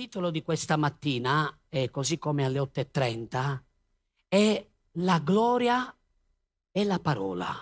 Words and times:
titolo 0.00 0.30
di 0.30 0.42
questa 0.42 0.78
mattina, 0.78 1.54
eh, 1.68 1.90
così 1.90 2.16
come 2.16 2.46
alle 2.46 2.58
8.30, 2.58 3.62
è 4.28 4.66
La 4.92 5.18
gloria 5.18 5.94
e 6.72 6.84
la 6.84 6.98
parola. 6.98 7.54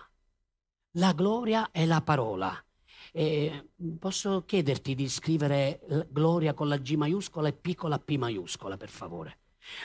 La 0.92 1.12
gloria 1.14 1.72
e 1.72 1.84
la 1.84 2.00
parola. 2.00 2.64
Eh, 3.10 3.70
posso 3.98 4.44
chiederti 4.44 4.94
di 4.94 5.08
scrivere 5.08 5.80
gloria 6.10 6.54
con 6.54 6.68
la 6.68 6.76
G 6.76 6.94
maiuscola 6.94 7.48
e 7.48 7.54
piccola 7.54 7.98
P 7.98 8.16
maiuscola, 8.16 8.76
per 8.76 8.88
favore? 8.88 9.38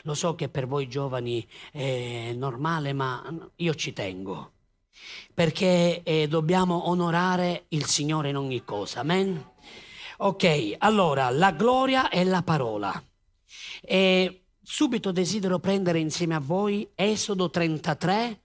Lo 0.03 0.13
so 0.13 0.35
che 0.35 0.47
per 0.47 0.67
voi 0.67 0.87
giovani 0.87 1.45
è 1.71 2.33
normale, 2.33 2.93
ma 2.93 3.49
io 3.55 3.73
ci 3.73 3.93
tengo. 3.93 4.51
Perché 5.33 6.03
eh, 6.03 6.27
dobbiamo 6.27 6.87
onorare 6.89 7.65
il 7.69 7.85
Signore 7.85 8.29
in 8.29 8.37
ogni 8.37 8.63
cosa. 8.63 8.99
Amen? 8.99 9.43
Ok, 10.23 10.75
allora, 10.77 11.29
la 11.31 11.51
gloria 11.51 12.07
è 12.07 12.23
la 12.23 12.43
parola. 12.43 12.91
E 13.81 14.45
subito 14.61 15.11
desidero 15.11 15.59
prendere 15.59 15.99
insieme 15.99 16.33
a 16.33 16.39
voi 16.39 16.89
Esodo 16.95 17.49
33, 17.49 18.41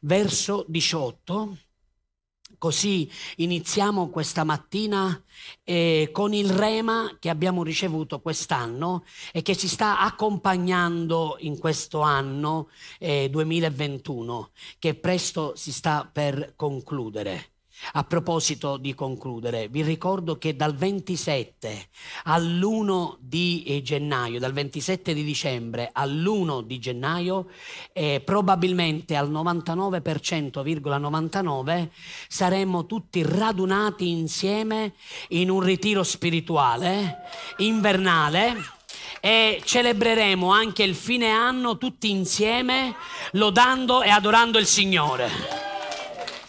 verso 0.00 0.66
18 0.68 1.56
Così 2.58 3.10
iniziamo 3.36 4.08
questa 4.08 4.44
mattina 4.44 5.22
eh, 5.64 6.08
con 6.12 6.32
il 6.32 6.48
rema 6.48 7.16
che 7.18 7.28
abbiamo 7.28 7.62
ricevuto 7.62 8.20
quest'anno 8.20 9.04
e 9.32 9.42
che 9.42 9.54
ci 9.54 9.68
sta 9.68 10.00
accompagnando 10.00 11.36
in 11.40 11.58
questo 11.58 12.00
anno 12.00 12.68
eh, 12.98 13.28
2021, 13.28 14.50
che 14.78 14.94
presto 14.94 15.54
si 15.56 15.72
sta 15.72 16.08
per 16.10 16.54
concludere. 16.56 17.53
A 17.92 18.04
proposito 18.04 18.76
di 18.76 18.94
concludere, 18.94 19.68
vi 19.68 19.82
ricordo 19.82 20.38
che 20.38 20.54
dal 20.56 20.74
27 20.74 21.88
all'1 22.24 23.16
di 23.20 23.62
eh, 23.64 23.82
gennaio, 23.82 24.38
dal 24.38 24.52
27 24.52 25.14
di 25.14 25.22
dicembre 25.22 25.90
all'1 25.92 26.62
di 26.62 26.78
gennaio, 26.78 27.48
eh, 27.92 28.22
probabilmente 28.24 29.16
al 29.16 29.30
99,99 29.30 31.88
saremmo 32.28 32.86
tutti 32.86 33.22
radunati 33.22 34.08
insieme 34.08 34.94
in 35.28 35.50
un 35.50 35.60
ritiro 35.60 36.02
spirituale 36.02 37.18
invernale 37.58 38.56
e 39.20 39.60
celebreremo 39.64 40.50
anche 40.50 40.82
il 40.82 40.94
fine 40.94 41.30
anno 41.30 41.78
tutti 41.78 42.10
insieme 42.10 42.94
lodando 43.32 44.02
e 44.02 44.10
adorando 44.10 44.58
il 44.58 44.66
Signore. 44.66 45.73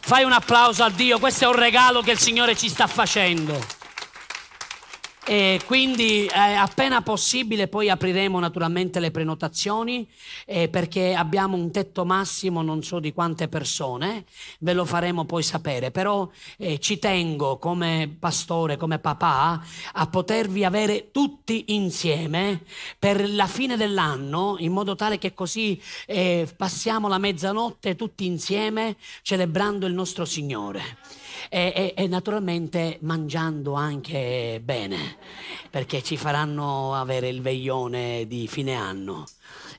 Fai 0.08 0.24
un 0.24 0.34
applauso 0.34 0.84
a 0.84 0.92
Dio, 0.92 1.18
questo 1.18 1.46
è 1.46 1.48
un 1.48 1.56
regalo 1.56 2.02
che 2.02 2.12
il 2.12 2.20
Signore 2.20 2.56
ci 2.56 2.70
sta 2.70 2.86
facendo. 2.86 3.60
E 5.28 5.60
quindi 5.66 6.28
eh, 6.28 6.38
appena 6.38 7.02
possibile 7.02 7.68
poi 7.68 7.90
apriremo 7.90 8.38
naturalmente 8.40 9.00
le 9.00 9.10
prenotazioni 9.10 10.08
eh, 10.46 10.70
perché 10.70 11.16
abbiamo 11.16 11.58
un 11.58 11.72
tetto 11.72 12.06
massimo 12.06 12.62
non 12.62 12.84
so 12.84 13.00
di 13.00 13.12
quante 13.12 13.48
persone, 13.48 14.26
ve 14.60 14.74
lo 14.74 14.86
faremo 14.86 15.26
poi 15.26 15.42
sapere, 15.42 15.90
però 15.90 16.30
eh, 16.60 16.78
ci 16.78 17.00
tengo 17.00 17.58
come 17.58 18.16
pastore, 18.20 18.78
come 18.78 19.00
papà 19.00 19.66
a 19.94 20.06
potervi 20.06 20.64
avere 20.64 21.10
tutti 21.10 21.66
insieme 21.70 22.62
per 23.00 23.28
la 23.28 23.48
fine 23.48 23.78
dell'anno 23.78 24.58
in 24.60 24.72
modo 24.72 24.94
tale 24.94 25.18
che 25.18 25.34
così 25.34 25.82
eh, 26.06 26.48
passiamo 26.56 27.08
la 27.08 27.18
mezzanotte 27.18 27.96
tutti 27.96 28.28
insieme 28.28 28.96
celebrando 29.24 29.88
il 29.88 29.94
nostro 29.94 30.24
Signore 30.24 30.98
e, 31.50 31.94
e, 31.96 32.04
e 32.04 32.08
naturalmente 32.08 32.98
mangiando 33.02 33.74
anche 33.74 34.62
bene, 34.64 35.18
perché 35.70 36.02
ci 36.04 36.18
faranno 36.18 36.94
avere 36.96 37.30
il 37.30 37.42
veglione 37.42 38.26
di 38.28 38.48
fine 38.48 38.74
anno, 38.74 39.26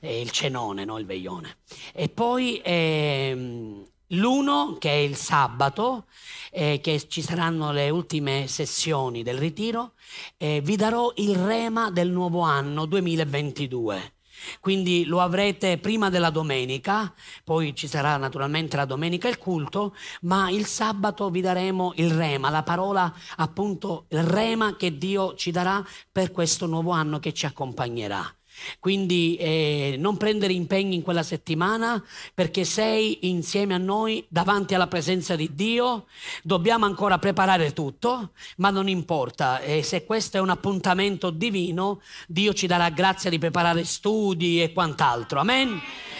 eh, 0.01 0.21
il 0.21 0.31
cenone, 0.31 0.85
no 0.85 0.97
il 0.99 1.05
veglione. 1.05 1.57
E 1.93 2.09
poi 2.09 2.61
ehm, 2.63 3.85
l'uno, 4.09 4.77
che 4.79 4.89
è 4.89 4.95
il 4.95 5.15
sabato, 5.15 6.05
eh, 6.51 6.79
che 6.81 7.07
ci 7.07 7.21
saranno 7.21 7.71
le 7.71 7.89
ultime 7.89 8.47
sessioni 8.47 9.23
del 9.23 9.37
ritiro, 9.37 9.93
eh, 10.37 10.61
vi 10.61 10.75
darò 10.75 11.11
il 11.15 11.35
rema 11.35 11.91
del 11.91 12.09
nuovo 12.09 12.41
anno 12.41 12.85
2022. 12.85 14.16
Quindi 14.59 15.05
lo 15.05 15.21
avrete 15.21 15.77
prima 15.77 16.09
della 16.09 16.29
domenica, 16.29 17.13
poi 17.43 17.75
ci 17.75 17.87
sarà 17.87 18.17
naturalmente 18.17 18.75
la 18.77 18.85
domenica 18.85 19.27
il 19.27 19.37
culto, 19.37 19.95
ma 20.21 20.49
il 20.49 20.65
sabato 20.65 21.29
vi 21.29 21.41
daremo 21.41 21.93
il 21.95 22.11
rema, 22.11 22.49
la 22.49 22.63
parola 22.63 23.13
appunto 23.37 24.05
il 24.09 24.23
rema 24.23 24.75
che 24.75 24.97
Dio 24.97 25.35
ci 25.35 25.51
darà 25.51 25.85
per 26.11 26.31
questo 26.31 26.65
nuovo 26.65 26.91
anno 26.91 27.19
che 27.19 27.33
ci 27.33 27.45
accompagnerà. 27.45 28.36
Quindi 28.79 29.35
eh, 29.37 29.95
non 29.97 30.17
prendere 30.17 30.53
impegni 30.53 30.95
in 30.95 31.01
quella 31.01 31.23
settimana 31.23 32.03
perché 32.33 32.63
sei 32.63 33.29
insieme 33.29 33.73
a 33.73 33.77
noi 33.77 34.25
davanti 34.29 34.73
alla 34.73 34.87
presenza 34.87 35.35
di 35.35 35.53
Dio. 35.53 36.05
Dobbiamo 36.43 36.85
ancora 36.85 37.19
preparare 37.19 37.73
tutto, 37.73 38.31
ma 38.57 38.69
non 38.69 38.87
importa. 38.87 39.59
Eh, 39.59 39.83
se 39.83 40.05
questo 40.05 40.37
è 40.37 40.39
un 40.39 40.49
appuntamento 40.49 41.29
divino, 41.29 42.01
Dio 42.27 42.53
ci 42.53 42.67
darà 42.67 42.89
grazia 42.89 43.29
di 43.29 43.39
preparare 43.39 43.83
studi 43.83 44.61
e 44.61 44.73
quant'altro. 44.73 45.39
Amen? 45.39 45.79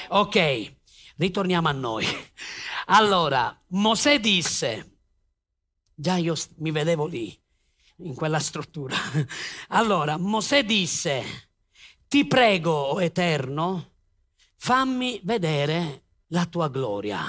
Ok, 0.09 0.73
ritorniamo 1.17 1.67
a 1.67 1.73
noi. 1.73 2.05
Allora, 2.87 3.59
Mosè 3.69 4.19
disse, 4.19 4.99
già 5.93 6.15
io 6.15 6.35
mi 6.57 6.71
vedevo 6.71 7.05
lì, 7.05 7.37
in 7.97 8.13
quella 8.13 8.39
struttura. 8.39 8.95
Allora, 9.69 10.17
Mosè 10.17 10.63
disse 10.63 11.46
ti 12.07 12.25
prego, 12.25 12.71
o 12.71 13.01
Eterno, 13.01 13.91
fammi 14.55 15.19
vedere 15.23 16.03
la 16.27 16.45
tua 16.45 16.69
gloria. 16.69 17.25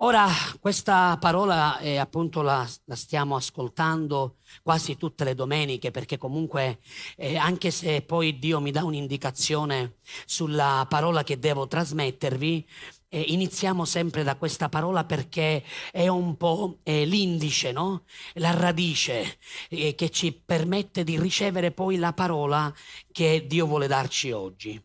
Ora, 0.00 0.28
questa 0.60 1.18
parola 1.18 1.78
eh, 1.80 1.96
appunto 1.96 2.40
la, 2.40 2.64
la, 2.84 2.94
stiamo 2.94 3.34
ascoltando 3.34 4.36
quasi 4.62 4.96
tutte 4.96 5.24
le 5.24 5.34
domeniche 5.34 5.90
perché 5.90 6.16
comunque 6.16 6.78
eh, 7.16 7.36
anche 7.36 7.72
se 7.72 8.02
poi 8.02 8.38
Dio 8.38 8.60
mi 8.60 8.70
dà 8.70 8.84
un'indicazione 8.84 9.96
sulla 10.24 10.86
parola 10.88 11.24
che 11.24 11.40
devo 11.40 11.66
trasmettervi, 11.66 12.64
eh, 13.08 13.20
iniziamo 13.20 13.84
sempre 13.84 14.22
da 14.22 14.36
questa 14.36 14.68
parola 14.68 15.04
perché 15.04 15.64
è 15.90 16.08
un 16.08 16.36
po' 16.36 16.78
l'indice, 16.84 17.72
no? 17.72 18.04
la 18.34 18.50
radice 18.52 19.38
eh, 19.70 19.94
che 19.94 20.10
ci 20.10 20.32
permette 20.32 21.04
di 21.04 21.18
ricevere 21.18 21.72
poi 21.72 21.96
la 21.96 22.12
parola 22.12 22.72
che 23.12 23.46
Dio 23.46 23.66
vuole 23.66 23.86
darci 23.86 24.30
oggi. 24.30 24.82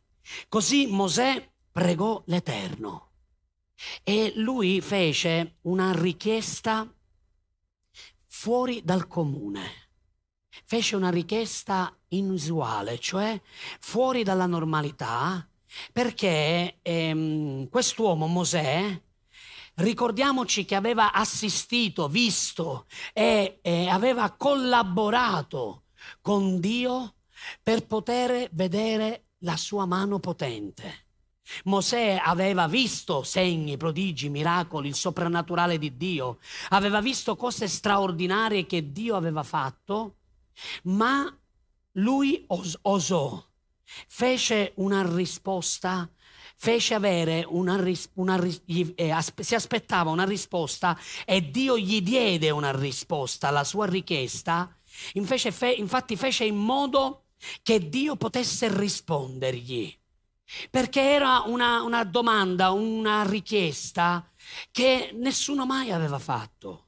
Così 0.47 0.87
Mosè 0.87 1.51
pregò 1.71 2.21
l'Eterno 2.27 3.11
e 4.03 4.33
lui 4.35 4.79
fece 4.81 5.57
una 5.61 5.91
richiesta 5.93 6.91
fuori 8.25 8.81
dal 8.83 9.07
comune. 9.07 9.81
Fece 10.65 10.95
una 10.95 11.09
richiesta 11.09 11.95
inusuale, 12.09 12.99
cioè 12.99 13.39
fuori 13.79 14.23
dalla 14.23 14.45
normalità, 14.45 15.47
perché 15.91 16.79
ehm, 16.81 17.69
quest'uomo 17.69 18.27
Mosè, 18.27 19.01
ricordiamoci 19.75 20.65
che 20.65 20.75
aveva 20.75 21.11
assistito, 21.11 22.07
visto 22.07 22.85
e, 23.13 23.59
e 23.61 23.87
aveva 23.87 24.31
collaborato 24.31 25.83
con 26.21 26.59
Dio 26.59 27.15
per 27.61 27.85
poter 27.85 28.49
vedere 28.53 29.27
la 29.39 29.57
sua 29.57 29.85
mano 29.85 30.19
potente. 30.19 31.01
Mosè 31.65 32.21
aveva 32.23 32.67
visto 32.67 33.23
segni, 33.23 33.75
prodigi, 33.75 34.29
miracoli, 34.29 34.87
il 34.87 34.95
soprannaturale 34.95 35.77
di 35.77 35.97
Dio, 35.97 36.39
aveva 36.69 37.01
visto 37.01 37.35
cose 37.35 37.67
straordinarie 37.67 38.65
che 38.65 38.91
Dio 38.91 39.15
aveva 39.15 39.43
fatto, 39.43 40.19
ma 40.83 41.37
lui 41.93 42.45
os- 42.47 42.79
osò 42.83 43.43
fece 44.07 44.73
una 44.75 45.03
risposta, 45.07 46.09
fece 46.55 46.93
avere 46.93 47.45
una, 47.47 47.83
una 48.13 48.43
eh, 48.65 49.15
si 49.39 49.55
aspettava 49.55 50.11
una 50.11 50.25
risposta 50.25 50.97
e 51.25 51.49
Dio 51.49 51.77
gli 51.77 52.01
diede 52.01 52.49
una 52.49 52.71
risposta 52.71 53.49
alla 53.49 53.63
sua 53.63 53.85
richiesta, 53.85 54.75
fe, 55.51 55.71
infatti 55.71 56.15
fece 56.15 56.45
in 56.45 56.57
modo 56.57 57.25
che 57.61 57.89
Dio 57.89 58.15
potesse 58.15 58.69
rispondergli. 58.75 59.99
Perché 60.69 61.01
era 61.01 61.43
una, 61.47 61.81
una 61.81 62.03
domanda, 62.03 62.71
una 62.71 63.23
richiesta 63.23 64.29
che 64.71 65.11
nessuno 65.13 65.65
mai 65.65 65.91
aveva 65.91 66.19
fatto. 66.19 66.87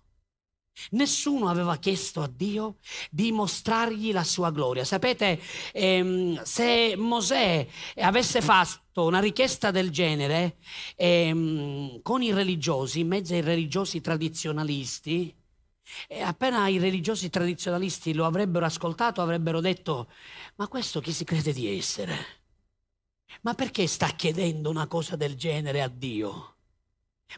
Nessuno 0.92 1.48
aveva 1.48 1.78
chiesto 1.78 2.22
a 2.22 2.28
Dio 2.28 2.78
di 3.10 3.32
mostrargli 3.32 4.12
la 4.12 4.24
sua 4.24 4.52
gloria. 4.52 4.84
Sapete, 4.84 5.40
ehm, 5.74 6.42
se 6.44 6.96
Mosè 6.98 7.68
avesse 7.98 8.42
fatto 8.42 9.06
una 9.06 9.20
richiesta 9.20 9.72
del 9.72 9.90
genere 9.90 10.58
ehm, 10.96 12.02
con 12.02 12.22
i 12.22 12.34
religiosi, 12.34 13.00
in 13.02 13.08
mezzo 13.08 13.34
ai 13.34 13.42
religiosi 13.42 14.02
tradizionalisti, 14.02 15.34
E 16.08 16.22
appena 16.22 16.68
i 16.68 16.80
religiosi 16.80 17.30
tradizionalisti 17.30 18.14
lo 18.14 18.26
avrebbero 18.26 18.66
ascoltato, 18.66 19.22
avrebbero 19.22 19.62
detto, 19.62 20.10
ma 20.56 20.68
questo 20.68 21.00
chi 21.02 21.12
si 21.12 21.24
crede 21.24 21.54
di 21.54 21.68
essere? 21.78 22.44
Ma 23.44 23.54
perché 23.54 23.88
sta 23.88 24.08
chiedendo 24.10 24.70
una 24.70 24.88
cosa 24.88 25.16
del 25.16 25.36
genere 25.36 25.82
a 25.82 25.88
Dio? 25.88 26.56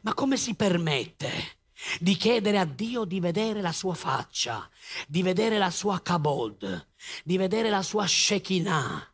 Ma 0.04 0.14
come 0.14 0.38
si 0.38 0.56
permette 0.56 1.57
di 2.00 2.16
chiedere 2.16 2.58
a 2.58 2.66
Dio 2.66 3.06
di 3.06 3.20
vedere 3.20 3.62
la 3.62 3.72
sua 3.72 3.94
faccia, 3.94 4.70
di 5.08 5.22
vedere 5.22 5.58
la 5.58 5.72
sua 5.72 6.02
kabod, 6.02 6.88
di 7.24 7.38
vedere 7.38 7.70
la 7.70 7.82
sua 7.82 8.06
Shekinah? 8.06 9.14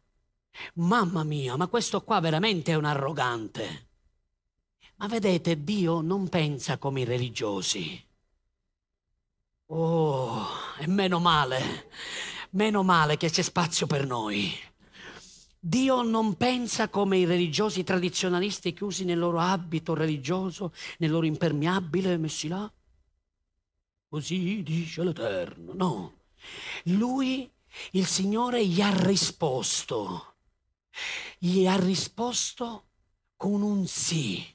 Mamma 0.76 1.24
mia, 1.24 1.56
ma 1.56 1.68
questo 1.68 2.04
qua 2.04 2.20
veramente 2.20 2.72
è 2.72 2.76
un 2.76 2.86
arrogante. 2.86 3.90
Ma 4.98 5.08
vedete, 5.08 5.64
Dio 5.64 6.02
non 6.02 6.30
pensa 6.30 6.78
come 6.78 7.02
i 7.02 7.06
religiosi. 7.06 8.02
Oh, 9.68 10.48
e 10.78 10.88
meno 10.88 11.20
male, 11.20 11.90
meno 12.52 12.84
male 12.84 13.18
che 13.18 13.30
c'è 13.30 13.42
spazio 13.42 13.88
per 13.88 14.06
noi. 14.06 14.54
Dio 15.66 16.02
non 16.02 16.36
pensa 16.36 16.90
come 16.90 17.20
i 17.20 17.24
religiosi 17.24 17.86
tradizionalisti 17.86 18.74
chiusi 18.74 19.06
nel 19.06 19.18
loro 19.18 19.40
abito 19.40 19.94
religioso, 19.94 20.74
nel 20.98 21.10
loro 21.10 21.26
impermeabile 21.26 22.18
messi 22.18 22.50
là. 22.50 22.70
Così 24.10 24.62
dice 24.62 25.06
l'Eterno. 25.06 25.72
No. 25.74 26.14
Lui, 26.84 27.50
il 27.92 28.06
Signore, 28.06 28.68
gli 28.68 28.82
ha 28.82 28.94
risposto. 29.06 30.34
Gli 31.38 31.66
ha 31.66 31.78
risposto 31.78 32.88
con 33.38 33.62
un 33.62 33.88
sì. 33.88 34.46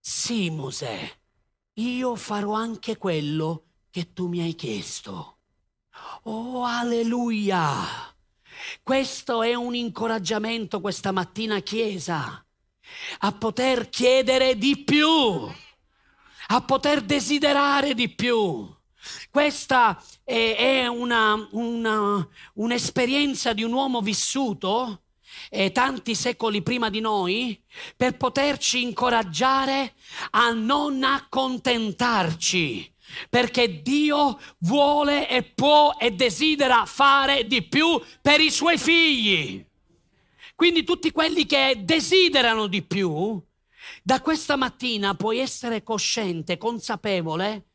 Sì, 0.00 0.48
Mosè, 0.48 1.14
io 1.74 2.16
farò 2.16 2.52
anche 2.52 2.96
quello 2.96 3.64
che 3.90 4.14
tu 4.14 4.28
mi 4.28 4.40
hai 4.40 4.54
chiesto. 4.54 5.40
Oh, 6.22 6.64
alleluia! 6.64 8.15
Questo 8.82 9.42
è 9.42 9.54
un 9.54 9.74
incoraggiamento 9.74 10.80
questa 10.80 11.12
mattina, 11.12 11.60
Chiesa, 11.60 12.44
a 13.18 13.32
poter 13.32 13.88
chiedere 13.88 14.56
di 14.56 14.82
più, 14.84 15.08
a 16.48 16.60
poter 16.62 17.02
desiderare 17.02 17.94
di 17.94 18.08
più. 18.08 18.68
Questa 19.30 20.02
è, 20.24 20.56
è 20.56 20.86
una, 20.86 21.48
una, 21.52 22.28
un'esperienza 22.54 23.52
di 23.52 23.62
un 23.62 23.72
uomo 23.72 24.00
vissuto 24.00 25.02
eh, 25.50 25.70
tanti 25.70 26.14
secoli 26.14 26.62
prima 26.62 26.90
di 26.90 27.00
noi 27.00 27.60
per 27.96 28.16
poterci 28.16 28.82
incoraggiare 28.82 29.94
a 30.30 30.50
non 30.50 31.04
accontentarci 31.04 32.94
perché 33.28 33.82
Dio 33.82 34.38
vuole 34.58 35.28
e 35.28 35.42
può 35.42 35.96
e 35.98 36.12
desidera 36.12 36.84
fare 36.86 37.46
di 37.46 37.62
più 37.62 38.00
per 38.20 38.40
i 38.40 38.50
suoi 38.50 38.78
figli. 38.78 39.64
Quindi 40.54 40.84
tutti 40.84 41.10
quelli 41.10 41.44
che 41.44 41.82
desiderano 41.82 42.66
di 42.66 42.82
più, 42.82 43.40
da 44.02 44.20
questa 44.20 44.56
mattina 44.56 45.14
puoi 45.14 45.38
essere 45.38 45.82
cosciente, 45.82 46.56
consapevole, 46.56 47.66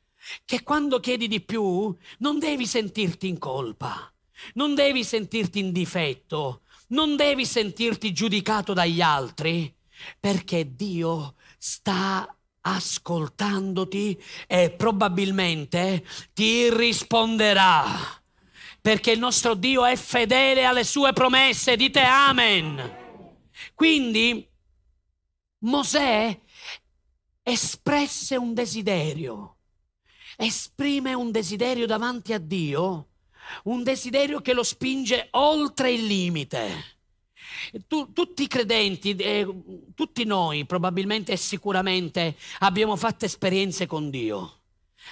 che 0.46 0.64
quando 0.64 1.00
chiedi 1.00 1.28
di 1.28 1.42
più 1.42 1.96
non 2.20 2.40
devi 2.40 2.66
sentirti 2.66 3.28
in 3.28 3.38
colpa, 3.38 4.12
non 4.54 4.76
devi 4.76 5.04
sentirti 5.04 5.60
in 5.60 5.72
difetto, 5.72 6.62
non 6.88 7.16
devi 7.16 7.46
sentirti 7.46 8.12
giudicato 8.14 8.74
dagli 8.74 9.02
altri, 9.02 9.74
perché 10.20 10.76
Dio 10.76 11.36
sta 11.58 12.36
ascoltandoti 12.62 14.22
e 14.48 14.72
probabilmente 14.72 16.06
ti 16.34 16.70
risponderà. 16.70 17.86
Perché 18.82 19.12
il 19.12 19.20
nostro 19.20 19.54
Dio 19.54 19.86
è 19.86 19.96
fedele 19.96 20.66
alle 20.66 20.84
sue 20.84 21.14
promesse, 21.14 21.76
dite 21.76 22.02
amen. 22.02 23.00
Quindi 23.76 24.48
Mosè 25.60 26.40
espresse 27.44 28.36
un 28.36 28.54
desiderio, 28.54 29.58
esprime 30.38 31.14
un 31.14 31.32
desiderio 31.32 31.86
davanti 31.86 32.34
a 32.34 32.40
Dio, 32.40 33.10
un 33.66 33.84
desiderio 33.84 34.42
che 34.42 34.54
lo 34.54 34.64
spinge 34.64 35.28
oltre 35.32 35.92
il 35.92 36.06
limite. 36.06 37.01
Tu, 37.88 38.12
tutti 38.14 38.44
i 38.44 38.48
credenti, 38.48 39.16
eh, 39.16 39.48
tutti 39.96 40.24
noi 40.26 40.66
probabilmente 40.66 41.34
e 41.34 41.38
sicuramente 41.38 42.36
abbiamo 42.60 42.96
fatto 42.96 43.26
esperienze 43.26 43.86
con 43.86 44.10
Dio. 44.10 44.60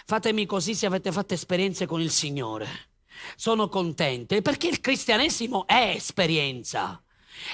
Fatemi 0.05 0.45
così 0.45 0.75
se 0.75 0.85
avete 0.85 1.11
fatto 1.11 1.33
esperienze 1.33 1.85
con 1.85 2.01
il 2.01 2.11
Signore. 2.11 2.87
Sono 3.35 3.67
contento 3.67 4.39
perché 4.41 4.67
il 4.67 4.79
cristianesimo 4.79 5.67
è 5.67 5.93
esperienza. 5.95 7.01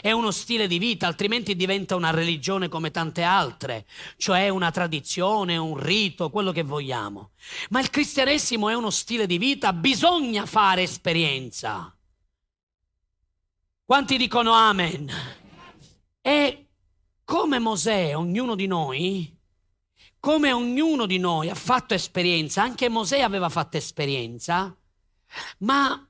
È 0.02 0.12
uno 0.12 0.32
stile 0.32 0.68
di 0.68 0.80
vita, 0.80 1.06
altrimenti 1.08 1.56
diventa 1.56 1.96
una 1.96 2.10
religione 2.10 2.70
come 2.70 2.92
tante 2.92 3.22
altre, 3.22 3.86
cioè 4.18 4.50
una 4.50 4.72
tradizione, 4.72 5.58
un 5.58 5.78
rito, 5.78 6.30
quello 6.30 6.52
che 6.52 6.64
vogliamo. 6.64 7.32
Ma 7.70 7.80
il 7.80 7.90
cristianesimo 7.90 8.70
è 8.70 8.74
uno 8.74 8.90
stile 8.90 9.28
di 9.28 9.38
vita, 9.38 9.74
bisogna 9.74 10.46
fare 10.46 10.82
esperienza. 10.82 11.95
Quanti 13.88 14.18
dicono 14.18 14.52
amen? 14.52 15.08
E 16.20 16.70
come 17.24 17.60
Mosè, 17.60 18.18
ognuno 18.18 18.56
di 18.56 18.66
noi, 18.66 19.32
come 20.20 20.52
ognuno 20.52 21.06
di 21.06 21.20
noi 21.20 21.52
ha 21.52 21.56
fatto 21.56 21.94
esperienza, 21.94 22.64
anche 22.64 22.90
Mosè 22.90 23.20
aveva 23.20 23.48
fatto 23.48 23.78
esperienza, 23.78 24.76
ma 25.60 26.10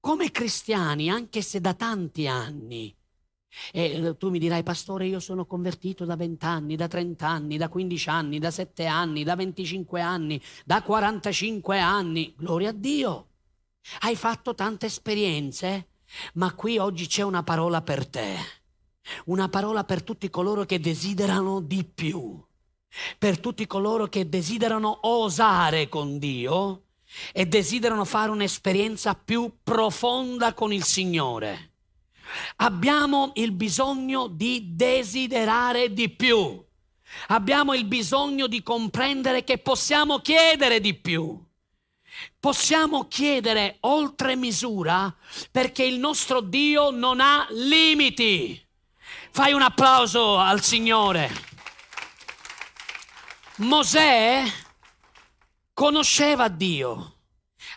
come 0.00 0.30
cristiani, 0.30 1.10
anche 1.10 1.42
se 1.42 1.60
da 1.60 1.74
tanti 1.74 2.26
anni, 2.26 2.96
e 3.70 4.16
tu 4.16 4.30
mi 4.30 4.38
dirai, 4.38 4.62
pastore, 4.62 5.06
io 5.06 5.20
sono 5.20 5.44
convertito 5.44 6.06
da 6.06 6.16
20 6.16 6.46
anni, 6.46 6.74
da 6.74 6.88
30 6.88 7.28
anni, 7.28 7.58
da 7.58 7.68
15 7.68 8.08
anni, 8.08 8.38
da 8.38 8.50
7 8.50 8.86
anni, 8.86 9.24
da 9.24 9.36
25 9.36 10.00
anni, 10.00 10.40
da 10.64 10.82
45 10.82 11.78
anni. 11.78 12.34
Gloria 12.34 12.70
a 12.70 12.72
Dio. 12.72 13.28
Hai 14.00 14.16
fatto 14.16 14.54
tante 14.54 14.86
esperienze? 14.86 15.89
Ma 16.34 16.52
qui 16.54 16.78
oggi 16.78 17.06
c'è 17.06 17.22
una 17.22 17.42
parola 17.42 17.82
per 17.82 18.06
te, 18.08 18.36
una 19.26 19.48
parola 19.48 19.84
per 19.84 20.02
tutti 20.02 20.28
coloro 20.30 20.64
che 20.64 20.80
desiderano 20.80 21.60
di 21.60 21.84
più, 21.84 22.42
per 23.18 23.38
tutti 23.38 23.66
coloro 23.66 24.08
che 24.08 24.28
desiderano 24.28 25.00
osare 25.02 25.88
con 25.88 26.18
Dio 26.18 26.84
e 27.32 27.46
desiderano 27.46 28.04
fare 28.04 28.30
un'esperienza 28.30 29.14
più 29.14 29.58
profonda 29.62 30.54
con 30.54 30.72
il 30.72 30.84
Signore. 30.84 31.72
Abbiamo 32.56 33.32
il 33.34 33.52
bisogno 33.52 34.28
di 34.28 34.74
desiderare 34.74 35.92
di 35.92 36.08
più. 36.10 36.64
Abbiamo 37.28 37.74
il 37.74 37.86
bisogno 37.86 38.46
di 38.46 38.62
comprendere 38.62 39.42
che 39.42 39.58
possiamo 39.58 40.20
chiedere 40.20 40.80
di 40.80 40.94
più 40.94 41.48
possiamo 42.40 43.06
chiedere 43.06 43.76
oltre 43.80 44.34
misura 44.34 45.14
perché 45.50 45.84
il 45.84 45.98
nostro 45.98 46.40
Dio 46.40 46.90
non 46.90 47.20
ha 47.20 47.46
limiti. 47.50 48.60
Fai 49.30 49.52
un 49.52 49.62
applauso 49.62 50.38
al 50.38 50.62
Signore. 50.62 51.30
Mosè 53.56 54.42
conosceva 55.74 56.48
Dio, 56.48 57.18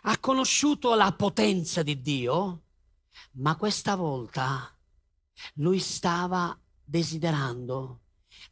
ha 0.03 0.17
conosciuto 0.17 0.95
la 0.95 1.11
potenza 1.11 1.83
di 1.83 2.01
Dio, 2.01 2.61
ma 3.33 3.57
questa 3.57 3.95
volta 3.95 4.73
lui 5.55 5.79
stava 5.79 6.57
desiderando 6.81 8.02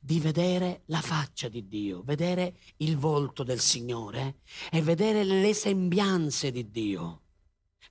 di 0.03 0.19
vedere 0.19 0.81
la 0.85 0.99
faccia 0.99 1.47
di 1.47 1.67
Dio, 1.67 2.01
vedere 2.01 2.55
il 2.77 2.97
volto 2.97 3.43
del 3.43 3.59
Signore 3.59 4.39
e 4.71 4.81
vedere 4.81 5.23
le 5.23 5.53
sembianze 5.53 6.51
di 6.51 6.71
Dio. 6.71 7.21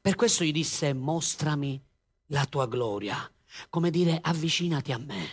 Per 0.00 0.16
questo 0.16 0.42
gli 0.42 0.50
disse, 0.50 0.92
mostrami 0.92 1.80
la 2.26 2.46
tua 2.46 2.66
gloria, 2.66 3.30
come 3.68 3.90
dire, 3.90 4.18
avvicinati 4.20 4.90
a 4.90 4.98
me. 4.98 5.28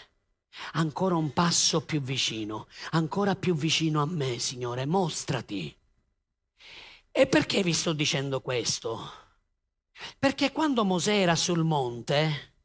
Ancora 0.74 1.16
un 1.16 1.34
passo 1.34 1.82
più 1.82 2.00
vicino, 2.00 2.68
ancora 2.92 3.36
più 3.36 3.56
vicino 3.56 4.02
a 4.02 4.06
me, 4.06 4.38
Signore, 4.38 4.86
mostrati. 4.86 5.76
E 7.12 7.26
perché 7.26 7.64
vi 7.64 7.74
sto 7.74 7.94
dicendo 7.94 8.40
questo? 8.42 9.00
Perché 10.20 10.52
quando 10.52 10.86
Mosè 10.86 11.16
era 11.16 11.36
sul 11.36 11.64
monte, 11.64 12.57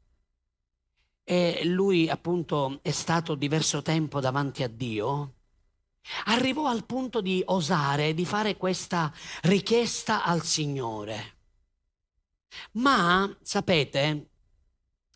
e 1.23 1.61
lui 1.65 2.09
appunto 2.09 2.79
è 2.81 2.91
stato 2.91 3.35
diverso 3.35 3.81
tempo 3.81 4.19
davanti 4.19 4.63
a 4.63 4.67
Dio, 4.67 5.35
arrivò 6.25 6.67
al 6.67 6.85
punto 6.85 7.21
di 7.21 7.41
osare, 7.45 8.13
di 8.13 8.25
fare 8.25 8.57
questa 8.57 9.13
richiesta 9.43 10.23
al 10.23 10.43
Signore. 10.43 11.37
Ma, 12.73 13.35
sapete, 13.41 14.29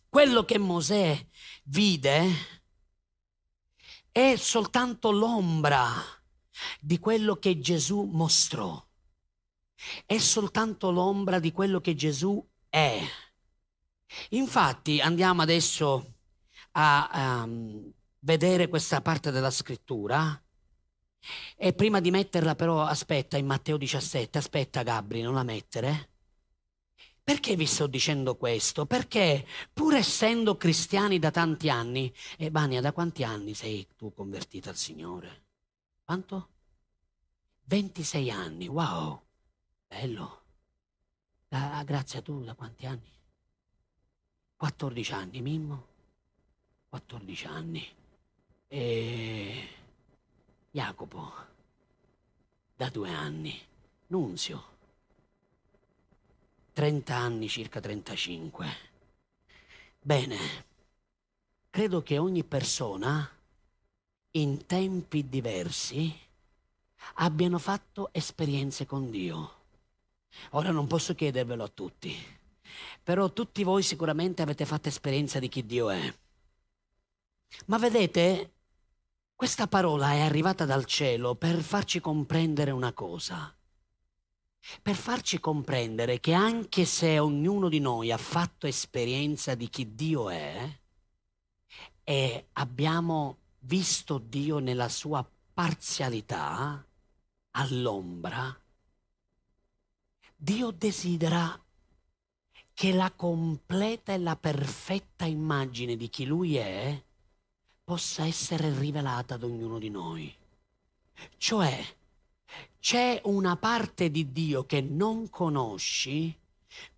quello 0.08 0.44
che 0.44 0.58
Mosè 0.58 1.26
vide 1.64 2.30
è 4.10 4.34
soltanto 4.36 5.10
l'ombra 5.12 5.92
di 6.80 6.98
quello 6.98 7.36
che 7.36 7.60
Gesù 7.60 8.02
mostrò. 8.02 8.84
è 10.06 10.18
soltanto 10.18 10.90
l'ombra 10.90 11.38
di 11.38 11.52
quello 11.52 11.80
che 11.80 11.94
Gesù 11.94 12.44
è. 12.68 13.00
Infatti 14.30 15.00
andiamo 15.00 15.42
adesso 15.42 16.14
a 16.72 17.44
um, 17.44 17.92
vedere 18.20 18.68
questa 18.68 19.00
parte 19.00 19.30
della 19.30 19.50
scrittura 19.50 20.40
e 21.56 21.72
prima 21.72 22.00
di 22.00 22.10
metterla 22.10 22.54
però 22.54 22.82
aspetta 22.82 23.36
in 23.36 23.46
Matteo 23.46 23.76
17, 23.76 24.38
aspetta 24.38 24.82
Gabri, 24.82 25.22
non 25.22 25.34
la 25.34 25.42
mettere. 25.42 26.10
Perché 27.22 27.56
vi 27.56 27.66
sto 27.66 27.86
dicendo 27.86 28.36
questo? 28.36 28.86
Perché 28.86 29.46
pur 29.72 29.94
essendo 29.94 30.56
cristiani 30.56 31.18
da 31.18 31.30
tanti 31.30 31.68
anni, 31.68 32.10
e 32.38 32.50
Bania, 32.50 32.80
da 32.80 32.92
quanti 32.92 33.22
anni 33.22 33.52
sei 33.52 33.86
tu 33.96 34.14
convertita 34.14 34.70
al 34.70 34.76
Signore? 34.76 35.44
Quanto? 36.04 36.48
26 37.64 38.30
anni, 38.30 38.66
wow, 38.66 39.20
bello. 39.86 40.42
Ah, 41.50 41.82
grazie 41.84 42.20
a 42.20 42.22
tu, 42.22 42.42
da 42.44 42.54
quanti 42.54 42.86
anni? 42.86 43.17
14 44.58 45.12
anni, 45.12 45.40
Mimmo? 45.40 45.86
14 46.88 47.46
anni. 47.46 47.88
E 48.66 49.68
Jacopo, 50.72 51.32
da 52.74 52.88
due 52.90 53.10
anni. 53.10 53.66
Nunzio, 54.08 54.64
30 56.72 57.14
anni, 57.14 57.48
circa 57.48 57.78
35. 57.78 58.66
Bene, 60.00 60.38
credo 61.70 62.02
che 62.02 62.18
ogni 62.18 62.42
persona, 62.42 63.30
in 64.32 64.66
tempi 64.66 65.28
diversi, 65.28 66.12
abbiano 67.14 67.58
fatto 67.58 68.08
esperienze 68.12 68.86
con 68.86 69.08
Dio. 69.10 69.56
Ora 70.50 70.72
non 70.72 70.88
posso 70.88 71.14
chiedervelo 71.14 71.62
a 71.62 71.68
tutti, 71.68 72.37
però 73.08 73.32
tutti 73.32 73.64
voi 73.64 73.82
sicuramente 73.82 74.42
avete 74.42 74.66
fatto 74.66 74.88
esperienza 74.88 75.38
di 75.38 75.48
chi 75.48 75.64
Dio 75.64 75.88
è. 75.88 76.14
Ma 77.64 77.78
vedete, 77.78 78.52
questa 79.34 79.66
parola 79.66 80.12
è 80.12 80.20
arrivata 80.20 80.66
dal 80.66 80.84
cielo 80.84 81.34
per 81.34 81.62
farci 81.62 82.00
comprendere 82.00 82.70
una 82.70 82.92
cosa 82.92 83.50
per 84.82 84.94
farci 84.94 85.40
comprendere 85.40 86.20
che 86.20 86.34
anche 86.34 86.84
se 86.84 87.18
ognuno 87.18 87.70
di 87.70 87.78
noi 87.78 88.12
ha 88.12 88.18
fatto 88.18 88.66
esperienza 88.66 89.54
di 89.54 89.70
chi 89.70 89.94
Dio 89.94 90.28
è 90.28 90.78
e 92.04 92.48
abbiamo 92.52 93.38
visto 93.60 94.18
Dio 94.18 94.58
nella 94.58 94.90
sua 94.90 95.26
parzialità, 95.54 96.84
all'ombra, 97.52 98.54
Dio 100.36 100.70
desidera 100.72 101.58
che 102.78 102.92
la 102.92 103.10
completa 103.10 104.12
e 104.12 104.18
la 104.18 104.36
perfetta 104.36 105.24
immagine 105.24 105.96
di 105.96 106.08
chi 106.08 106.24
Lui 106.24 106.58
è 106.58 107.02
possa 107.82 108.24
essere 108.24 108.72
rivelata 108.78 109.34
ad 109.34 109.42
ognuno 109.42 109.80
di 109.80 109.90
noi. 109.90 110.32
Cioè, 111.38 111.84
c'è 112.78 113.20
una 113.24 113.56
parte 113.56 114.12
di 114.12 114.30
Dio 114.30 114.64
che 114.64 114.80
non 114.80 115.28
conosci 115.28 116.32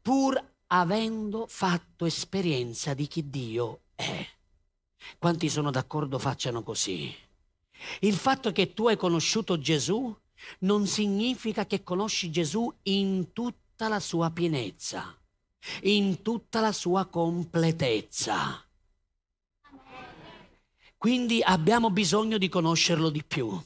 pur 0.02 0.38
avendo 0.66 1.46
fatto 1.48 2.04
esperienza 2.04 2.92
di 2.92 3.06
chi 3.06 3.30
Dio 3.30 3.84
è. 3.94 4.28
Quanti 5.18 5.48
sono 5.48 5.70
d'accordo 5.70 6.18
facciano 6.18 6.62
così? 6.62 7.10
Il 8.00 8.16
fatto 8.16 8.52
che 8.52 8.74
tu 8.74 8.86
hai 8.86 8.98
conosciuto 8.98 9.58
Gesù 9.58 10.14
non 10.58 10.86
significa 10.86 11.64
che 11.64 11.82
conosci 11.82 12.30
Gesù 12.30 12.70
in 12.82 13.32
tutta 13.32 13.88
la 13.88 13.98
sua 13.98 14.30
pienezza, 14.30 15.16
in 15.82 16.22
tutta 16.22 16.60
la 16.60 16.72
sua 16.72 17.06
completezza. 17.06 18.64
Quindi 20.96 21.42
abbiamo 21.42 21.90
bisogno 21.90 22.38
di 22.38 22.48
conoscerlo 22.48 23.08
di 23.08 23.24
più 23.24 23.60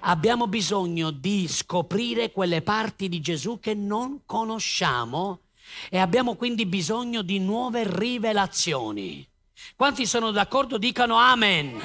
abbiamo 0.00 0.46
bisogno 0.46 1.10
di 1.10 1.46
scoprire 1.48 2.30
quelle 2.30 2.62
parti 2.62 3.08
di 3.08 3.20
Gesù 3.20 3.58
che 3.60 3.74
non 3.74 4.22
conosciamo 4.24 5.40
e 5.88 5.98
abbiamo 5.98 6.36
quindi 6.36 6.66
bisogno 6.66 7.22
di 7.22 7.38
nuove 7.38 7.84
rivelazioni. 7.86 9.26
Quanti 9.76 10.06
sono 10.06 10.30
d'accordo? 10.30 10.78
Dicano 10.78 11.16
amen. 11.16 11.80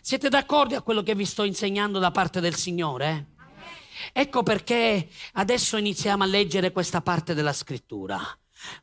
Siete 0.00 0.28
d'accordo 0.28 0.76
a 0.76 0.82
quello 0.82 1.02
che 1.02 1.14
vi 1.14 1.24
sto 1.24 1.44
insegnando 1.44 1.98
da 1.98 2.10
parte 2.10 2.40
del 2.40 2.54
Signore? 2.54 3.26
Ecco 4.12 4.42
perché 4.42 5.08
adesso 5.34 5.76
iniziamo 5.76 6.22
a 6.24 6.26
leggere 6.26 6.72
questa 6.72 7.00
parte 7.00 7.34
della 7.34 7.52
scrittura. 7.52 8.20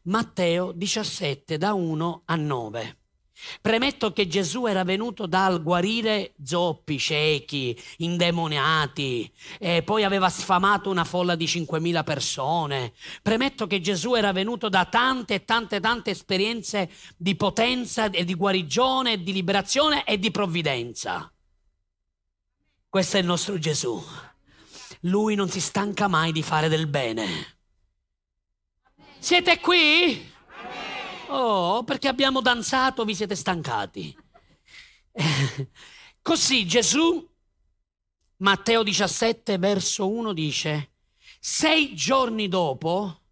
Matteo 0.03 0.71
17 0.71 1.57
da 1.57 1.73
1 1.73 2.21
a 2.25 2.35
9. 2.35 2.97
Premetto 3.61 4.13
che 4.13 4.27
Gesù 4.27 4.65
era 4.65 4.83
venuto 4.83 5.27
dal 5.27 5.61
guarire 5.61 6.33
zoppi, 6.43 6.97
ciechi, 6.97 7.79
indemoniati, 7.97 9.31
e 9.59 9.83
poi 9.83 10.03
aveva 10.03 10.29
sfamato 10.29 10.89
una 10.89 11.03
folla 11.03 11.35
di 11.35 11.45
5.000 11.45 12.03
persone. 12.03 12.93
Premetto 13.21 13.67
che 13.67 13.79
Gesù 13.79 14.15
era 14.15 14.31
venuto 14.31 14.69
da 14.69 14.85
tante 14.85 15.45
tante 15.45 15.79
tante 15.79 16.11
esperienze 16.11 16.89
di 17.15 17.35
potenza 17.35 18.09
e 18.09 18.25
di 18.25 18.33
guarigione, 18.33 19.21
di 19.21 19.33
liberazione 19.33 20.03
e 20.03 20.17
di 20.17 20.31
provvidenza. 20.31 21.31
Questo 22.89 23.17
è 23.17 23.19
il 23.19 23.25
nostro 23.27 23.59
Gesù. 23.59 24.03
Lui 25.01 25.35
non 25.35 25.49
si 25.49 25.61
stanca 25.61 26.07
mai 26.07 26.31
di 26.31 26.41
fare 26.41 26.69
del 26.69 26.87
bene. 26.87 27.56
Siete 29.27 29.59
qui? 29.59 30.25
Oh, 31.27 31.83
perché 31.83 32.07
abbiamo 32.07 32.39
danzato, 32.39 33.03
vi 33.03 33.13
siete 33.13 33.35
stancati. 33.35 34.17
Così 36.21 36.65
Gesù, 36.65 37.29
Matteo 38.37 38.83
17, 38.83 39.57
verso 39.57 40.07
1 40.07 40.31
dice, 40.31 40.91
sei 41.41 41.93
giorni 41.93 42.47
dopo, 42.47 43.23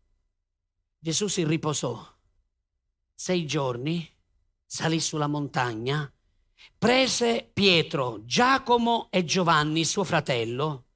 Gesù 1.00 1.28
si 1.28 1.46
riposò. 1.46 2.06
Sei 3.14 3.46
giorni, 3.46 4.06
salì 4.66 5.00
sulla 5.00 5.28
montagna, 5.28 6.12
prese 6.78 7.50
Pietro, 7.54 8.20
Giacomo 8.26 9.08
e 9.10 9.24
Giovanni, 9.24 9.86
suo 9.86 10.04
fratello, 10.04 10.88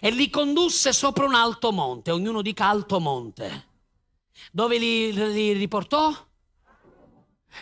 e 0.00 0.10
li 0.10 0.30
condusse 0.30 0.94
sopra 0.94 1.26
un 1.26 1.34
alto 1.34 1.72
monte, 1.72 2.10
ognuno 2.10 2.40
dica 2.40 2.66
alto 2.66 2.98
monte. 3.00 3.74
Dove 4.52 4.78
li, 4.78 5.12
li 5.12 5.52
riportò? 5.52 6.12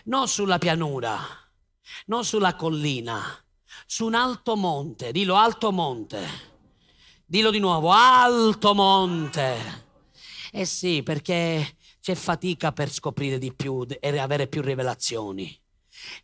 non 0.04 0.28
sulla 0.28 0.58
pianura, 0.58 1.18
non 2.06 2.24
sulla 2.24 2.54
collina, 2.54 3.22
su 3.86 4.06
un 4.06 4.14
alto 4.14 4.56
monte, 4.56 5.12
dillo 5.12 5.36
alto 5.36 5.72
monte, 5.72 6.26
dillo 7.24 7.50
di 7.50 7.58
nuovo, 7.58 7.90
alto 7.90 8.74
monte. 8.74 9.82
Eh 10.52 10.64
sì, 10.64 11.02
perché 11.02 11.76
c'è 12.00 12.14
fatica 12.14 12.72
per 12.72 12.90
scoprire 12.90 13.38
di 13.38 13.52
più 13.52 13.86
e 14.00 14.18
avere 14.18 14.46
più 14.46 14.62
rivelazioni. 14.62 15.58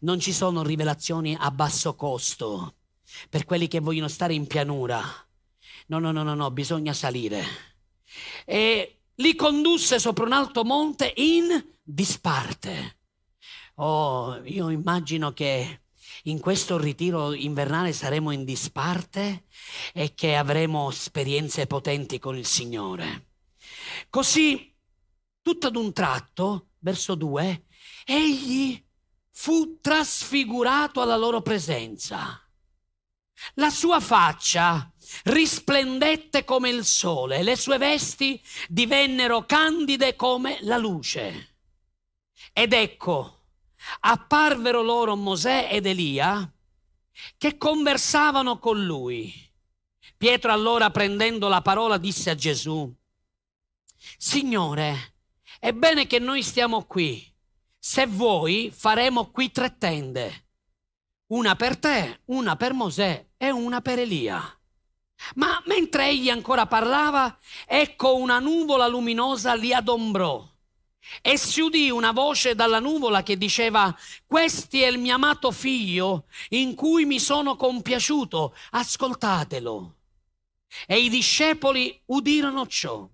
Non 0.00 0.21
ci 0.21 0.33
sono 0.33 0.62
rivelazioni 0.62 1.37
a 1.38 1.50
basso 1.50 1.95
costo 1.95 2.75
per 3.28 3.45
quelli 3.45 3.66
che 3.66 3.80
vogliono 3.80 4.09
stare 4.09 4.35
in 4.35 4.47
pianura. 4.47 5.02
No, 5.87 5.99
no, 5.99 6.12
no, 6.12 6.23
no, 6.23 6.35
no, 6.35 6.50
bisogna 6.50 6.92
salire. 6.92 7.45
E 8.45 9.00
li 9.20 9.34
condusse 9.34 9.98
sopra 9.98 10.24
un 10.24 10.32
alto 10.32 10.64
monte 10.64 11.12
in 11.16 11.76
disparte. 11.82 12.98
Oh, 13.76 14.40
io 14.44 14.70
immagino 14.70 15.32
che 15.32 15.82
in 16.24 16.40
questo 16.40 16.76
ritiro 16.76 17.32
invernale 17.32 17.92
saremo 17.92 18.30
in 18.30 18.44
disparte 18.44 19.44
e 19.92 20.14
che 20.14 20.36
avremo 20.36 20.90
esperienze 20.90 21.66
potenti 21.66 22.18
con 22.18 22.36
il 22.36 22.46
Signore. 22.46 23.28
Così, 24.10 24.74
tutto 25.40 25.66
ad 25.66 25.76
un 25.76 25.92
tratto, 25.92 26.70
verso 26.78 27.14
2, 27.14 27.64
egli 28.04 28.82
fu 29.30 29.78
trasfigurato 29.80 31.00
alla 31.00 31.16
loro 31.16 31.40
presenza. 31.40 32.42
La 33.54 33.70
sua 33.70 34.00
faccia 34.00 34.92
risplendette 35.24 36.44
come 36.44 36.68
il 36.68 36.84
sole, 36.84 37.42
le 37.42 37.56
sue 37.56 37.78
vesti 37.78 38.40
divennero 38.68 39.44
candide 39.46 40.16
come 40.16 40.58
la 40.62 40.76
luce. 40.76 41.56
Ed 42.52 42.72
ecco, 42.72 43.44
apparvero 44.00 44.82
loro 44.82 45.16
Mosè 45.16 45.68
ed 45.70 45.86
Elia 45.86 46.52
che 47.36 47.56
conversavano 47.56 48.58
con 48.58 48.84
lui. 48.84 49.32
Pietro 50.16 50.52
allora 50.52 50.90
prendendo 50.90 51.48
la 51.48 51.62
parola 51.62 51.96
disse 51.96 52.30
a 52.30 52.34
Gesù, 52.34 52.92
Signore, 54.16 55.14
è 55.58 55.72
bene 55.72 56.06
che 56.06 56.18
noi 56.18 56.42
stiamo 56.42 56.84
qui. 56.84 57.26
Se 57.78 58.06
vuoi 58.06 58.70
faremo 58.74 59.30
qui 59.30 59.50
tre 59.50 59.78
tende, 59.78 60.48
una 61.28 61.56
per 61.56 61.78
te, 61.78 62.20
una 62.26 62.56
per 62.56 62.74
Mosè 62.74 63.30
e 63.36 63.50
una 63.50 63.80
per 63.80 63.98
Elia. 63.98 64.59
Ma 65.34 65.62
mentre 65.66 66.08
egli 66.08 66.28
ancora 66.30 66.66
parlava, 66.66 67.38
ecco 67.66 68.16
una 68.16 68.38
nuvola 68.38 68.86
luminosa 68.86 69.54
li 69.54 69.72
adombrò. 69.72 70.48
E 71.22 71.36
si 71.36 71.60
udì 71.60 71.90
una 71.90 72.12
voce 72.12 72.54
dalla 72.54 72.78
nuvola 72.78 73.22
che 73.22 73.36
diceva, 73.36 73.96
Questi 74.26 74.82
è 74.82 74.88
il 74.88 74.98
mio 74.98 75.14
amato 75.14 75.50
figlio 75.50 76.26
in 76.50 76.74
cui 76.74 77.04
mi 77.04 77.18
sono 77.18 77.56
compiaciuto, 77.56 78.54
ascoltatelo. 78.70 79.96
E 80.86 80.98
i 81.00 81.08
discepoli 81.08 82.00
udirono 82.06 82.66
ciò 82.66 83.08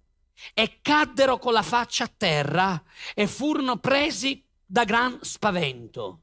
e 0.53 0.81
caddero 0.83 1.39
con 1.39 1.53
la 1.53 1.63
faccia 1.63 2.05
a 2.05 2.13
terra 2.15 2.83
e 3.15 3.27
furono 3.27 3.79
presi 3.79 4.45
da 4.65 4.85
gran 4.85 5.19
spavento. 5.23 6.21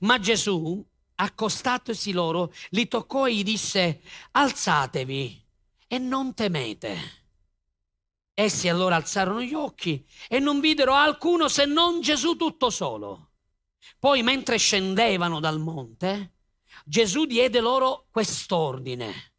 Ma 0.00 0.18
Gesù, 0.18 0.84
accostatosi 1.16 2.12
loro, 2.12 2.52
li 2.70 2.88
toccò 2.88 3.26
e 3.26 3.34
gli 3.34 3.42
disse, 3.42 4.02
alzatevi 4.32 5.44
e 5.86 5.98
non 5.98 6.34
temete. 6.34 7.22
Essi 8.34 8.68
allora 8.68 8.96
alzarono 8.96 9.42
gli 9.42 9.54
occhi 9.54 10.04
e 10.28 10.40
non 10.40 10.60
videro 10.60 10.94
alcuno 10.94 11.48
se 11.48 11.66
non 11.66 12.00
Gesù 12.00 12.36
tutto 12.36 12.70
solo. 12.70 13.30
Poi 13.98 14.22
mentre 14.22 14.56
scendevano 14.56 15.40
dal 15.40 15.60
monte, 15.60 16.32
Gesù 16.84 17.26
diede 17.26 17.60
loro 17.60 18.06
quest'ordine. 18.10 19.32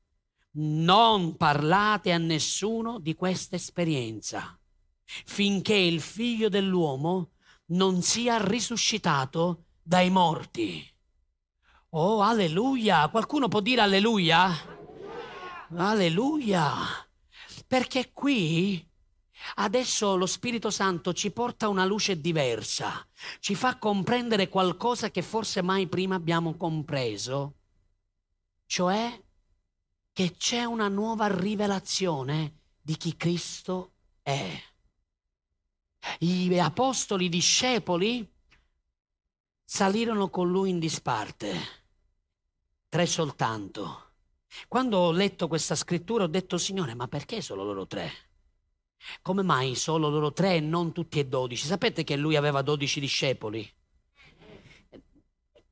Non 0.58 1.36
parlate 1.36 2.14
a 2.14 2.18
nessuno 2.18 3.00
di 3.00 3.14
questa 3.16 3.56
esperienza 3.56 4.58
finché 5.06 5.76
il 5.76 6.02
figlio 6.02 6.50
dell'uomo 6.50 7.32
non 7.68 8.02
sia 8.02 8.44
risuscitato 8.44 9.66
dai 9.82 10.10
morti. 10.10 10.95
Oh, 11.98 12.20
alleluia! 12.22 13.08
Qualcuno 13.08 13.48
può 13.48 13.62
dire 13.62 13.80
alleluia? 13.80 14.52
Alleluia! 15.78 16.74
Perché 17.66 18.12
qui 18.12 18.86
adesso 19.56 20.18
lo 20.18 20.26
Spirito 20.26 20.70
Santo 20.72 21.14
ci 21.14 21.32
porta 21.32 21.70
una 21.70 21.86
luce 21.86 22.20
diversa, 22.20 23.08
ci 23.40 23.56
fa 23.56 23.78
comprendere 23.78 24.50
qualcosa 24.50 25.10
che 25.10 25.22
forse 25.22 25.62
mai 25.62 25.88
prima 25.88 26.16
abbiamo 26.16 26.58
compreso, 26.58 27.60
cioè 28.66 29.18
che 30.12 30.36
c'è 30.36 30.66
una 30.66 30.90
nuova 30.90 31.28
rivelazione 31.28 32.60
di 32.82 32.98
chi 32.98 33.16
Cristo 33.16 33.94
è. 34.22 34.62
Gli 36.20 36.60
apostoli 36.60 37.30
discepoli 37.30 38.30
salirono 39.64 40.30
con 40.30 40.52
lui 40.52 40.72
in 40.72 40.80
disparte 40.80 41.75
tre 42.96 43.06
soltanto. 43.08 44.04
Quando 44.70 44.98
ho 44.98 45.12
letto 45.12 45.50
questa 45.50 45.76
scrittura 45.76 46.24
ho 46.24 46.28
detto, 46.28 46.58
Signore, 46.58 46.96
ma 46.96 47.10
perché 47.10 47.42
solo 47.42 47.66
loro 47.66 47.86
tre? 47.88 48.10
Come 49.22 49.44
mai 49.44 49.76
solo 49.76 50.08
loro 50.08 50.32
tre 50.32 50.56
e 50.56 50.60
non 50.62 50.94
tutti 50.94 51.20
e 51.20 51.26
dodici? 51.26 51.68
Sapete 51.68 52.06
che 52.06 52.16
lui 52.16 52.38
aveva 52.38 52.62
dodici 52.62 53.02
discepoli? 53.02 53.70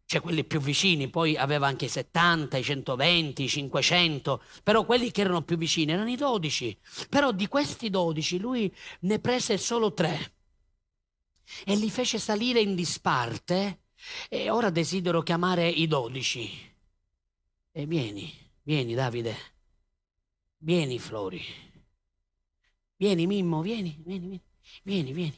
Cioè 0.04 0.20
quelli 0.20 0.44
più 0.44 0.60
vicini, 0.60 1.10
poi 1.10 1.38
aveva 1.38 1.66
anche 1.66 1.86
i 1.86 1.88
70, 1.88 2.58
i 2.58 2.64
120, 2.64 3.44
i 3.44 3.48
500, 3.48 4.44
però 4.62 4.84
quelli 4.84 5.10
che 5.10 5.22
erano 5.22 5.44
più 5.44 5.56
vicini 5.56 5.94
erano 5.94 6.10
i 6.10 6.18
dodici. 6.18 6.78
Però 7.08 7.32
di 7.32 7.48
questi 7.48 7.90
dodici 7.90 8.38
lui 8.38 8.70
ne 9.02 9.20
prese 9.20 9.58
solo 9.58 9.94
tre 9.94 10.34
e 11.64 11.74
li 11.78 11.90
fece 11.90 12.20
salire 12.20 12.60
in 12.60 12.76
disparte 12.76 13.84
e 14.28 14.50
ora 14.50 14.70
desidero 14.70 15.22
chiamare 15.22 15.70
i 15.70 15.88
dodici. 15.88 16.72
E 17.76 17.88
vieni, 17.88 18.32
vieni 18.62 18.94
Davide, 18.94 19.36
vieni 20.60 21.00
Flori, 21.00 21.42
vieni 22.98 23.26
Mimmo, 23.26 23.64
vieni, 23.64 24.00
vieni, 24.06 24.40
vieni, 24.84 25.12
vieni, 25.12 25.12
vieni, 25.12 25.36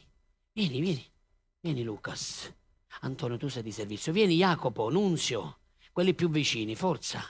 vieni, 0.52 0.80
vieni, 0.80 1.12
vieni 1.60 1.82
Lucas, 1.82 2.54
Antonio 3.00 3.38
tu 3.38 3.48
sei 3.48 3.62
di 3.62 3.72
servizio, 3.72 4.12
vieni 4.12 4.36
Jacopo, 4.36 4.90
Nunzio, 4.90 5.60
quelli 5.92 6.12
più 6.12 6.28
vicini, 6.28 6.76
forza, 6.76 7.24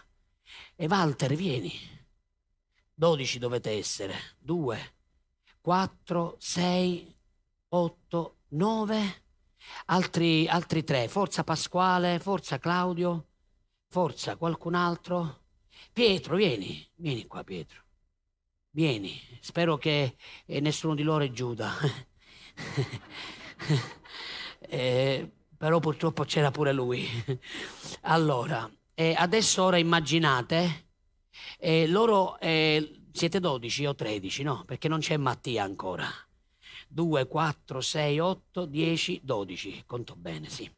e 0.74 0.86
Walter, 0.88 1.36
vieni, 1.36 1.72
dodici 2.92 3.38
dovete 3.38 3.70
essere, 3.70 4.34
due, 4.40 4.94
quattro, 5.60 6.34
sei, 6.40 7.16
otto, 7.68 8.38
nove, 8.48 9.22
altri, 9.84 10.48
altri 10.48 10.82
tre, 10.82 11.06
forza 11.06 11.44
Pasquale, 11.44 12.18
forza 12.18 12.58
Claudio, 12.58 13.28
Forza, 13.88 14.36
qualcun 14.36 14.74
altro? 14.74 15.44
Pietro, 15.92 16.36
vieni, 16.36 16.86
vieni 16.96 17.26
qua 17.26 17.42
Pietro. 17.44 17.82
Vieni, 18.70 19.18
spero 19.40 19.78
che 19.78 20.16
eh, 20.44 20.60
nessuno 20.60 20.94
di 20.94 21.02
loro 21.02 21.24
è 21.24 21.30
Giuda. 21.30 21.72
eh, 24.60 25.32
però 25.56 25.80
purtroppo 25.80 26.24
c'era 26.24 26.50
pure 26.50 26.72
lui. 26.72 27.06
allora, 28.02 28.70
eh, 28.94 29.14
adesso 29.16 29.62
ora 29.62 29.78
immaginate, 29.78 30.88
eh, 31.58 31.86
loro 31.86 32.38
eh, 32.38 33.04
siete 33.12 33.40
12 33.40 33.86
o 33.86 33.94
13, 33.94 34.42
no? 34.42 34.64
Perché 34.66 34.88
non 34.88 34.98
c'è 34.98 35.16
Mattia 35.16 35.64
ancora. 35.64 36.06
2, 36.88 37.26
4, 37.26 37.80
6, 37.80 38.18
8, 38.18 38.66
10, 38.66 39.20
12, 39.22 39.82
conto 39.86 40.14
bene, 40.16 40.48
sì. 40.50 40.70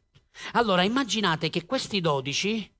Allora, 0.53 0.83
immaginate 0.83 1.49
che 1.49 1.65
questi 1.65 1.99
12 1.99 2.77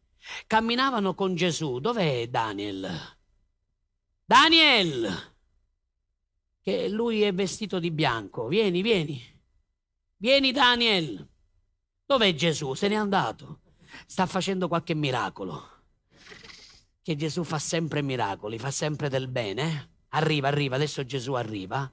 Camminavano 0.48 1.14
con 1.16 1.36
Gesù. 1.36 1.80
Dov'è 1.80 2.28
Daniel? 2.28 3.18
Daniel! 4.26 5.36
Che 6.62 6.90
lui 6.90 7.22
è 7.22 7.34
vestito 7.34 7.80
di 7.80 7.92
bianco. 7.92 8.48
Vieni, 8.48 8.82
vieni. 8.82 9.22
Vieni 10.18 10.52
Daniel. 10.52 11.28
Dov'è 12.06 12.34
Gesù? 12.34 12.74
Se 12.74 12.88
n'è 12.88 12.96
andato. 12.96 13.62
Sta 14.06 14.26
facendo 14.26 14.68
qualche 14.68 14.94
miracolo. 14.94 15.78
Che 17.02 17.16
Gesù 17.16 17.44
fa 17.44 17.58
sempre 17.58 18.02
miracoli, 18.02 18.60
fa 18.60 18.72
sempre 18.72 19.10
del 19.10 19.28
bene. 19.28 19.98
Arriva, 20.10 20.48
arriva, 20.48 20.76
adesso 20.76 21.06
Gesù 21.06 21.34
arriva. 21.34 21.92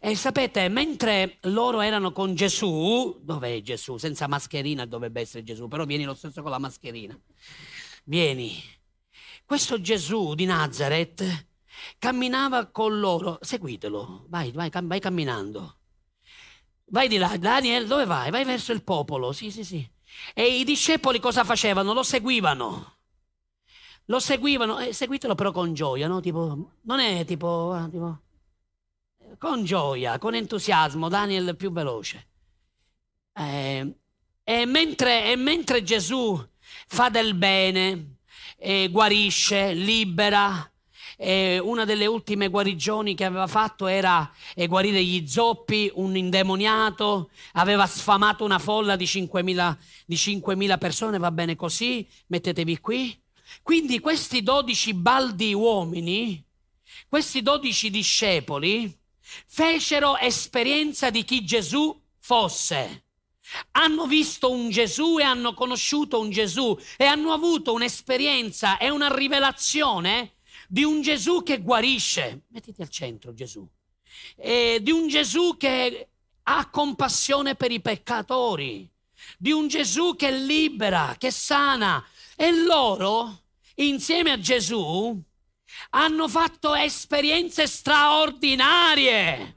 E 0.00 0.14
sapete, 0.14 0.68
mentre 0.68 1.38
loro 1.42 1.80
erano 1.80 2.12
con 2.12 2.34
Gesù, 2.34 3.18
dov'è 3.22 3.60
Gesù? 3.62 3.96
Senza 3.96 4.26
mascherina 4.28 4.86
dovrebbe 4.86 5.20
essere 5.20 5.42
Gesù, 5.42 5.68
però 5.68 5.84
vieni 5.84 6.04
lo 6.04 6.14
stesso 6.14 6.42
con 6.42 6.50
la 6.50 6.58
mascherina. 6.58 7.18
Vieni. 8.04 8.62
Questo 9.44 9.80
Gesù 9.80 10.34
di 10.34 10.44
Nazareth 10.44 11.46
camminava 11.98 12.66
con 12.66 12.98
loro. 12.98 13.38
Seguitelo, 13.40 14.26
vai, 14.28 14.52
vai, 14.52 14.70
vai 14.70 15.00
camminando. 15.00 15.78
Vai 16.86 17.08
di 17.08 17.16
là, 17.16 17.36
Daniel, 17.36 17.86
dove 17.86 18.04
vai? 18.04 18.30
Vai 18.30 18.44
verso 18.44 18.72
il 18.72 18.82
popolo, 18.82 19.32
sì, 19.32 19.50
sì, 19.50 19.64
sì. 19.64 19.88
E 20.34 20.58
i 20.58 20.64
discepoli 20.64 21.18
cosa 21.18 21.44
facevano? 21.44 21.92
Lo 21.92 22.02
seguivano. 22.02 22.92
Lo 24.06 24.20
seguivano, 24.20 24.78
eh, 24.78 24.92
seguitelo 24.92 25.34
però 25.34 25.50
con 25.50 25.72
gioia, 25.72 26.06
no? 26.06 26.20
Tipo, 26.20 26.72
non 26.82 27.00
è 27.00 27.24
tipo, 27.24 27.72
ah, 27.72 27.88
tipo 27.88 28.23
con 29.38 29.64
gioia, 29.64 30.18
con 30.18 30.34
entusiasmo, 30.34 31.08
Daniel 31.08 31.56
più 31.56 31.72
veloce. 31.72 32.26
Eh, 33.32 33.96
e, 34.44 34.66
mentre, 34.66 35.30
e, 35.32 35.36
mentre, 35.36 35.82
Gesù 35.82 36.42
fa 36.86 37.08
del 37.08 37.34
bene, 37.34 38.16
eh, 38.58 38.88
guarisce, 38.90 39.72
libera, 39.72 40.70
eh, 41.16 41.58
una 41.58 41.84
delle 41.84 42.06
ultime 42.06 42.48
guarigioni 42.48 43.14
che 43.14 43.24
aveva 43.24 43.46
fatto 43.46 43.86
era 43.86 44.30
eh, 44.54 44.66
guarire 44.66 45.02
gli 45.02 45.26
zoppi, 45.26 45.90
un 45.94 46.16
indemoniato, 46.16 47.30
aveva 47.52 47.86
sfamato 47.86 48.44
una 48.44 48.58
folla 48.58 48.96
di 48.96 49.04
5.000, 49.04 49.76
di 50.06 50.16
5.000 50.16 50.78
persone, 50.78 51.18
va 51.18 51.30
bene 51.30 51.56
così, 51.56 52.06
mettetevi 52.28 52.80
qui. 52.80 53.18
Quindi 53.62 54.00
questi 54.00 54.42
dodici 54.42 54.94
baldi 54.94 55.54
uomini, 55.54 56.42
questi 57.08 57.42
dodici 57.42 57.90
discepoli, 57.90 58.92
fecero 59.46 60.16
esperienza 60.18 61.10
di 61.10 61.24
chi 61.24 61.44
Gesù 61.44 61.98
fosse. 62.18 63.04
Hanno 63.72 64.06
visto 64.06 64.50
un 64.50 64.70
Gesù 64.70 65.18
e 65.18 65.22
hanno 65.22 65.54
conosciuto 65.54 66.18
un 66.18 66.30
Gesù 66.30 66.76
e 66.96 67.04
hanno 67.04 67.32
avuto 67.32 67.72
un'esperienza 67.72 68.78
e 68.78 68.90
una 68.90 69.14
rivelazione 69.14 70.36
di 70.68 70.82
un 70.82 71.02
Gesù 71.02 71.42
che 71.42 71.60
guarisce. 71.60 72.44
Mettiti 72.48 72.82
al 72.82 72.88
centro 72.88 73.34
Gesù. 73.34 73.66
E 74.36 74.78
di 74.80 74.90
un 74.90 75.08
Gesù 75.08 75.56
che 75.58 76.08
ha 76.42 76.70
compassione 76.70 77.54
per 77.54 77.70
i 77.70 77.80
peccatori. 77.80 78.88
Di 79.38 79.52
un 79.52 79.68
Gesù 79.68 80.16
che 80.16 80.30
libera, 80.30 81.16
che 81.18 81.30
sana. 81.30 82.04
E 82.36 82.52
loro, 82.52 83.42
insieme 83.76 84.32
a 84.32 84.38
Gesù, 84.38 85.22
hanno 85.90 86.28
fatto 86.28 86.74
esperienze 86.74 87.66
straordinarie. 87.66 89.56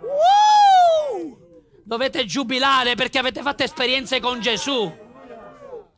Uh! 0.00 1.36
Dovete 1.84 2.24
giubilare 2.24 2.94
perché 2.94 3.18
avete 3.18 3.40
fatto 3.42 3.62
esperienze 3.62 4.20
con 4.20 4.40
Gesù. 4.40 5.06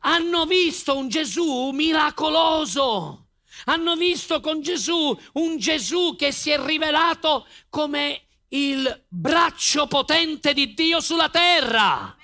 Hanno 0.03 0.45
visto 0.45 0.97
un 0.97 1.09
Gesù 1.09 1.69
miracoloso, 1.71 3.27
Hanno 3.65 3.95
visto 3.95 4.39
con 4.39 4.61
Gesù 4.61 5.15
un 5.33 5.57
Gesù 5.57 6.15
che 6.17 6.31
si 6.31 6.49
è 6.49 6.59
rivelato 6.59 7.45
come 7.69 8.23
il 8.49 9.03
braccio 9.07 9.87
potente 9.87 10.53
di 10.53 10.73
Dio 10.73 10.99
sulla 10.99 11.29
terra. 11.29 12.15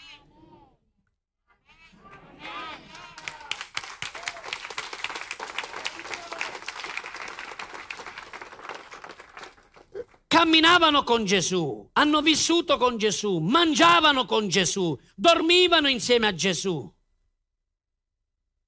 Camminavano 10.38 11.04
con 11.04 11.26
Gesù, 11.26 11.90
hanno 11.94 12.22
vissuto 12.22 12.78
con 12.78 13.00
Gesù, 13.00 13.40
mangiavano 13.40 14.26
con 14.26 14.48
Gesù, 14.48 14.96
dormivano 15.16 15.88
insieme 15.88 16.28
a 16.28 16.34
Gesù. 16.36 16.94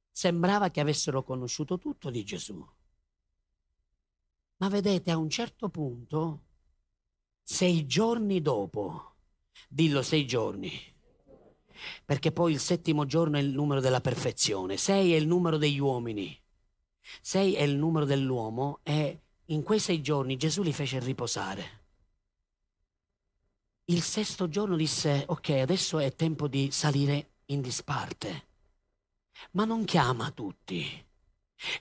Sembrava 0.09 0.71
che 0.71 0.79
avessero 0.79 1.23
conosciuto 1.23 1.77
tutto 1.77 2.09
di 2.09 2.23
Gesù. 2.23 2.67
Ma 4.57 4.67
vedete, 4.67 5.11
a 5.11 5.17
un 5.17 5.29
certo 5.29 5.69
punto, 5.69 6.45
sei 7.43 7.85
giorni 7.85 8.41
dopo, 8.41 9.17
dillo 9.67 10.01
sei 10.01 10.25
giorni, 10.25 10.71
perché 12.03 12.31
poi 12.31 12.53
il 12.53 12.59
settimo 12.59 13.05
giorno 13.05 13.37
è 13.37 13.41
il 13.41 13.51
numero 13.51 13.79
della 13.79 14.01
perfezione, 14.01 14.75
sei 14.75 15.13
è 15.13 15.17
il 15.17 15.27
numero 15.27 15.57
degli 15.57 15.79
uomini, 15.79 16.35
sei 17.21 17.53
è 17.53 17.61
il 17.61 17.75
numero 17.75 18.05
dell'uomo 18.05 18.79
e 18.81 19.21
in 19.49 19.63
quei 19.63 19.79
sei 19.79 20.01
giorni 20.01 20.37
Gesù 20.37 20.61
li 20.61 20.73
fece 20.73 20.99
riposare. 20.99 21.77
Il 23.85 24.01
sesto 24.01 24.49
giorno 24.49 24.75
disse, 24.75 25.23
ok, 25.27 25.49
adesso 25.49 25.97
è 25.99 26.13
tempo 26.15 26.47
di 26.47 26.69
salire 26.71 27.31
in 27.45 27.61
disparte, 27.61 28.47
ma 29.51 29.65
non 29.65 29.85
chiama 29.85 30.29
tutti. 30.31 31.05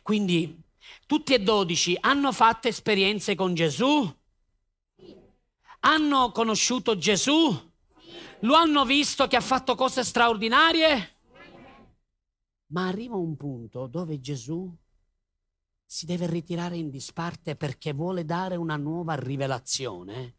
Quindi 0.02 0.62
tutti 1.06 1.34
e 1.34 1.40
dodici 1.40 1.96
hanno 2.00 2.32
fatto 2.32 2.68
esperienze 2.68 3.34
con 3.34 3.54
Gesù? 3.54 4.16
Hanno 5.80 6.32
conosciuto 6.32 6.96
Gesù? 6.96 7.66
Lo 8.42 8.54
hanno 8.54 8.84
visto 8.86 9.26
che 9.26 9.36
ha 9.36 9.42
fatto 9.42 9.74
cose 9.74 10.02
straordinarie? 10.02 11.16
Ma 12.68 12.86
arriva 12.86 13.16
un 13.16 13.36
punto 13.36 13.86
dove 13.86 14.20
Gesù 14.20 14.74
si 15.90 16.04
deve 16.04 16.26
ritirare 16.26 16.76
in 16.76 16.90
disparte 16.90 17.56
perché 17.56 17.94
vuole 17.94 18.26
dare 18.26 18.56
una 18.56 18.76
nuova 18.76 19.14
rivelazione 19.14 20.34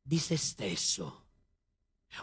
di 0.00 0.16
se 0.16 0.38
stesso, 0.38 1.26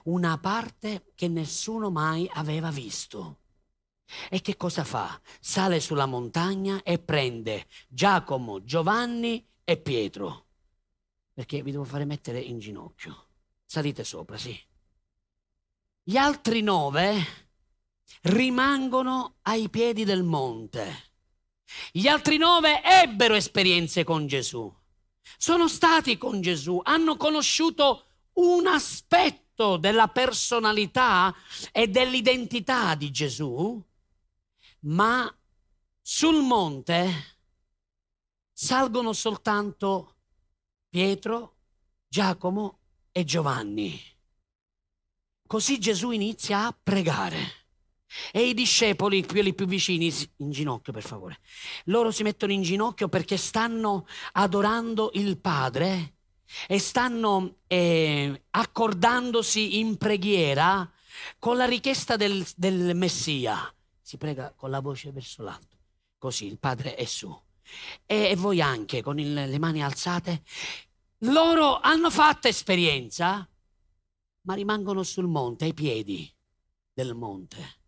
una 0.06 0.40
parte 0.40 1.12
che 1.14 1.28
nessuno 1.28 1.92
mai 1.92 2.28
aveva 2.34 2.72
visto. 2.72 3.42
E 4.32 4.42
che 4.42 4.58
cosa 4.58 4.84
fa? 4.84 5.22
Sale 5.40 5.80
sulla 5.80 6.08
montagna 6.08 6.82
e 6.82 6.98
prende 6.98 7.68
Giacomo, 7.88 8.64
Giovanni 8.64 9.48
e 9.64 9.78
Pietro. 9.78 10.48
Perché 11.34 11.62
vi 11.62 11.70
devo 11.70 11.84
fare 11.84 12.06
mettere 12.06 12.40
in 12.40 12.58
ginocchio. 12.58 13.28
Salite 13.64 14.04
sopra, 14.04 14.38
sì. 14.38 14.60
Gli 16.02 16.18
altri 16.18 16.62
nove 16.62 17.14
rimangono 18.22 19.36
ai 19.44 19.70
piedi 19.70 20.04
del 20.04 20.24
monte 20.24 21.14
gli 21.92 22.08
altri 22.08 22.38
nove 22.38 22.82
ebbero 22.84 23.36
esperienze 23.36 24.04
con 24.04 24.28
Gesù, 24.28 24.74
sono 25.38 25.68
stati 25.68 26.18
con 26.18 26.42
Gesù, 26.42 26.80
hanno 26.84 27.18
conosciuto 27.18 28.06
un 28.34 28.68
aspetto 28.68 29.78
della 29.78 30.08
personalità 30.08 31.34
e 31.72 31.88
dell'identità 31.88 32.96
di 32.96 33.12
Gesù, 33.12 33.82
ma 34.82 35.34
sul 36.02 36.42
monte 36.44 37.38
salgono 38.52 39.14
soltanto 39.14 40.16
Pietro, 40.90 41.58
Giacomo 42.08 42.80
e 43.12 43.24
Giovanni. 43.24 44.00
Così 45.48 45.80
Gesù 45.80 46.12
inizia 46.12 46.66
a 46.66 46.78
pregare. 46.82 47.65
E 48.32 48.48
i 48.48 48.54
discepoli, 48.54 49.26
quelli 49.26 49.54
più 49.54 49.66
vicini, 49.66 50.14
in 50.38 50.52
ginocchio 50.52 50.94
per 50.94 51.04
favore, 51.04 51.40
loro 51.86 52.12
si 52.12 52.24
mettono 52.24 52.52
in 52.52 52.62
ginocchio 52.62 53.10
perché 53.10 53.38
stanno 53.38 54.06
adorando 54.34 55.12
il 55.16 55.38
Padre 55.40 56.14
e 56.68 56.80
stanno 56.80 57.58
eh, 57.68 58.44
accordandosi 58.52 59.80
in 59.80 59.98
preghiera 59.98 60.90
con 61.40 61.58
la 61.58 61.66
richiesta 61.66 62.16
del, 62.16 62.46
del 62.56 62.96
Messia. 62.96 63.74
Si 64.02 64.18
prega 64.18 64.54
con 64.56 64.70
la 64.70 64.80
voce 64.80 65.12
verso 65.12 65.44
l'alto, 65.44 65.78
così 66.18 66.46
il 66.46 66.60
Padre 66.60 66.96
è 66.96 67.06
su. 67.06 67.36
E, 68.06 68.30
e 68.30 68.36
voi 68.36 68.62
anche 68.62 69.02
con 69.02 69.20
il, 69.20 69.34
le 69.34 69.60
mani 69.60 69.84
alzate. 69.84 70.44
Loro 71.20 71.80
hanno 71.80 72.12
fatto 72.12 72.48
esperienza, 72.48 73.50
ma 74.42 74.54
rimangono 74.54 75.02
sul 75.02 75.28
monte, 75.28 75.66
ai 75.66 75.74
piedi 75.74 76.32
del 76.94 77.16
monte 77.16 77.84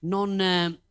non, 0.00 0.40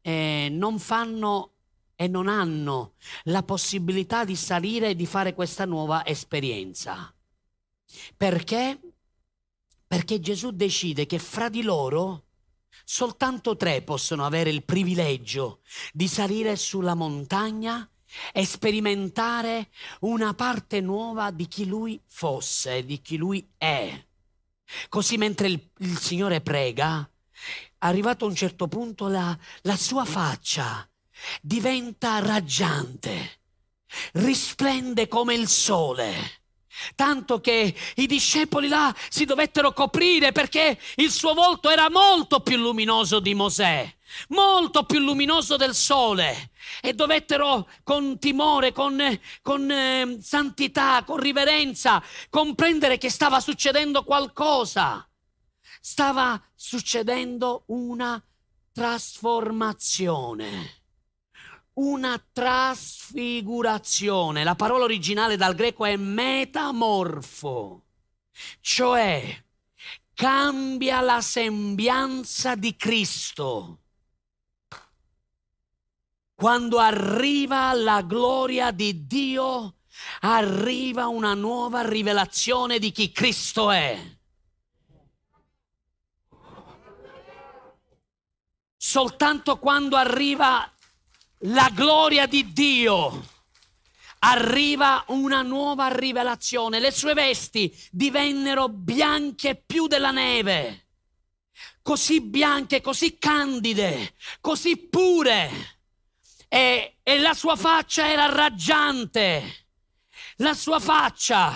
eh, 0.02 0.48
non 0.52 0.80
fanno 0.80 1.54
e 1.96 2.08
non 2.08 2.28
hanno 2.28 2.96
la 3.26 3.44
possibilità 3.44 4.26
di 4.26 4.36
salire 4.36 4.90
e 4.90 4.96
di 4.96 5.06
fare 5.06 5.34
questa 5.34 5.66
nuova 5.66 6.06
esperienza. 6.06 7.14
Perché? 8.18 8.80
Perché 9.88 10.20
Gesù 10.20 10.52
decide 10.52 11.06
che 11.06 11.20
fra 11.20 11.50
di 11.50 11.62
loro 11.62 12.26
soltanto 12.84 13.56
tre 13.56 13.84
possono 13.84 14.26
avere 14.26 14.50
il 14.50 14.64
privilegio 14.64 15.62
di 15.92 16.08
salire 16.08 16.56
sulla 16.56 16.96
montagna 16.96 17.88
e 18.32 18.46
sperimentare 18.46 19.70
una 20.02 20.34
parte 20.34 20.82
nuova 20.82 21.32
di 21.32 21.48
chi 21.48 21.66
lui 21.66 22.02
fosse, 22.06 22.86
di 22.86 23.02
chi 23.02 23.18
lui 23.18 23.54
è. 23.58 24.06
Così 24.90 25.18
mentre 25.18 25.48
il, 25.48 25.70
il 25.80 25.98
Signore 25.98 26.42
prega, 26.42 27.08
arrivato 27.84 28.26
a 28.26 28.28
un 28.30 28.36
certo 28.36 28.68
punto 28.68 29.08
la, 29.08 29.38
la 29.62 29.76
sua 29.76 30.06
faccia 30.06 30.88
diventa 31.42 32.20
raggiante, 32.20 33.40
risplende 34.14 35.08
come 35.08 35.36
il 35.36 35.48
sole. 35.48 36.42
Tanto 36.96 37.40
che 37.40 37.74
i 37.96 38.08
discepoli 38.08 38.68
là 38.68 38.94
si 39.08 39.26
dovettero 39.26 39.74
coprire 39.74 40.32
perché 40.32 40.80
il 40.96 41.12
suo 41.12 41.34
volto 41.34 41.70
era 41.70 41.90
molto 41.90 42.40
più 42.40 42.58
luminoso 42.58 43.20
di 43.20 43.36
Mosè, 43.36 43.96
molto 44.30 44.84
più 44.84 45.00
luminoso 45.00 45.56
del 45.56 45.76
sole. 45.76 46.50
E 46.82 46.94
dovettero 46.94 47.70
con 47.84 48.18
timore, 48.18 48.72
con, 48.72 49.00
con 49.42 49.70
eh, 49.70 50.18
santità, 50.20 51.04
con 51.06 51.18
riverenza, 51.18 52.04
comprendere 52.30 52.98
che 52.98 53.12
stava 53.12 53.40
succedendo 53.40 54.04
qualcosa 54.04 55.08
stava 55.86 56.42
succedendo 56.56 57.66
una 57.68 58.26
trasformazione, 58.72 60.84
una 61.74 62.18
trasfigurazione. 62.32 64.46
La 64.46 64.56
parola 64.56 64.86
originale 64.86 65.36
dal 65.36 65.56
greco 65.56 65.84
è 65.84 65.98
metamorfo, 65.98 67.84
cioè 68.62 69.44
cambia 70.14 71.02
la 71.02 71.20
sembianza 71.20 72.56
di 72.56 72.78
Cristo. 72.78 73.80
Quando 76.34 76.80
arriva 76.80 77.74
la 77.74 78.02
gloria 78.04 78.72
di 78.72 79.06
Dio, 79.06 79.80
arriva 80.22 81.08
una 81.08 81.34
nuova 81.34 81.86
rivelazione 81.86 82.80
di 82.80 82.94
chi 82.94 83.12
Cristo 83.12 83.70
è. 83.70 84.22
Soltanto 88.86 89.60
quando 89.60 89.96
arriva 89.96 90.70
la 91.46 91.70
gloria 91.74 92.26
di 92.26 92.52
Dio 92.52 93.30
arriva 94.20 95.06
una 95.08 95.42
nuova 95.42 95.88
rivelazione. 95.88 96.82
Le 96.82 96.92
sue 96.92 97.14
vesti 97.14 97.74
divennero 97.92 98.68
bianche 98.68 99.56
più 99.56 99.88
della 99.88 100.12
neve, 100.12 100.88
così 101.82 102.20
bianche, 102.20 102.82
così 102.82 103.18
candide, 103.18 104.16
così 104.42 104.76
pure. 104.76 105.80
E, 106.50 106.98
e 107.04 107.20
la 107.20 107.34
sua 107.34 107.56
faccia 107.56 108.06
era 108.10 108.26
raggiante. 108.26 109.68
La 110.38 110.54
sua 110.54 110.82
faccia 110.82 111.56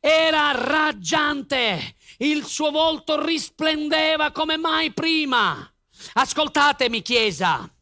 era 0.00 0.52
raggiante. 0.52 1.96
Il 2.16 2.46
suo 2.46 2.70
volto 2.70 3.22
risplendeva 3.22 4.32
come 4.32 4.56
mai 4.56 4.92
prima. 4.92 5.70
Ascoltatemi, 6.14 7.02
Chiesa. 7.02 7.72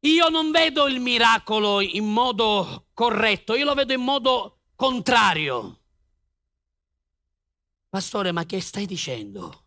Io 0.00 0.28
non 0.28 0.50
vedo 0.50 0.86
il 0.86 1.00
miracolo 1.00 1.80
in 1.80 2.04
modo 2.04 2.88
corretto, 2.92 3.54
io 3.54 3.64
lo 3.64 3.74
vedo 3.74 3.92
in 3.92 4.02
modo 4.02 4.60
contrario. 4.76 5.80
Pastore, 7.88 8.30
ma 8.30 8.44
che 8.44 8.60
stai 8.60 8.86
dicendo? 8.86 9.64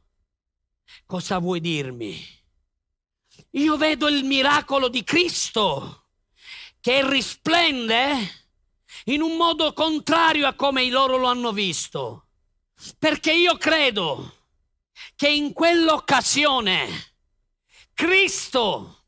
Cosa 1.05 1.39
vuoi 1.39 1.59
dirmi? 1.59 2.17
Io 3.51 3.77
vedo 3.77 4.07
il 4.07 4.23
miracolo 4.23 4.87
di 4.87 5.03
Cristo 5.03 6.05
che 6.79 7.07
risplende 7.07 8.13
in 9.05 9.21
un 9.21 9.35
modo 9.35 9.73
contrario 9.73 10.47
a 10.47 10.53
come 10.53 10.87
loro 10.89 11.17
lo 11.17 11.27
hanno 11.27 11.51
visto. 11.51 12.27
Perché 12.97 13.33
io 13.33 13.57
credo 13.57 14.38
che 15.15 15.29
in 15.29 15.53
quell'occasione 15.53 17.13
Cristo 17.93 19.05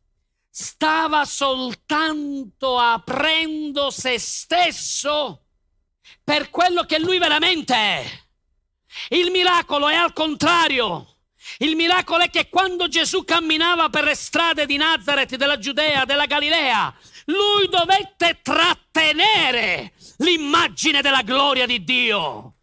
stava 0.49 1.23
soltanto 1.23 2.77
aprendo 2.77 3.89
se 3.89 4.19
stesso 4.19 5.45
per 6.23 6.49
quello 6.49 6.83
che 6.83 6.99
lui 6.99 7.17
veramente 7.17 7.73
è. 7.73 8.05
Il 9.09 9.31
miracolo 9.31 9.87
è 9.87 9.95
al 9.95 10.13
contrario. 10.13 11.07
Il 11.59 11.75
miracolo 11.75 12.23
è 12.23 12.29
che 12.29 12.49
quando 12.49 12.87
Gesù 12.87 13.23
camminava 13.23 13.89
per 13.89 14.03
le 14.03 14.15
strade 14.15 14.65
di 14.65 14.77
Nazareth, 14.77 15.35
della 15.35 15.57
Giudea, 15.57 16.05
della 16.05 16.25
Galilea, 16.25 16.93
lui 17.25 17.67
dovette 17.67 18.39
trattenere 18.41 19.93
l'immagine 20.17 21.01
della 21.01 21.21
gloria 21.21 21.65
di 21.65 21.83
Dio. 21.83 22.55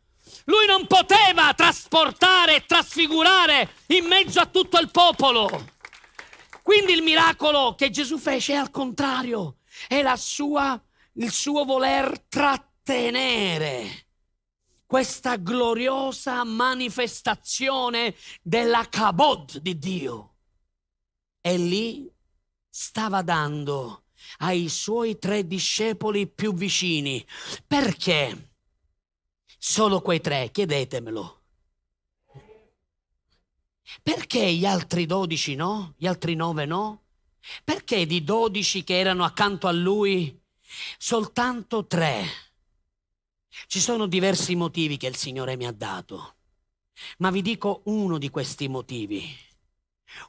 Lui 0.48 0.64
non 0.66 0.86
poteva 0.86 1.52
trasportare 1.52 2.56
e 2.56 2.64
trasfigurare 2.64 3.74
in 3.88 4.06
mezzo 4.06 4.40
a 4.40 4.46
tutto 4.46 4.78
il 4.78 4.90
popolo. 4.90 5.76
Quindi 6.62 6.92
il 6.92 7.02
miracolo 7.02 7.74
che 7.74 7.90
Gesù 7.90 8.18
fece 8.18 8.54
è 8.54 8.56
al 8.56 8.70
contrario, 8.70 9.58
è 9.86 10.02
sua, 10.16 10.82
il 11.14 11.30
suo 11.30 11.64
voler 11.64 12.18
trattenere 12.28 14.06
questa 14.86 15.36
gloriosa 15.36 16.44
manifestazione 16.44 18.14
della 18.40 18.88
kabod 18.88 19.58
di 19.58 19.78
Dio. 19.78 20.36
E 21.42 21.58
lì 21.58 22.10
stava 22.70 23.20
dando 23.20 24.04
ai 24.38 24.70
suoi 24.70 25.18
tre 25.18 25.46
discepoli 25.46 26.26
più 26.26 26.54
vicini. 26.54 27.22
Perché? 27.66 28.47
Solo 29.58 30.00
quei 30.00 30.20
tre, 30.20 30.50
chiedetemelo. 30.52 31.42
Perché 34.02 34.52
gli 34.52 34.64
altri 34.64 35.04
dodici 35.04 35.56
no? 35.56 35.94
Gli 35.96 36.06
altri 36.06 36.36
nove 36.36 36.64
no? 36.64 37.02
Perché 37.64 38.06
di 38.06 38.22
dodici 38.22 38.84
che 38.84 38.98
erano 38.98 39.24
accanto 39.24 39.66
a 39.66 39.72
lui 39.72 40.40
soltanto 40.96 41.86
tre? 41.86 42.24
Ci 43.66 43.80
sono 43.80 44.06
diversi 44.06 44.54
motivi 44.54 44.96
che 44.96 45.08
il 45.08 45.16
Signore 45.16 45.56
mi 45.56 45.66
ha 45.66 45.72
dato, 45.72 46.36
ma 47.18 47.30
vi 47.30 47.42
dico 47.42 47.82
uno 47.86 48.18
di 48.18 48.30
questi 48.30 48.68
motivi. 48.68 49.36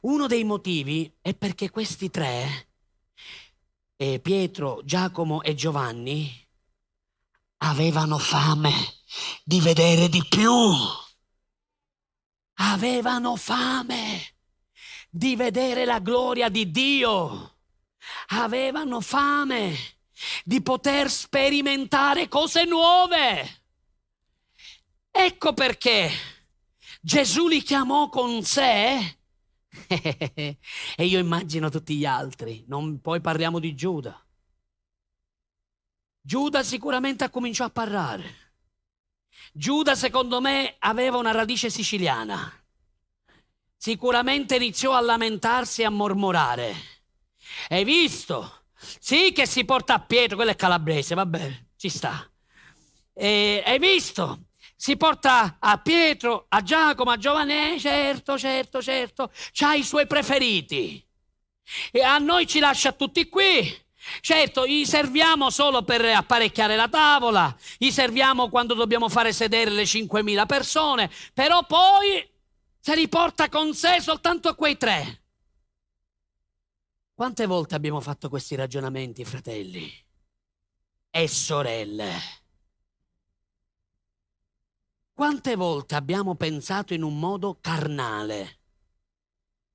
Uno 0.02 0.26
dei 0.26 0.44
motivi 0.44 1.14
è 1.22 1.36
perché 1.36 1.70
questi 1.70 2.10
tre, 2.10 2.70
eh, 3.96 4.20
Pietro, 4.20 4.82
Giacomo 4.84 5.44
e 5.44 5.54
Giovanni, 5.54 6.48
avevano 7.58 8.18
fame 8.18 8.99
di 9.44 9.60
vedere 9.62 10.10
di 10.10 10.24
più. 10.28 10.52
Avevano 12.56 13.36
fame 13.36 14.36
di 15.10 15.36
vedere 15.36 15.86
la 15.86 16.00
gloria 16.00 16.50
di 16.50 16.70
Dio. 16.72 17.58
Avevano 18.28 19.02
fame 19.02 19.76
di 20.44 20.62
poter 20.62 21.10
sperimentare 21.10 22.28
cose 22.28 22.66
nuove. 22.66 23.64
Ecco 25.12 25.54
perché 25.54 26.12
Gesù 27.02 27.48
li 27.48 27.62
chiamò 27.62 28.10
con 28.10 28.44
sé 28.44 29.18
e 29.88 30.58
io 30.98 31.20
immagino 31.20 31.70
tutti 31.70 31.96
gli 31.96 32.06
altri, 32.06 32.64
non, 32.68 33.00
poi 33.02 33.22
parliamo 33.22 33.60
di 33.60 33.76
Giuda. 33.76 34.24
Giuda 36.22 36.64
sicuramente 36.64 37.24
ha 37.24 37.30
cominciato 37.30 37.70
a 37.70 37.74
parlare. 37.74 38.49
Giuda 39.60 39.94
secondo 39.94 40.40
me 40.40 40.76
aveva 40.80 41.18
una 41.18 41.32
radice 41.32 41.70
siciliana. 41.70 42.50
Sicuramente 43.76 44.56
iniziò 44.56 44.94
a 44.94 45.02
lamentarsi 45.02 45.82
e 45.82 45.84
a 45.84 45.90
mormorare. 45.90 46.74
Hai 47.68 47.84
visto? 47.84 48.68
Sì, 48.78 49.34
che 49.34 49.46
si 49.46 49.66
porta 49.66 49.96
a 49.96 50.00
Pietro, 50.00 50.38
quello 50.38 50.52
è 50.52 50.56
calabrese, 50.56 51.14
vabbè, 51.14 51.66
ci 51.76 51.90
sta. 51.90 52.26
E, 53.14 53.62
hai 53.66 53.80
visto? 53.80 54.46
Si 54.78 54.96
porta 54.96 55.58
a 55.60 55.78
Pietro, 55.80 56.46
a 56.48 56.62
Giacomo, 56.64 57.12
a 57.12 57.18
Giovanni, 57.18 57.74
eh, 57.74 57.80
certo, 57.82 58.38
certo, 58.38 58.82
certo, 58.82 59.30
c'ha 59.52 59.74
i 59.74 59.84
suoi 59.84 60.08
preferiti. 60.08 61.06
E 61.92 62.02
a 62.02 62.18
noi 62.18 62.48
ci 62.48 62.60
lascia 62.60 62.94
tutti 62.94 63.28
qui. 63.28 63.88
Certo, 64.22 64.66
gli 64.66 64.86
serviamo 64.86 65.50
solo 65.50 65.84
per 65.84 66.04
apparecchiare 66.06 66.76
la 66.76 66.88
tavola, 66.88 67.56
gli 67.78 67.92
serviamo 67.92 68.50
quando 68.50 68.74
dobbiamo 68.74 69.10
fare 69.10 69.34
sedere 69.34 69.72
le 69.72 69.84
5.000 69.84 70.46
persone, 70.46 71.10
però 71.34 71.66
poi 71.66 72.28
se 72.80 72.96
li 72.96 73.08
porta 73.08 73.50
con 73.50 73.74
sé 73.74 74.00
soltanto 74.02 74.56
quei 74.56 74.78
tre. 74.78 75.22
Quante 77.14 77.46
volte 77.46 77.76
abbiamo 77.76 78.00
fatto 78.00 78.30
questi 78.30 78.56
ragionamenti, 78.56 79.26
fratelli 79.26 79.92
e 81.10 81.28
sorelle? 81.28 82.14
Quante 85.14 85.56
volte 85.58 85.96
abbiamo 85.96 86.36
pensato 86.36 86.94
in 86.94 87.04
un 87.04 87.20
modo 87.20 87.58
carnale, 87.60 88.60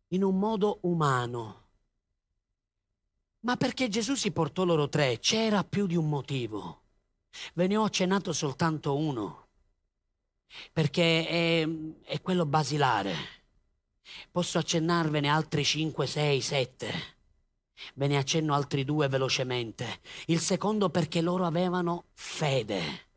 in 0.08 0.24
un 0.24 0.38
modo 0.38 0.78
umano? 0.84 1.63
Ma 3.44 3.56
perché 3.56 3.88
Gesù 3.88 4.14
si 4.14 4.30
portò 4.30 4.64
loro 4.64 4.88
tre, 4.88 5.18
c'era 5.18 5.64
più 5.64 5.86
di 5.86 5.96
un 5.96 6.08
motivo. 6.08 6.82
Ve 7.54 7.66
ne 7.66 7.76
ho 7.76 7.84
accennato 7.84 8.32
soltanto 8.32 8.96
uno, 8.96 9.48
perché 10.72 11.26
è, 11.26 11.68
è 12.04 12.20
quello 12.22 12.46
basilare. 12.46 13.14
Posso 14.30 14.58
accennarvene 14.58 15.28
altri 15.28 15.64
cinque, 15.64 16.06
sei, 16.06 16.40
sette 16.40 17.14
Ve 17.94 18.06
ne 18.06 18.16
accenno 18.16 18.54
altri 18.54 18.84
due 18.84 19.08
velocemente. 19.08 20.00
Il 20.26 20.40
secondo 20.40 20.90
perché 20.90 21.20
loro 21.20 21.44
avevano 21.44 22.06
fede, 22.12 23.08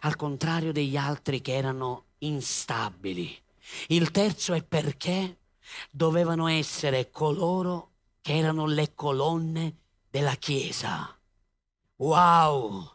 al 0.00 0.16
contrario 0.16 0.72
degli 0.72 0.96
altri 0.96 1.40
che 1.40 1.54
erano 1.54 2.06
instabili. 2.18 3.36
Il 3.88 4.10
terzo 4.10 4.52
è 4.52 4.62
perché 4.62 5.38
dovevano 5.90 6.48
essere 6.48 7.10
coloro 7.10 7.92
che 8.24 8.38
erano 8.38 8.64
le 8.64 8.94
colonne 8.94 9.80
della 10.08 10.34
Chiesa. 10.36 11.14
Wow! 11.96 12.90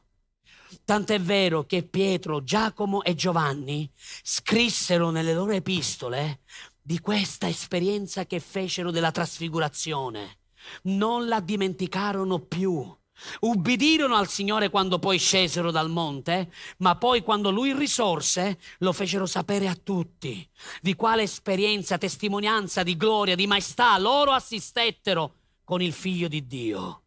Tant'è 0.83 1.21
vero 1.21 1.67
che 1.67 1.83
Pietro, 1.83 2.43
Giacomo 2.43 3.03
e 3.03 3.13
Giovanni 3.13 3.87
scrissero 4.23 5.11
nelle 5.11 5.35
loro 5.35 5.51
epistole 5.51 6.39
di 6.81 6.99
questa 6.99 7.47
esperienza 7.47 8.25
che 8.25 8.39
fecero 8.39 8.89
della 8.89 9.11
trasfigurazione 9.11 10.39
non 10.85 11.27
la 11.27 11.41
dimenticarono 11.41 12.39
più. 12.39 12.98
Ubbidirono 13.41 14.15
al 14.15 14.27
Signore 14.27 14.69
quando 14.69 14.99
poi 14.99 15.17
scesero 15.17 15.71
dal 15.71 15.89
monte, 15.89 16.51
ma 16.77 16.95
poi 16.95 17.21
quando 17.21 17.51
lui 17.51 17.73
risorse 17.73 18.59
lo 18.79 18.93
fecero 18.93 19.25
sapere 19.25 19.67
a 19.67 19.75
tutti 19.75 20.47
di 20.81 20.95
quale 20.95 21.23
esperienza, 21.23 21.97
testimonianza 21.97 22.83
di 22.83 22.95
gloria, 22.97 23.35
di 23.35 23.47
maestà 23.47 23.97
loro 23.97 24.31
assistettero 24.31 25.35
con 25.63 25.81
il 25.81 25.93
figlio 25.93 26.27
di 26.27 26.47
Dio. 26.47 27.03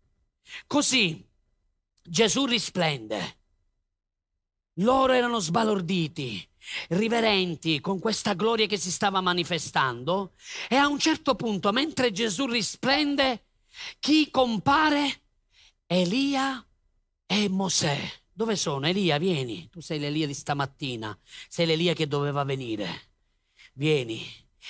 Così 0.67 1.25
Gesù 2.03 2.47
risplende. 2.47 3.39
Loro 4.77 5.13
erano 5.13 5.39
sbalorditi, 5.39 6.49
riverenti 6.89 7.81
con 7.81 7.99
questa 7.99 8.33
gloria 8.33 8.67
che 8.67 8.79
si 8.79 8.91
stava 8.91 9.21
manifestando 9.21 10.33
e 10.69 10.77
a 10.77 10.89
un 10.89 10.99
certo 10.99 11.35
punto, 11.35 11.73
mentre 11.73 12.11
Gesù 12.11 12.47
risplende, 12.47 13.47
chi 13.99 14.31
compare? 14.31 15.22
Elia 15.95 16.67
e 17.27 17.49
Mosè. 17.51 17.99
Dove 18.33 18.57
sono? 18.57 18.87
Elia, 18.87 19.19
vieni. 19.19 19.69
Tu 19.69 19.81
sei 19.81 19.99
l'Elia 19.99 20.27
di 20.27 20.33
stamattina. 20.33 21.17
Sei 21.49 21.67
l'Elia 21.67 21.93
che 21.93 22.09
doveva 22.09 22.45
venire. 22.45 23.11
Vieni. 23.75 24.25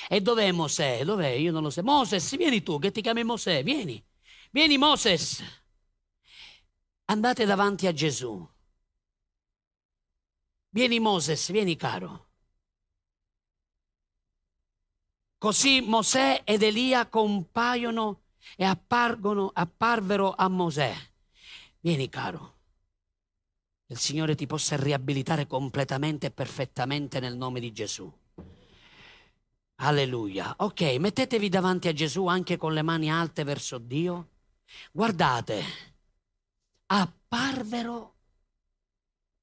E 0.08 0.20
dov'è 0.20 0.50
Mosè? 0.50 1.04
Dov'è? 1.04 1.28
Io 1.28 1.52
non 1.52 1.62
lo 1.62 1.70
so. 1.70 1.80
Moses, 1.84 2.36
vieni 2.36 2.62
tu, 2.64 2.80
che 2.80 2.90
ti 2.90 3.00
chiami 3.02 3.22
Mosè. 3.22 3.62
Vieni. 3.62 4.04
Vieni 4.50 4.76
Moses. 4.78 5.42
Andate 7.04 7.44
davanti 7.44 7.86
a 7.86 7.92
Gesù. 7.92 8.44
Vieni 10.70 10.98
Moses, 10.98 11.52
vieni 11.52 11.76
caro. 11.76 12.30
Così 15.38 15.82
Mosè 15.82 16.42
ed 16.44 16.62
Elia 16.62 17.08
compaiono 17.08 18.22
e 18.56 18.64
apparvero 18.64 20.32
a 20.34 20.48
Mosè. 20.48 21.10
Vieni 21.84 22.08
caro, 22.08 22.58
il 23.86 23.98
Signore 23.98 24.36
ti 24.36 24.46
possa 24.46 24.76
riabilitare 24.76 25.48
completamente 25.48 26.28
e 26.28 26.30
perfettamente 26.30 27.18
nel 27.18 27.36
nome 27.36 27.58
di 27.58 27.72
Gesù. 27.72 28.08
Alleluia. 29.80 30.54
Ok, 30.58 30.80
mettetevi 31.00 31.48
davanti 31.48 31.88
a 31.88 31.92
Gesù 31.92 32.26
anche 32.26 32.56
con 32.56 32.72
le 32.72 32.82
mani 32.82 33.10
alte 33.10 33.42
verso 33.42 33.78
Dio. 33.78 34.28
Guardate, 34.92 35.60
apparvero 36.86 38.14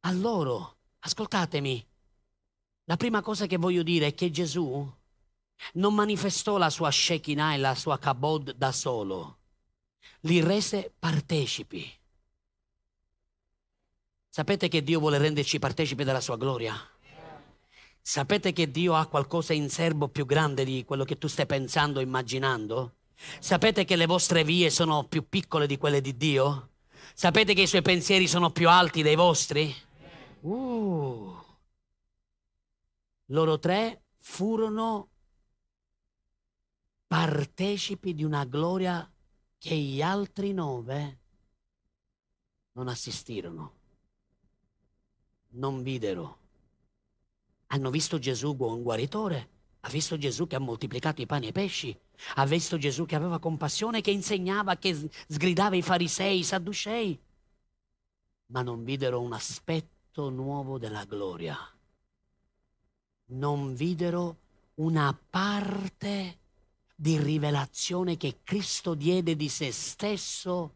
a 0.06 0.12
loro. 0.13 0.78
Ascoltatemi, 0.99 1.86
la 2.86 2.95
prima 2.95 3.21
cosa 3.21 3.47
che 3.47 3.58
voglio 3.58 3.84
dire 3.84 4.08
è 4.08 4.13
che 4.13 4.32
Gesù 4.32 4.89
non 5.73 5.93
manifestò 5.93 6.58
la 6.58 6.69
sua 6.69 6.89
Shekinah 6.89 7.56
e 7.56 7.58
la 7.58 7.75
sua 7.75 7.99
Kabod 7.99 8.54
da 8.54 8.71
solo, 8.71 9.39
li 10.21 10.39
rese 10.39 10.93
partecipi. 10.97 11.99
Sapete 14.39 14.69
che 14.69 14.84
Dio 14.84 15.02
vuole 15.02 15.17
renderci 15.17 15.60
partecipi 15.60 16.06
della 16.06 16.21
sua 16.21 16.38
gloria? 16.38 16.73
Sapete 18.02 18.54
che 18.54 18.71
Dio 18.71 18.95
ha 18.95 19.06
qualcosa 19.08 19.52
in 19.52 19.69
serbo 19.69 20.08
più 20.08 20.25
grande 20.25 20.63
di 20.63 20.86
quello 20.86 21.04
che 21.04 21.17
tu 21.17 21.28
stai 21.28 21.45
pensando, 21.45 21.99
immaginando? 21.99 22.93
Sapete 23.41 23.84
che 23.84 23.97
le 23.97 24.06
vostre 24.06 24.45
vie 24.45 24.69
sono 24.69 25.04
più 25.04 25.28
piccole 25.28 25.67
di 25.67 25.78
quelle 25.78 25.99
di 25.99 26.15
Dio? 26.15 26.69
Sapete 27.13 27.54
che 27.54 27.63
i 27.63 27.67
suoi 27.67 27.82
pensieri 27.82 28.30
sono 28.30 28.49
più 28.52 28.69
alti 28.69 29.02
dei 29.02 29.15
vostri? 29.15 29.75
Uh. 30.39 31.36
Loro 33.25 33.60
tre 33.60 34.04
furono 34.19 35.10
partecipi 37.08 38.13
di 38.13 38.23
una 38.23 38.45
gloria 38.45 39.06
che 39.58 39.75
gli 39.75 40.02
altri 40.02 40.54
nove 40.54 41.19
non 42.71 42.88
assistirono, 42.88 43.79
non 45.52 45.82
videro. 45.82 46.38
Hanno 47.68 47.90
visto 47.90 48.20
Gesù 48.20 48.56
buon 48.56 48.82
guaritore, 48.82 49.50
ha 49.82 49.90
visto 49.90 50.18
Gesù 50.18 50.48
che 50.48 50.56
ha 50.56 50.60
moltiplicato 50.60 51.22
i 51.22 51.26
pani 51.26 51.46
e 51.46 51.50
i 51.50 51.54
pesci, 51.54 51.98
ha 52.36 52.46
visto 52.46 52.78
Gesù 52.78 53.06
che 53.06 53.16
aveva 53.16 53.40
compassione, 53.40 54.02
che 54.02 54.12
insegnava, 54.12 54.78
che 54.78 55.10
sgridava 55.28 55.76
i 55.76 55.82
farisei, 55.82 56.40
i 56.40 56.44
sadducei, 56.44 57.20
ma 58.48 58.62
non 58.62 58.84
videro 58.84 59.22
un 59.22 59.34
aspetto 59.34 60.30
nuovo 60.30 60.78
della 60.78 61.06
gloria. 61.06 61.58
Non 63.32 63.76
videro 63.76 64.38
una 64.76 65.18
parte 65.30 66.38
di 66.96 67.18
rivelazione 67.18 68.18
che 68.18 68.40
Cristo 68.44 68.96
diede 68.96 69.36
di 69.36 69.48
se 69.48 69.72
stesso 69.72 70.76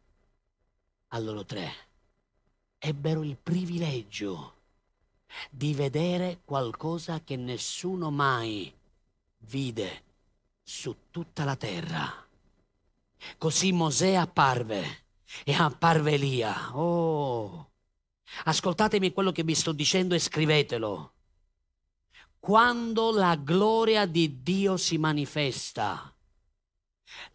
a 1.07 1.19
loro 1.19 1.43
tre. 1.45 1.71
Ebbero 2.77 3.23
il 3.23 3.37
privilegio 3.37 4.52
di 5.49 5.73
vedere 5.73 6.41
qualcosa 6.45 7.21
che 7.23 7.35
nessuno 7.35 8.11
mai 8.11 8.73
vide 9.45 10.03
su 10.63 10.95
tutta 11.09 11.43
la 11.43 11.55
terra. 11.55 12.27
Così 13.37 13.71
Mosè 13.71 14.15
apparve 14.15 15.05
e 15.43 15.53
apparve 15.53 16.13
Elia. 16.13 16.77
Oh, 16.77 17.71
ascoltatemi 18.45 19.11
quello 19.11 19.31
che 19.31 19.43
vi 19.43 19.55
sto 19.55 19.71
dicendo 19.71 20.15
e 20.15 20.19
scrivetelo. 20.19 21.11
Quando 22.39 23.11
la 23.11 23.35
gloria 23.35 24.05
di 24.05 24.41
Dio 24.41 24.75
si 24.75 24.97
manifesta, 24.97 26.13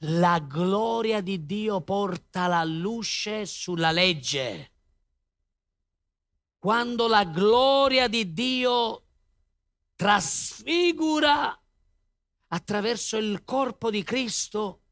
la 0.02 0.38
gloria 0.38 1.20
di 1.20 1.46
Dio 1.46 1.80
porta 1.80 2.46
la 2.46 2.62
luce 2.64 3.46
sulla 3.46 3.90
legge. 3.90 4.72
Quando 6.58 7.06
la 7.06 7.24
gloria 7.24 8.08
di 8.08 8.32
Dio 8.32 9.04
trasfigura 9.94 11.56
attraverso 12.48 13.16
il 13.16 13.44
corpo 13.44 13.90
di 13.90 14.02
Cristo, 14.02 14.82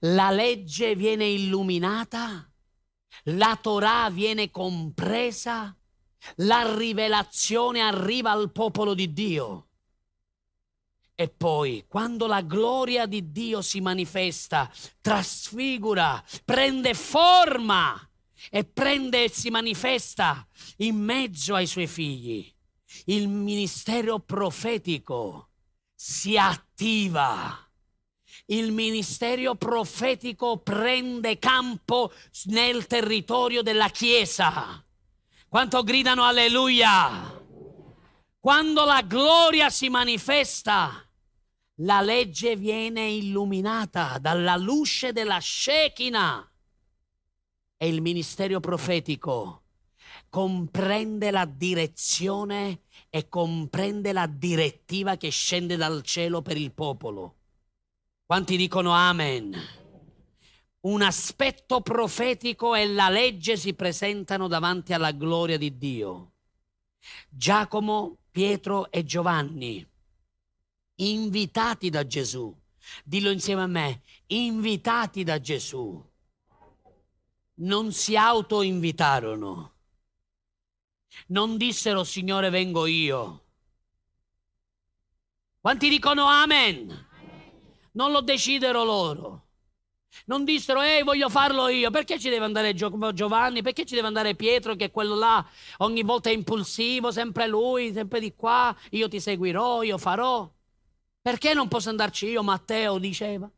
la 0.00 0.30
legge 0.30 0.94
viene 0.94 1.24
illuminata, 1.24 2.50
la 3.24 3.58
Torah 3.60 4.10
viene 4.10 4.50
compresa, 4.50 5.74
la 6.36 6.76
rivelazione 6.76 7.80
arriva 7.80 8.30
al 8.32 8.52
popolo 8.52 8.92
di 8.92 9.10
Dio. 9.12 9.68
E 11.14 11.28
poi, 11.28 11.84
quando 11.88 12.26
la 12.26 12.42
gloria 12.42 13.06
di 13.06 13.30
Dio 13.30 13.62
si 13.62 13.80
manifesta, 13.80 14.70
trasfigura, 15.00 16.22
prende 16.44 16.92
forma 16.92 17.96
e 18.50 18.64
prende 18.64 19.24
e 19.24 19.30
si 19.30 19.50
manifesta 19.50 20.46
in 20.78 20.96
mezzo 20.96 21.54
ai 21.54 21.66
suoi 21.66 21.86
figli, 21.86 22.52
il 23.06 23.28
ministero 23.28 24.18
profetico 24.20 25.50
si 25.94 26.36
attiva. 26.36 27.58
Il 28.46 28.72
ministero 28.72 29.54
profetico 29.54 30.58
prende 30.58 31.38
campo 31.38 32.12
nel 32.44 32.86
territorio 32.86 33.62
della 33.62 33.88
Chiesa. 33.88 34.84
Quanto 35.48 35.82
gridano 35.82 36.24
alleluia? 36.24 37.42
Quando 38.38 38.84
la 38.84 39.00
gloria 39.00 39.70
si 39.70 39.88
manifesta, 39.88 41.08
la 41.78 42.02
legge 42.02 42.56
viene 42.56 43.08
illuminata 43.08 44.18
dalla 44.18 44.56
luce 44.56 45.12
della 45.12 45.40
Shekinah 45.40 46.53
e 47.84 47.88
il 47.88 48.00
ministero 48.00 48.60
profetico 48.60 49.60
comprende 50.30 51.30
la 51.30 51.44
direzione 51.44 52.84
e 53.10 53.28
comprende 53.28 54.14
la 54.14 54.26
direttiva 54.26 55.18
che 55.18 55.28
scende 55.28 55.76
dal 55.76 56.02
cielo 56.02 56.40
per 56.40 56.56
il 56.56 56.72
popolo. 56.72 57.36
Quanti 58.24 58.56
dicono 58.56 58.92
amen? 58.92 59.54
Un 60.80 61.02
aspetto 61.02 61.82
profetico 61.82 62.74
e 62.74 62.86
la 62.86 63.10
legge 63.10 63.58
si 63.58 63.74
presentano 63.74 64.48
davanti 64.48 64.94
alla 64.94 65.12
gloria 65.12 65.58
di 65.58 65.76
Dio. 65.76 66.32
Giacomo, 67.28 68.16
Pietro 68.30 68.90
e 68.90 69.04
Giovanni, 69.04 69.86
invitati 70.96 71.90
da 71.90 72.06
Gesù, 72.06 72.52
dillo 73.04 73.30
insieme 73.30 73.62
a 73.62 73.66
me, 73.66 74.00
invitati 74.28 75.22
da 75.22 75.38
Gesù, 75.38 76.02
non 77.56 77.92
si 77.92 78.16
autoinvitarono 78.16 79.74
non 81.26 81.56
dissero 81.56 82.04
Signore 82.04 82.50
vengo 82.50 82.86
io. 82.86 83.42
Quanti 85.60 85.88
dicono 85.88 86.26
amen? 86.26 87.06
Non 87.92 88.10
lo 88.10 88.20
decidero 88.20 88.84
loro. 88.84 89.42
Non 90.26 90.44
dissero, 90.44 90.80
ehi, 90.82 91.02
voglio 91.02 91.28
farlo 91.28 91.68
io. 91.68 91.90
Perché 91.90 92.18
ci 92.18 92.28
deve 92.28 92.44
andare 92.44 92.74
Giovanni? 92.74 93.62
Perché 93.62 93.84
ci 93.84 93.94
deve 93.94 94.06
andare 94.06 94.34
Pietro, 94.34 94.74
che 94.74 94.86
è 94.86 94.90
quello 94.90 95.14
là 95.14 95.44
ogni 95.78 96.02
volta 96.02 96.28
è 96.28 96.32
impulsivo, 96.32 97.10
sempre 97.10 97.46
lui, 97.46 97.92
sempre 97.92 98.20
di 98.20 98.34
qua. 98.34 98.76
Io 98.90 99.08
ti 99.08 99.20
seguirò, 99.20 99.82
io 99.82 99.96
farò. 99.96 100.48
Perché 101.22 101.54
non 101.54 101.68
posso 101.68 101.88
andarci 101.88 102.26
io? 102.26 102.42
Matteo 102.42 102.98
diceva. 102.98 103.50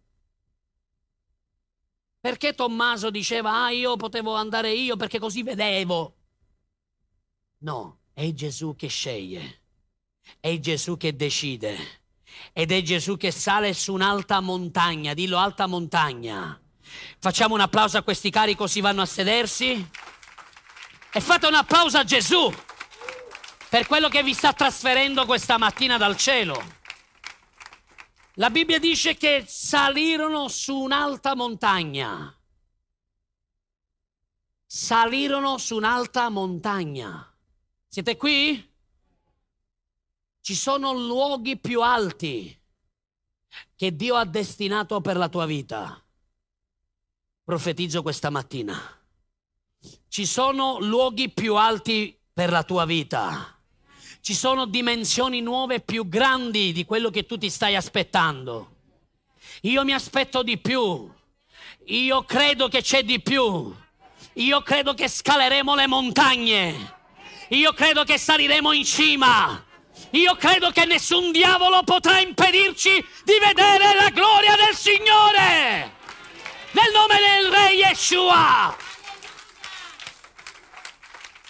Perché 2.26 2.54
Tommaso 2.54 3.08
diceva, 3.10 3.66
ah, 3.66 3.70
io 3.70 3.94
potevo 3.94 4.34
andare 4.34 4.72
io 4.72 4.96
perché 4.96 5.20
così 5.20 5.44
vedevo. 5.44 6.16
No, 7.58 8.00
è 8.12 8.32
Gesù 8.32 8.74
che 8.74 8.88
sceglie, 8.88 9.60
è 10.40 10.58
Gesù 10.58 10.96
che 10.96 11.14
decide 11.14 11.78
ed 12.52 12.72
è 12.72 12.82
Gesù 12.82 13.16
che 13.16 13.30
sale 13.30 13.72
su 13.74 13.92
un'alta 13.92 14.40
montagna, 14.40 15.14
dillo 15.14 15.38
alta 15.38 15.68
montagna. 15.68 16.60
Facciamo 17.20 17.54
un 17.54 17.60
applauso 17.60 17.96
a 17.98 18.02
questi 18.02 18.28
cari 18.30 18.56
così 18.56 18.80
vanno 18.80 19.02
a 19.02 19.06
sedersi 19.06 19.88
e 21.12 21.20
fate 21.20 21.46
un 21.46 21.54
applauso 21.54 21.98
a 21.98 22.02
Gesù 22.02 22.52
per 23.68 23.86
quello 23.86 24.08
che 24.08 24.24
vi 24.24 24.34
sta 24.34 24.52
trasferendo 24.52 25.26
questa 25.26 25.58
mattina 25.58 25.96
dal 25.96 26.16
cielo. 26.16 26.75
La 28.38 28.50
Bibbia 28.50 28.78
dice 28.78 29.16
che 29.16 29.44
salirono 29.46 30.48
su 30.48 30.76
un'alta 30.76 31.34
montagna. 31.34 32.38
Salirono 34.66 35.56
su 35.56 35.76
un'alta 35.76 36.28
montagna. 36.28 37.34
Siete 37.88 38.18
qui? 38.18 38.74
Ci 40.42 40.54
sono 40.54 40.92
luoghi 40.92 41.56
più 41.58 41.80
alti 41.80 42.54
che 43.74 43.96
Dio 43.96 44.16
ha 44.16 44.26
destinato 44.26 45.00
per 45.00 45.16
la 45.16 45.30
tua 45.30 45.46
vita. 45.46 45.98
Profetizzo 47.42 48.02
questa 48.02 48.28
mattina. 48.28 48.78
Ci 50.08 50.26
sono 50.26 50.78
luoghi 50.78 51.30
più 51.30 51.54
alti 51.56 52.20
per 52.34 52.50
la 52.50 52.64
tua 52.64 52.84
vita. 52.84 53.55
Ci 54.26 54.34
sono 54.34 54.66
dimensioni 54.66 55.40
nuove 55.40 55.78
più 55.78 56.08
grandi 56.08 56.72
di 56.72 56.84
quello 56.84 57.10
che 57.10 57.26
tu 57.26 57.38
ti 57.38 57.48
stai 57.48 57.76
aspettando. 57.76 58.72
Io 59.60 59.84
mi 59.84 59.92
aspetto 59.94 60.42
di 60.42 60.58
più. 60.58 61.08
Io 61.84 62.24
credo 62.24 62.66
che 62.66 62.82
c'è 62.82 63.04
di 63.04 63.20
più. 63.20 63.72
Io 64.32 64.62
credo 64.62 64.94
che 64.94 65.06
scaleremo 65.06 65.76
le 65.76 65.86
montagne. 65.86 66.94
Io 67.50 67.72
credo 67.72 68.02
che 68.02 68.18
saliremo 68.18 68.72
in 68.72 68.84
cima. 68.84 69.64
Io 70.10 70.34
credo 70.34 70.72
che 70.72 70.86
nessun 70.86 71.30
diavolo 71.30 71.84
potrà 71.84 72.18
impedirci 72.18 72.90
di 73.22 73.38
vedere 73.38 73.94
la 73.94 74.10
gloria 74.10 74.56
del 74.56 74.74
Signore. 74.74 75.94
Nel 76.72 76.92
nome 76.92 77.14
del 77.20 77.52
Re 77.52 77.74
Yeshua. 77.74 78.76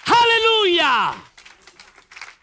Alleluia! 0.05 1.26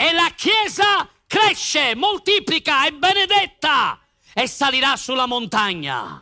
E 0.04 0.12
la 0.12 0.34
Chiesa 0.36 1.10
cresce, 1.26 1.96
moltiplica, 1.96 2.86
è 2.86 2.92
benedetta 2.92 3.98
e 4.34 4.48
salirà 4.48 4.98
sulla 4.98 5.28
montagna 5.28 6.22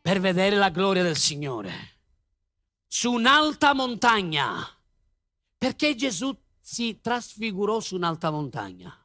per 0.00 0.20
vedere 0.20 0.54
la 0.54 0.68
gloria 0.68 1.02
del 1.02 1.16
Signore. 1.16 1.98
Su 2.86 3.10
un'alta 3.10 3.74
montagna. 3.74 4.64
Perché 5.58 5.96
Gesù 5.96 6.32
si 6.60 7.00
trasfigurò 7.00 7.80
su 7.80 7.96
un'alta 7.96 8.30
montagna? 8.30 8.96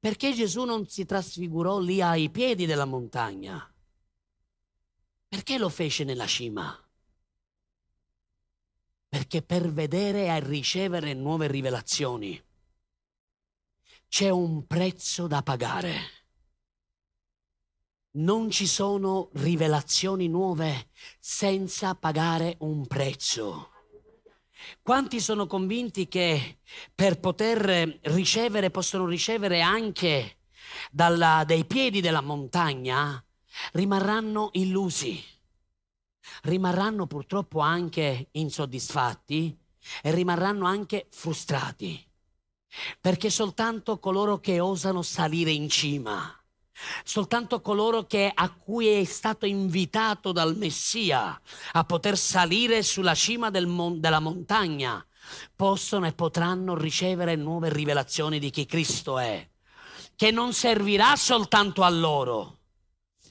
Perché 0.00 0.34
Gesù 0.34 0.64
non 0.64 0.88
si 0.88 1.04
trasfigurò 1.04 1.78
lì 1.78 2.02
ai 2.02 2.28
piedi 2.28 2.66
della 2.66 2.86
montagna? 2.86 3.72
Perché 5.28 5.58
lo 5.58 5.68
fece 5.68 6.02
nella 6.02 6.26
cima? 6.26 6.76
Perché 9.08 9.42
per 9.42 9.70
vedere 9.70 10.26
e 10.26 10.40
ricevere 10.40 11.14
nuove 11.14 11.46
rivelazioni 11.46 12.42
c'è 14.08 14.30
un 14.30 14.66
prezzo 14.66 15.26
da 15.26 15.42
pagare. 15.42 15.94
Non 18.16 18.50
ci 18.50 18.66
sono 18.66 19.30
rivelazioni 19.34 20.28
nuove 20.28 20.88
senza 21.18 21.94
pagare 21.94 22.56
un 22.60 22.86
prezzo. 22.86 23.72
Quanti 24.82 25.20
sono 25.20 25.46
convinti 25.46 26.08
che 26.08 26.60
per 26.94 27.20
poter 27.20 27.98
ricevere, 28.04 28.70
possono 28.70 29.06
ricevere 29.06 29.60
anche 29.60 30.38
dalla, 30.90 31.44
dai 31.46 31.64
piedi 31.66 32.00
della 32.00 32.22
montagna, 32.22 33.22
rimarranno 33.72 34.50
illusi, 34.52 35.22
rimarranno 36.42 37.06
purtroppo 37.06 37.60
anche 37.60 38.28
insoddisfatti 38.32 39.56
e 40.02 40.10
rimarranno 40.10 40.66
anche 40.66 41.06
frustrati, 41.10 42.05
perché 43.00 43.30
soltanto 43.30 43.98
coloro 43.98 44.38
che 44.38 44.60
osano 44.60 45.02
salire 45.02 45.50
in 45.50 45.68
cima, 45.68 46.36
Soltanto 47.04 47.60
coloro 47.60 48.04
che, 48.04 48.30
a 48.32 48.52
cui 48.52 48.86
è 48.86 49.04
stato 49.04 49.46
invitato 49.46 50.32
dal 50.32 50.56
Messia 50.56 51.40
a 51.72 51.84
poter 51.84 52.18
salire 52.18 52.82
sulla 52.82 53.14
cima 53.14 53.50
del 53.50 53.66
mon- 53.66 53.98
della 53.98 54.20
montagna 54.20 55.04
possono 55.54 56.06
e 56.06 56.12
potranno 56.12 56.76
ricevere 56.76 57.34
nuove 57.34 57.72
rivelazioni 57.72 58.38
di 58.38 58.50
chi 58.50 58.66
Cristo 58.66 59.18
è, 59.18 59.48
che 60.14 60.30
non 60.30 60.52
servirà 60.52 61.16
soltanto 61.16 61.82
a 61.82 61.88
loro, 61.88 62.58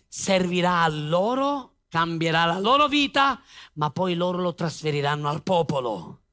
servirà 0.07 0.81
a 0.81 0.89
loro, 0.89 1.75
cambierà 1.87 2.45
la 2.45 2.59
loro 2.59 2.87
vita, 2.87 3.39
ma 3.73 3.91
poi 3.91 4.15
loro 4.15 4.41
lo 4.41 4.53
trasferiranno 4.55 5.29
al 5.29 5.43
popolo, 5.43 6.23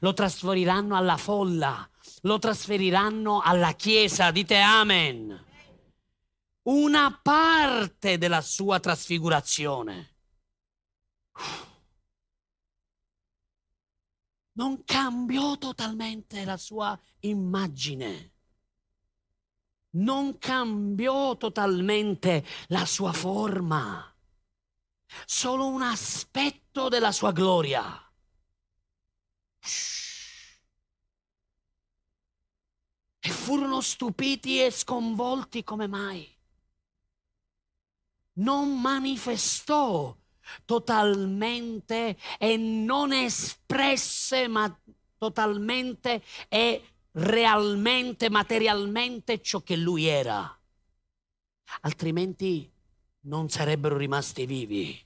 lo 0.00 0.12
trasferiranno 0.14 0.96
alla 0.96 1.16
folla, 1.16 1.88
lo 2.24 2.38
trasferiranno 2.38 3.40
alla 3.40 3.72
Chiesa. 3.72 4.30
Dite 4.30 4.58
Amen 4.58 5.44
una 6.64 7.18
parte 7.20 8.16
della 8.18 8.40
sua 8.40 8.80
trasfigurazione. 8.80 10.12
Non 14.52 14.84
cambiò 14.84 15.58
totalmente 15.58 16.44
la 16.44 16.56
sua 16.56 16.98
immagine. 17.20 18.32
Non 19.90 20.38
cambiò 20.38 21.36
totalmente 21.36 22.44
la 22.68 22.86
sua 22.86 23.12
forma. 23.12 24.12
Solo 25.26 25.66
un 25.66 25.82
aspetto 25.82 26.88
della 26.88 27.12
sua 27.12 27.32
gloria. 27.32 28.00
E 33.26 33.30
furono 33.30 33.80
stupiti 33.80 34.60
e 34.60 34.70
sconvolti 34.70 35.64
come 35.64 35.86
mai 35.86 36.34
non 38.34 38.80
manifestò 38.80 40.16
totalmente 40.64 42.16
e 42.38 42.56
non 42.56 43.12
espresse 43.12 44.48
ma 44.48 44.74
totalmente 45.18 46.22
e 46.48 46.82
realmente, 47.12 48.30
materialmente 48.30 49.40
ciò 49.40 49.60
che 49.60 49.76
lui 49.76 50.06
era. 50.06 50.58
Altrimenti 51.82 52.70
non 53.20 53.48
sarebbero 53.48 53.96
rimasti 53.96 54.46
vivi. 54.46 55.00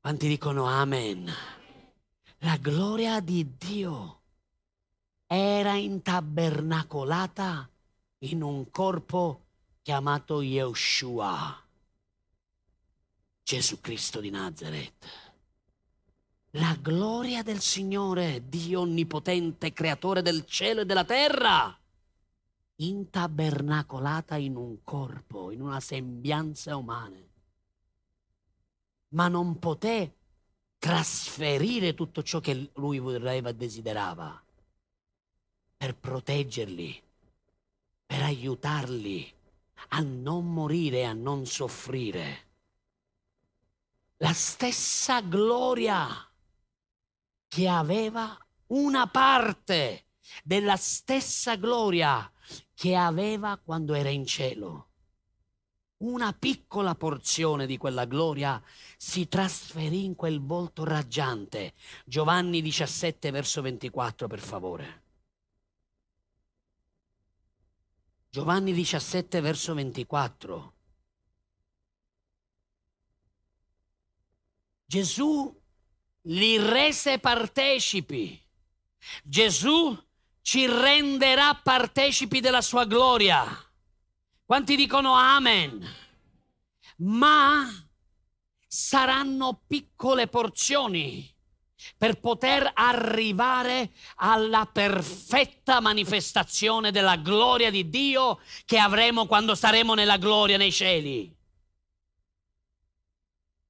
Quanti 0.00 0.28
dicono 0.28 0.64
amen? 0.66 1.30
La 2.38 2.56
gloria 2.56 3.20
di 3.20 3.56
Dio 3.56 4.21
era 5.34 5.76
intabernacolata 5.76 7.66
in 8.18 8.42
un 8.42 8.70
corpo 8.70 9.46
chiamato 9.80 10.42
Yeshua, 10.42 11.58
Gesù 13.42 13.80
Cristo 13.80 14.20
di 14.20 14.28
Nazareth. 14.28 15.06
La 16.50 16.76
gloria 16.78 17.42
del 17.42 17.60
Signore, 17.60 18.46
Dio 18.46 18.80
onnipotente, 18.80 19.72
creatore 19.72 20.20
del 20.20 20.44
cielo 20.44 20.82
e 20.82 20.84
della 20.84 21.06
terra, 21.06 21.74
intabernacolata 22.76 24.36
in 24.36 24.54
un 24.54 24.84
corpo, 24.84 25.50
in 25.50 25.62
una 25.62 25.80
sembianza 25.80 26.76
umana. 26.76 27.16
Ma 29.08 29.28
non 29.28 29.58
poté 29.58 30.14
trasferire 30.76 31.94
tutto 31.94 32.22
ciò 32.22 32.38
che 32.40 32.70
lui 32.74 32.98
voleva 32.98 33.48
e 33.48 33.54
desiderava 33.54 34.42
per 35.82 35.96
proteggerli, 35.96 37.02
per 38.06 38.22
aiutarli, 38.22 39.34
a 39.88 39.98
non 39.98 40.46
morire, 40.52 41.04
a 41.04 41.12
non 41.12 41.44
soffrire. 41.44 42.50
La 44.18 44.32
stessa 44.32 45.22
gloria 45.22 46.06
che 47.48 47.66
aveva 47.66 48.38
una 48.68 49.08
parte 49.08 50.04
della 50.44 50.76
stessa 50.76 51.56
gloria 51.56 52.30
che 52.74 52.94
aveva 52.94 53.58
quando 53.58 53.94
era 53.94 54.08
in 54.08 54.24
cielo. 54.24 54.90
Una 56.04 56.32
piccola 56.32 56.94
porzione 56.94 57.66
di 57.66 57.76
quella 57.76 58.04
gloria 58.04 58.62
si 58.96 59.26
trasferì 59.26 60.04
in 60.04 60.14
quel 60.14 60.40
volto 60.40 60.84
raggiante. 60.84 61.74
Giovanni 62.04 62.62
17, 62.62 63.32
verso 63.32 63.62
24, 63.62 64.28
per 64.28 64.38
favore. 64.38 65.02
Giovanni 68.34 68.72
17 68.72 69.42
verso 69.42 69.74
24. 69.74 70.74
Gesù 74.86 75.62
li 76.28 76.56
rese 76.56 77.18
partecipi. 77.18 78.42
Gesù 79.22 79.94
ci 80.40 80.66
renderà 80.66 81.54
partecipi 81.56 82.40
della 82.40 82.62
sua 82.62 82.86
gloria. 82.86 83.44
Quanti 84.46 84.76
dicono 84.76 85.12
amen? 85.12 85.86
Ma 87.00 87.66
saranno 88.66 89.62
piccole 89.66 90.26
porzioni 90.26 91.30
per 91.96 92.20
poter 92.20 92.70
arrivare 92.74 93.92
alla 94.16 94.66
perfetta 94.66 95.80
manifestazione 95.80 96.90
della 96.90 97.16
gloria 97.16 97.70
di 97.70 97.88
Dio 97.88 98.40
che 98.64 98.78
avremo 98.78 99.26
quando 99.26 99.54
saremo 99.54 99.94
nella 99.94 100.16
gloria 100.16 100.56
nei 100.56 100.72
cieli. 100.72 101.34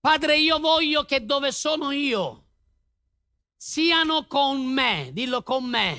Padre, 0.00 0.38
io 0.38 0.58
voglio 0.58 1.04
che 1.04 1.24
dove 1.24 1.52
sono 1.52 1.90
io 1.90 2.42
siano 3.64 4.26
con 4.26 4.60
me, 4.64 5.10
dillo 5.12 5.44
con 5.44 5.64
me. 5.64 5.96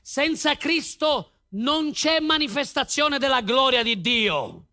Senza 0.00 0.56
Cristo 0.56 1.40
non 1.54 1.90
c'è 1.90 2.20
manifestazione 2.20 3.18
della 3.18 3.40
gloria 3.40 3.82
di 3.82 4.00
Dio. 4.00 4.68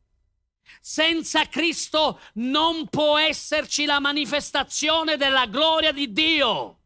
Senza 0.91 1.45
Cristo 1.45 2.19
non 2.33 2.87
può 2.87 3.19
esserci 3.19 3.85
la 3.85 3.99
manifestazione 3.99 5.17
della 5.17 5.45
gloria 5.45 5.91
di 5.91 6.11
Dio. 6.11 6.79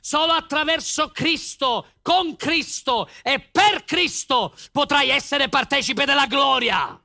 Solo 0.00 0.32
attraverso 0.32 1.10
Cristo, 1.10 1.88
con 2.00 2.34
Cristo 2.36 3.10
e 3.22 3.40
per 3.40 3.84
Cristo 3.84 4.56
potrai 4.72 5.10
essere 5.10 5.50
partecipe 5.50 6.06
della 6.06 6.24
gloria. 6.24 6.98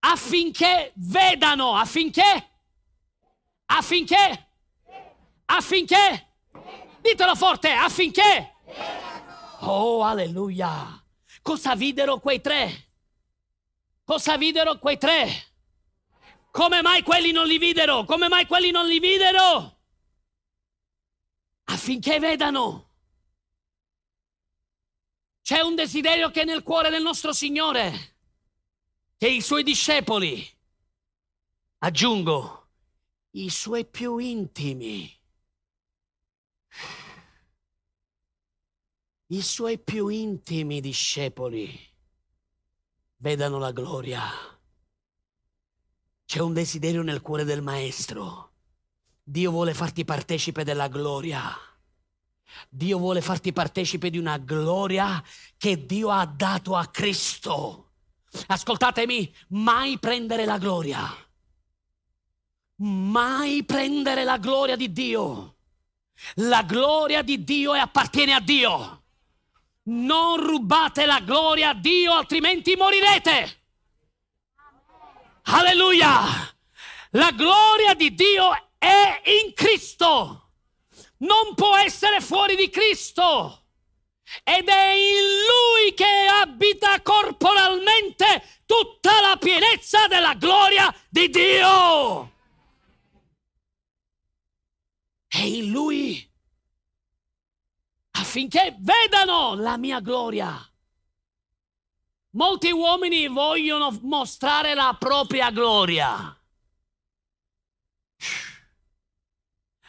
Affinché 0.00 0.92
vedano, 0.96 1.74
affinché, 1.74 2.50
affinché, 3.64 4.48
affinché, 5.46 6.26
ditelo 7.00 7.34
forte, 7.34 7.70
affinché. 7.70 8.54
Oh, 9.60 10.04
alleluia. 10.04 11.02
Cosa 11.40 11.74
videro 11.74 12.18
quei 12.18 12.42
tre? 12.42 12.90
Cosa 14.12 14.36
videro 14.36 14.78
quei 14.78 14.98
tre? 14.98 15.26
Come 16.50 16.82
mai 16.82 17.02
quelli 17.02 17.32
non 17.32 17.46
li 17.46 17.56
videro? 17.56 18.04
Come 18.04 18.28
mai 18.28 18.46
quelli 18.46 18.70
non 18.70 18.86
li 18.86 18.98
videro? 18.98 19.78
affinché 21.72 22.18
vedano. 22.18 22.90
C'è 25.40 25.60
un 25.60 25.74
desiderio 25.74 26.30
che 26.30 26.42
è 26.42 26.44
nel 26.44 26.62
cuore 26.62 26.90
del 26.90 27.02
nostro 27.02 27.32
Signore, 27.32 28.16
che 29.16 29.28
i 29.28 29.40
suoi 29.40 29.62
discepoli, 29.62 30.46
aggiungo, 31.78 32.68
i 33.30 33.48
suoi 33.48 33.86
più 33.86 34.18
intimi, 34.18 35.20
i 39.28 39.40
suoi 39.40 39.78
più 39.78 40.08
intimi 40.08 40.82
discepoli 40.82 41.91
vedano 43.22 43.58
la 43.58 43.70
gloria. 43.70 44.20
C'è 46.26 46.40
un 46.40 46.52
desiderio 46.52 47.02
nel 47.02 47.22
cuore 47.22 47.44
del 47.44 47.62
Maestro. 47.62 48.50
Dio 49.22 49.52
vuole 49.52 49.74
farti 49.74 50.04
partecipe 50.04 50.64
della 50.64 50.88
gloria. 50.88 51.56
Dio 52.68 52.98
vuole 52.98 53.20
farti 53.20 53.52
partecipe 53.52 54.10
di 54.10 54.18
una 54.18 54.38
gloria 54.38 55.22
che 55.56 55.86
Dio 55.86 56.10
ha 56.10 56.26
dato 56.26 56.74
a 56.74 56.86
Cristo. 56.86 57.92
Ascoltatemi, 58.48 59.32
mai 59.50 59.98
prendere 60.00 60.44
la 60.44 60.58
gloria. 60.58 61.00
Mai 62.76 63.62
prendere 63.64 64.24
la 64.24 64.38
gloria 64.38 64.74
di 64.74 64.90
Dio. 64.90 65.56
La 66.36 66.64
gloria 66.64 67.22
di 67.22 67.44
Dio 67.44 67.72
appartiene 67.72 68.32
a 68.32 68.40
Dio. 68.40 69.01
Non 69.84 70.36
rubate 70.44 71.06
la 71.06 71.20
gloria 71.20 71.70
a 71.70 71.74
Dio, 71.74 72.12
altrimenti 72.12 72.76
morirete. 72.76 73.60
Alleluia! 75.42 76.16
La 77.10 77.30
gloria 77.32 77.94
di 77.94 78.14
Dio 78.14 78.52
è 78.78 79.20
in 79.44 79.52
Cristo 79.54 80.42
non 81.22 81.54
può 81.54 81.76
essere 81.76 82.20
fuori 82.20 82.56
di 82.56 82.68
Cristo. 82.70 83.58
Ed 84.44 84.68
è 84.68 84.92
in 84.92 85.24
Lui 85.46 85.94
che 85.94 86.26
abita 86.40 87.00
corporalmente 87.02 88.60
tutta 88.64 89.20
la 89.20 89.36
pienezza 89.36 90.06
della 90.06 90.34
gloria 90.34 90.94
di 91.08 91.28
Dio. 91.28 92.32
È 95.26 95.40
in 95.40 95.70
Lui 95.70 96.30
affinché 98.12 98.76
vedano 98.80 99.54
la 99.54 99.76
mia 99.76 100.00
gloria. 100.00 100.66
Molti 102.30 102.70
uomini 102.70 103.28
vogliono 103.28 103.98
mostrare 104.02 104.74
la 104.74 104.96
propria 104.98 105.50
gloria. 105.50 106.36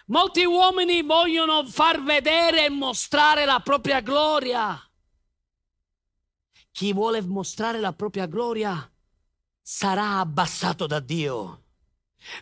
Molti 0.08 0.44
uomini 0.44 1.02
vogliono 1.02 1.66
far 1.66 2.04
vedere 2.04 2.66
e 2.66 2.70
mostrare 2.70 3.46
la 3.46 3.62
propria 3.62 4.02
gloria. 4.02 4.78
Chi 6.72 6.92
vuole 6.92 7.22
mostrare 7.22 7.80
la 7.80 7.94
propria 7.94 8.26
gloria 8.26 8.92
sarà 9.62 10.20
abbassato 10.20 10.88
da 10.88 11.00
Dio. 11.00 11.63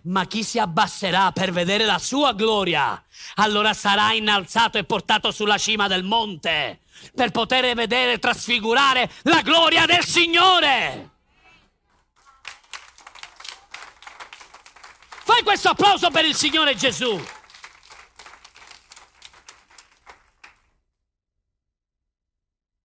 Ma 0.03 0.25
chi 0.25 0.43
si 0.43 0.59
abbasserà 0.59 1.31
per 1.31 1.51
vedere 1.51 1.85
la 1.85 1.99
sua 1.99 2.33
gloria, 2.33 3.03
allora 3.35 3.73
sarà 3.73 4.13
innalzato 4.13 4.77
e 4.77 4.83
portato 4.83 5.31
sulla 5.31 5.57
cima 5.57 5.87
del 5.87 6.03
monte 6.03 6.81
per 7.15 7.31
poter 7.31 7.73
vedere 7.75 8.19
trasfigurare 8.19 9.09
la 9.23 9.41
gloria 9.41 9.85
del 9.85 10.03
Signore. 10.03 11.09
Fai 15.23 15.43
questo 15.43 15.69
applauso 15.69 16.09
per 16.09 16.25
il 16.25 16.35
Signore 16.35 16.75
Gesù. 16.75 17.19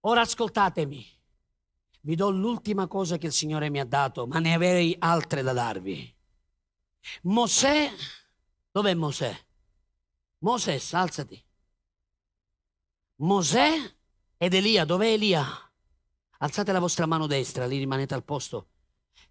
Ora 0.00 0.20
ascoltatemi, 0.20 1.04
vi 2.02 2.14
do 2.14 2.30
l'ultima 2.30 2.86
cosa 2.86 3.18
che 3.18 3.26
il 3.26 3.32
Signore 3.32 3.68
mi 3.68 3.80
ha 3.80 3.84
dato, 3.84 4.28
ma 4.28 4.38
ne 4.38 4.54
avrei 4.54 4.94
altre 5.00 5.42
da 5.42 5.52
darvi. 5.52 6.15
Mosè, 7.22 7.92
dov'è 8.70 8.94
Mosè? 8.94 9.44
Mosè, 10.38 10.80
alzati. 10.92 11.42
Mosè 13.16 13.94
ed 14.36 14.54
Elia, 14.54 14.84
dov'è 14.84 15.12
Elia? 15.12 15.44
Alzate 16.38 16.72
la 16.72 16.80
vostra 16.80 17.06
mano 17.06 17.26
destra, 17.26 17.66
lì 17.66 17.78
rimanete 17.78 18.14
al 18.14 18.24
posto, 18.24 18.68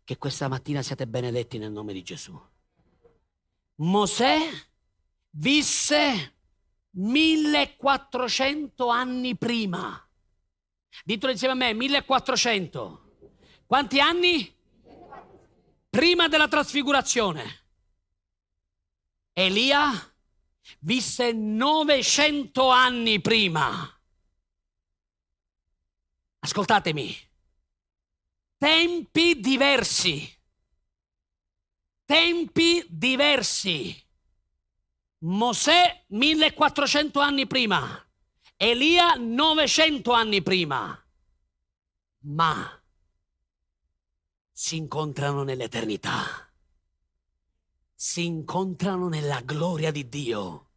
che 0.03 0.17
questa 0.17 0.47
mattina 0.47 0.81
siate 0.81 1.07
benedetti 1.07 1.57
nel 1.57 1.71
nome 1.71 1.93
di 1.93 2.03
Gesù. 2.03 2.39
Mosè 3.75 4.37
visse 5.31 6.33
1400 6.91 8.87
anni 8.87 9.37
prima 9.37 10.05
Ditelo 11.03 11.31
insieme 11.31 11.53
a 11.53 11.57
me, 11.57 11.73
1400. 11.73 13.01
Quanti 13.65 13.99
anni? 13.99 14.53
Prima 15.89 16.27
della 16.27 16.47
trasfigurazione. 16.47 17.64
Elia 19.37 19.91
visse 20.79 21.33
900 21.33 22.69
anni 22.69 23.19
prima. 23.19 23.69
Ascoltatemi. 26.39 27.13
Tempi 28.55 29.41
diversi. 29.41 30.33
Tempi 32.05 32.85
diversi. 32.87 34.03
Mosè 35.25 36.05
1400 36.07 37.19
anni 37.19 37.45
prima. 37.45 38.07
Elia 38.55 39.15
900 39.15 40.13
anni 40.13 40.41
prima, 40.41 40.97
ma 42.19 42.83
si 44.49 44.77
incontrano 44.77 45.43
nell'eternità, 45.43 46.44
si 48.05 48.23
incontrano 48.23 49.07
nella 49.09 49.41
gloria 49.41 49.89
di 49.89 50.07
Dio. 50.07 50.67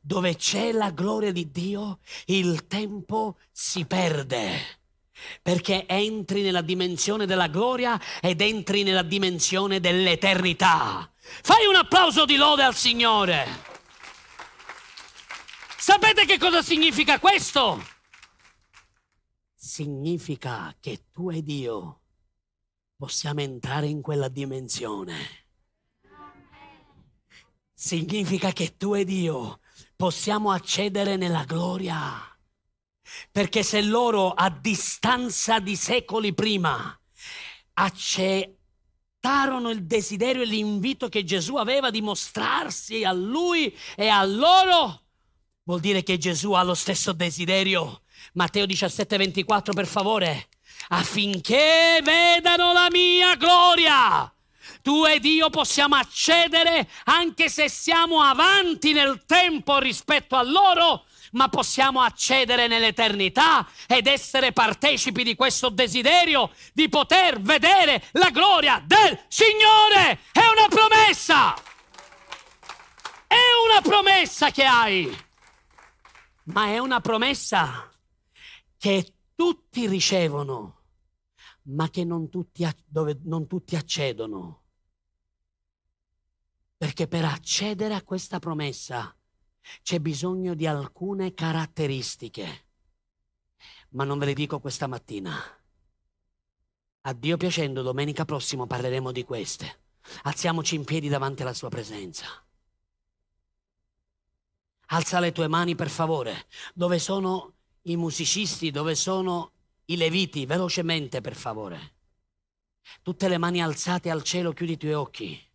Dove 0.00 0.34
c'è 0.34 0.72
la 0.72 0.90
gloria 0.90 1.30
di 1.30 1.52
Dio, 1.52 2.00
il 2.26 2.66
tempo 2.66 3.38
si 3.52 3.84
perde 3.86 4.80
perché 5.40 5.86
entri 5.86 6.42
nella 6.42 6.62
dimensione 6.62 7.26
della 7.26 7.46
gloria 7.46 7.98
ed 8.20 8.40
entri 8.40 8.82
nella 8.82 9.04
dimensione 9.04 9.78
dell'eternità. 9.78 11.08
Fai 11.16 11.64
un 11.66 11.76
applauso 11.76 12.24
di 12.24 12.34
lode 12.34 12.64
al 12.64 12.74
Signore. 12.74 13.46
Sapete 15.78 16.26
che 16.26 16.38
cosa 16.38 16.60
significa 16.60 17.20
questo? 17.20 17.80
Significa 19.54 20.74
che 20.80 21.04
tu 21.12 21.30
ed 21.30 21.48
io 21.48 22.00
possiamo 22.96 23.42
entrare 23.42 23.86
in 23.86 24.02
quella 24.02 24.28
dimensione. 24.28 25.43
Significa 27.84 28.50
che 28.50 28.78
tu 28.78 28.94
ed 28.94 29.10
io 29.10 29.60
possiamo 29.94 30.50
accedere 30.50 31.16
nella 31.16 31.44
gloria. 31.44 32.18
Perché 33.30 33.62
se 33.62 33.82
loro 33.82 34.30
a 34.30 34.48
distanza 34.48 35.60
di 35.60 35.76
secoli 35.76 36.32
prima 36.32 36.98
accettarono 37.74 39.68
il 39.68 39.84
desiderio 39.84 40.40
e 40.40 40.46
l'invito 40.46 41.10
che 41.10 41.24
Gesù 41.24 41.56
aveva 41.56 41.90
di 41.90 42.00
mostrarsi 42.00 43.04
a 43.04 43.12
lui 43.12 43.76
e 43.96 44.08
a 44.08 44.24
loro, 44.24 45.02
Vuol 45.64 45.80
dire 45.80 46.02
che 46.02 46.16
Gesù 46.16 46.52
ha 46.52 46.62
lo 46.62 46.74
stesso 46.74 47.12
desiderio. 47.12 48.00
Matteo 48.32 48.64
17, 48.64 49.16
24, 49.18 49.74
per 49.74 49.86
favore. 49.86 50.48
Affinché 50.88 52.00
vedano 52.02 52.72
la 52.72 52.88
mia 52.90 53.34
gloria. 53.36 54.33
Tu 54.84 55.06
ed 55.06 55.24
io 55.24 55.48
possiamo 55.48 55.94
accedere 55.94 56.86
anche 57.04 57.48
se 57.48 57.70
siamo 57.70 58.20
avanti 58.20 58.92
nel 58.92 59.24
tempo 59.24 59.78
rispetto 59.78 60.36
a 60.36 60.42
loro, 60.42 61.06
ma 61.32 61.48
possiamo 61.48 62.02
accedere 62.02 62.66
nell'eternità 62.66 63.66
ed 63.86 64.06
essere 64.06 64.52
partecipi 64.52 65.24
di 65.24 65.34
questo 65.36 65.70
desiderio 65.70 66.50
di 66.74 66.90
poter 66.90 67.40
vedere 67.40 68.04
la 68.12 68.28
gloria 68.28 68.82
del 68.84 69.18
Signore. 69.28 70.20
È 70.30 70.44
una 70.44 70.68
promessa. 70.68 71.54
È 73.26 73.40
una 73.66 73.80
promessa 73.80 74.50
che 74.50 74.64
hai 74.64 75.24
ma 76.44 76.66
è 76.66 76.78
una 76.78 77.00
promessa 77.00 77.90
che 78.76 79.14
tutti 79.34 79.86
ricevono, 79.86 80.82
ma 81.62 81.88
che 81.88 82.04
non 82.04 82.28
tutti, 82.28 82.66
dove 82.84 83.18
non 83.22 83.46
tutti 83.46 83.76
accedono. 83.76 84.63
Perché 86.84 87.08
per 87.08 87.24
accedere 87.24 87.94
a 87.94 88.02
questa 88.02 88.38
promessa 88.38 89.16
c'è 89.80 90.00
bisogno 90.00 90.52
di 90.52 90.66
alcune 90.66 91.32
caratteristiche, 91.32 92.66
ma 93.92 94.04
non 94.04 94.18
ve 94.18 94.26
le 94.26 94.34
dico 94.34 94.60
questa 94.60 94.86
mattina. 94.86 95.34
A 97.00 97.12
Dio 97.14 97.38
piacendo, 97.38 97.80
domenica 97.80 98.26
prossima 98.26 98.66
parleremo 98.66 99.12
di 99.12 99.24
queste. 99.24 99.80
Alziamoci 100.24 100.74
in 100.74 100.84
piedi 100.84 101.08
davanti 101.08 101.40
alla 101.40 101.54
sua 101.54 101.70
presenza. 101.70 102.26
Alza 104.88 105.20
le 105.20 105.32
tue 105.32 105.48
mani 105.48 105.74
per 105.74 105.88
favore. 105.88 106.48
Dove 106.74 106.98
sono 106.98 107.54
i 107.84 107.96
musicisti? 107.96 108.70
Dove 108.70 108.94
sono 108.94 109.52
i 109.86 109.96
leviti? 109.96 110.44
Velocemente 110.44 111.22
per 111.22 111.34
favore. 111.34 111.94
Tutte 113.00 113.26
le 113.28 113.38
mani 113.38 113.62
alzate 113.62 114.10
al 114.10 114.22
cielo, 114.22 114.52
chiudi 114.52 114.72
i 114.72 114.76
tuoi 114.76 114.92
occhi. 114.92 115.52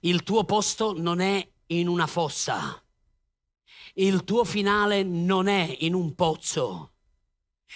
Il 0.00 0.22
tuo 0.22 0.44
posto 0.44 0.94
non 0.96 1.20
è 1.20 1.46
in 1.68 1.88
una 1.88 2.06
fossa. 2.06 2.82
Il 3.94 4.24
tuo 4.24 4.44
finale 4.44 5.02
non 5.02 5.48
è 5.48 5.76
in 5.80 5.94
un 5.94 6.14
pozzo. 6.14 6.92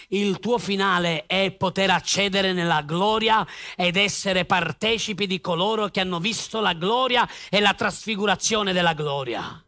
Il 0.08 0.38
tuo 0.38 0.58
finale 0.58 1.26
è 1.26 1.50
poter 1.52 1.90
accedere 1.90 2.52
nella 2.52 2.82
gloria 2.82 3.46
ed 3.76 3.96
essere 3.96 4.44
partecipi 4.44 5.26
di 5.26 5.40
coloro 5.40 5.88
che 5.88 6.00
hanno 6.00 6.20
visto 6.20 6.60
la 6.60 6.74
gloria 6.74 7.28
e 7.48 7.60
la 7.60 7.74
trasfigurazione 7.74 8.72
della 8.72 8.94
gloria. 8.94 9.62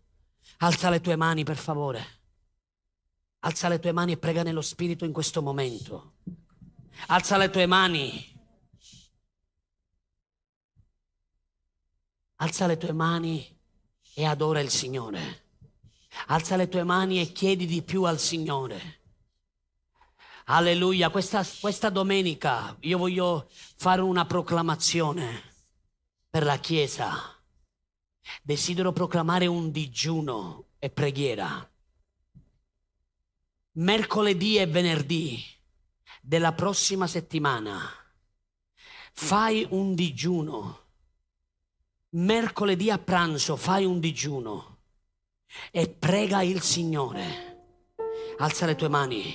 Alza 0.58 0.90
le 0.90 1.00
tue 1.00 1.16
mani, 1.16 1.42
per 1.42 1.56
favore. 1.56 2.20
Alza 3.40 3.68
le 3.68 3.80
tue 3.80 3.92
mani 3.92 4.12
e 4.12 4.16
prega 4.18 4.42
nello 4.42 4.62
Spirito 4.62 5.04
in 5.04 5.12
questo 5.12 5.42
momento. 5.42 6.14
Alza 7.08 7.36
le 7.36 7.50
tue 7.50 7.66
mani. 7.66 8.31
Alza 12.42 12.66
le 12.66 12.76
tue 12.76 12.90
mani 12.90 13.56
e 14.14 14.24
adora 14.24 14.58
il 14.58 14.68
Signore. 14.68 15.44
Alza 16.26 16.56
le 16.56 16.68
tue 16.68 16.82
mani 16.82 17.20
e 17.20 17.30
chiedi 17.30 17.66
di 17.66 17.82
più 17.82 18.02
al 18.02 18.18
Signore. 18.18 18.98
Alleluia, 20.46 21.10
questa, 21.10 21.46
questa 21.60 21.88
domenica 21.88 22.76
io 22.80 22.98
voglio 22.98 23.48
fare 23.76 24.00
una 24.00 24.26
proclamazione 24.26 25.54
per 26.28 26.42
la 26.42 26.58
Chiesa. 26.58 27.12
Desidero 28.42 28.90
proclamare 28.90 29.46
un 29.46 29.70
digiuno 29.70 30.64
e 30.80 30.90
preghiera. 30.90 31.70
Mercoledì 33.74 34.58
e 34.58 34.66
venerdì 34.66 35.40
della 36.20 36.52
prossima 36.52 37.06
settimana 37.06 37.78
fai 39.12 39.64
un 39.70 39.94
digiuno. 39.94 40.81
Mercoledì 42.14 42.90
a 42.90 42.98
pranzo 42.98 43.56
fai 43.56 43.86
un 43.86 43.98
digiuno 43.98 44.80
e 45.70 45.88
prega 45.88 46.42
il 46.42 46.60
Signore. 46.60 47.60
Alza 48.36 48.66
le 48.66 48.74
tue 48.74 48.88
mani 48.88 49.34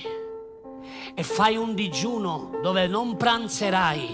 e 1.12 1.22
fai 1.24 1.56
un 1.56 1.74
digiuno 1.74 2.60
dove 2.62 2.86
non 2.86 3.16
pranzerai 3.16 4.10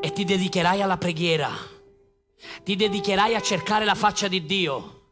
e 0.00 0.12
ti 0.12 0.24
dedicherai 0.24 0.82
alla 0.82 0.96
preghiera. 0.96 1.50
Ti 2.64 2.74
dedicherai 2.74 3.36
a 3.36 3.40
cercare 3.40 3.84
la 3.84 3.94
faccia 3.94 4.26
di 4.26 4.44
Dio 4.44 5.02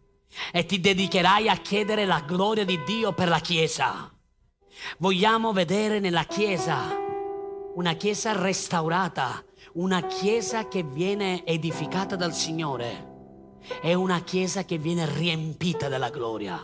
e 0.51 0.67
ti 0.67 0.81
dedicherai 0.81 1.49
a 1.49 1.59
chiedere 1.59 2.07
la 2.07 2.23
gloria 2.27 2.65
di 2.65 2.83
Dio 2.83 3.13
per 3.13 3.29
la 3.29 3.39
Chiesa. 3.39 4.13
Vogliamo 4.99 5.53
vedere 5.53 6.01
nella 6.01 6.25
Chiesa 6.25 7.03
una 7.77 7.93
Chiesa 7.95 8.33
restaurata, 8.33 9.45
una 9.75 10.03
Chiesa 10.03 10.69
che 10.69 10.85
viene 10.85 11.45
edificata 11.45 12.15
dal 12.15 12.33
Signore 12.33 13.13
è 13.81 13.93
una 13.95 14.23
chiesa 14.23 14.65
che 14.65 14.79
viene 14.79 15.05
riempita 15.05 15.89
della 15.89 16.11
gloria. 16.11 16.61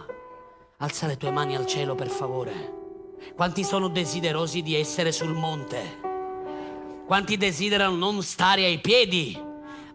Alza 0.76 1.08
le 1.08 1.16
tue 1.16 1.32
mani 1.32 1.56
al 1.56 1.66
cielo 1.66 1.96
per 1.96 2.08
favore. 2.08 2.78
Quanti 3.34 3.64
sono 3.64 3.88
desiderosi 3.88 4.62
di 4.62 4.76
essere 4.76 5.10
sul 5.10 5.32
monte? 5.32 5.98
Quanti 7.04 7.36
desiderano 7.36 7.96
non 7.96 8.22
stare 8.22 8.64
ai 8.64 8.78
piedi, 8.78 9.36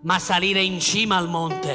ma 0.01 0.19
salire 0.19 0.61
in 0.61 0.81
cima 0.81 1.15
al 1.15 1.29
monte? 1.29 1.73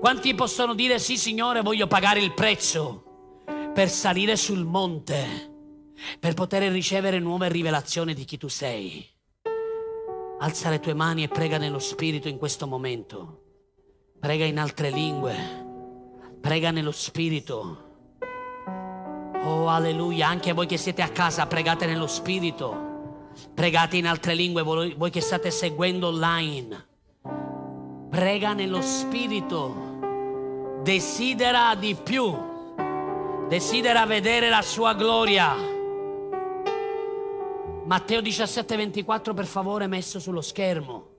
Quanti 0.00 0.34
possono 0.34 0.74
dire 0.74 0.98
sì 0.98 1.16
Signore, 1.16 1.62
voglio 1.62 1.86
pagare 1.86 2.18
il 2.18 2.34
prezzo 2.34 3.42
per 3.72 3.88
salire 3.88 4.34
sul 4.36 4.64
monte, 4.64 5.92
per 6.18 6.34
poter 6.34 6.72
ricevere 6.72 7.20
nuove 7.20 7.48
rivelazioni 7.48 8.14
di 8.14 8.24
chi 8.24 8.36
tu 8.36 8.48
sei? 8.48 9.13
Alza 10.38 10.68
le 10.68 10.80
tue 10.80 10.94
mani 10.94 11.22
e 11.22 11.28
prega 11.28 11.58
nello 11.58 11.78
Spirito 11.78 12.28
in 12.28 12.38
questo 12.38 12.66
momento. 12.66 13.42
Prega 14.18 14.44
in 14.44 14.58
altre 14.58 14.90
lingue. 14.90 15.34
Prega 16.40 16.70
nello 16.70 16.92
Spirito. 16.92 17.82
Oh, 19.44 19.68
alleluia. 19.68 20.28
Anche 20.28 20.52
voi 20.52 20.66
che 20.66 20.76
siete 20.76 21.02
a 21.02 21.08
casa, 21.08 21.46
pregate 21.46 21.86
nello 21.86 22.06
Spirito. 22.06 22.92
Pregate 23.54 23.96
in 23.96 24.06
altre 24.06 24.34
lingue, 24.34 24.62
voi, 24.62 24.94
voi 24.94 25.10
che 25.10 25.20
state 25.20 25.50
seguendo 25.50 26.08
online. 26.08 26.86
Prega 28.10 28.52
nello 28.52 28.80
Spirito. 28.82 30.80
Desidera 30.82 31.74
di 31.74 31.94
più. 31.94 32.34
Desidera 33.48 34.04
vedere 34.06 34.48
la 34.48 34.62
sua 34.62 34.94
gloria. 34.94 35.73
Matteo 37.86 38.20
17, 38.20 38.76
24, 38.76 39.34
per 39.34 39.46
favore, 39.46 39.86
messo 39.86 40.18
sullo 40.18 40.40
schermo. 40.40 41.12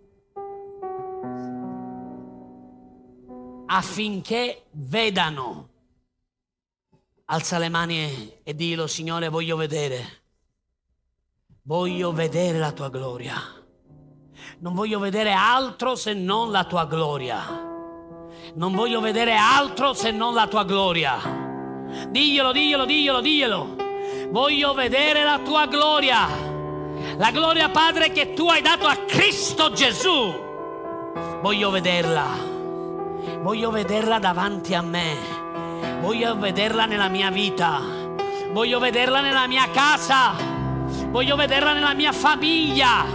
affinché 3.67 4.65
vedano. 4.71 5.69
Alza 7.25 7.57
le 7.57 7.69
mani 7.69 8.39
e 8.43 8.55
dillo, 8.55 8.87
Signore, 8.87 9.29
voglio 9.29 9.55
vedere. 9.55 10.23
Voglio 11.63 12.11
vedere 12.11 12.59
la 12.59 12.71
tua 12.71 12.89
gloria. 12.89 13.35
Non 14.59 14.73
voglio 14.73 14.99
vedere 14.99 15.31
altro 15.31 15.95
se 15.95 16.13
non 16.13 16.51
la 16.51 16.65
tua 16.65 16.85
gloria. 16.85 17.63
Non 18.53 18.75
voglio 18.75 19.01
vedere 19.01 19.35
altro 19.35 19.93
se 19.93 20.11
non 20.11 20.33
la 20.35 20.47
tua 20.47 20.63
gloria. 20.63 21.17
Diglielo, 22.09 22.51
diglielo, 22.51 22.85
diglielo, 22.85 23.21
diglielo. 23.21 23.75
Voglio 24.29 24.73
vedere 24.73 25.23
la 25.23 25.39
tua 25.39 25.65
gloria. 25.65 26.54
La 27.17 27.31
gloria, 27.31 27.69
Padre, 27.69 28.11
che 28.11 28.33
tu 28.33 28.49
hai 28.49 28.61
dato 28.61 28.87
a 28.87 28.97
Cristo 29.07 29.71
Gesù. 29.71 30.33
Voglio 31.41 31.69
vederla. 31.69 32.27
Voglio 33.39 33.71
vederla 33.71 34.19
davanti 34.19 34.73
a 34.73 34.81
me. 34.81 35.15
Voglio 36.01 36.37
vederla 36.37 36.85
nella 36.85 37.07
mia 37.07 37.31
vita. 37.31 37.79
Voglio 38.51 38.79
vederla 38.79 39.21
nella 39.21 39.47
mia 39.47 39.69
casa. 39.71 40.33
Voglio 41.07 41.37
vederla 41.37 41.71
nella 41.71 41.93
mia 41.93 42.11
famiglia. 42.11 43.05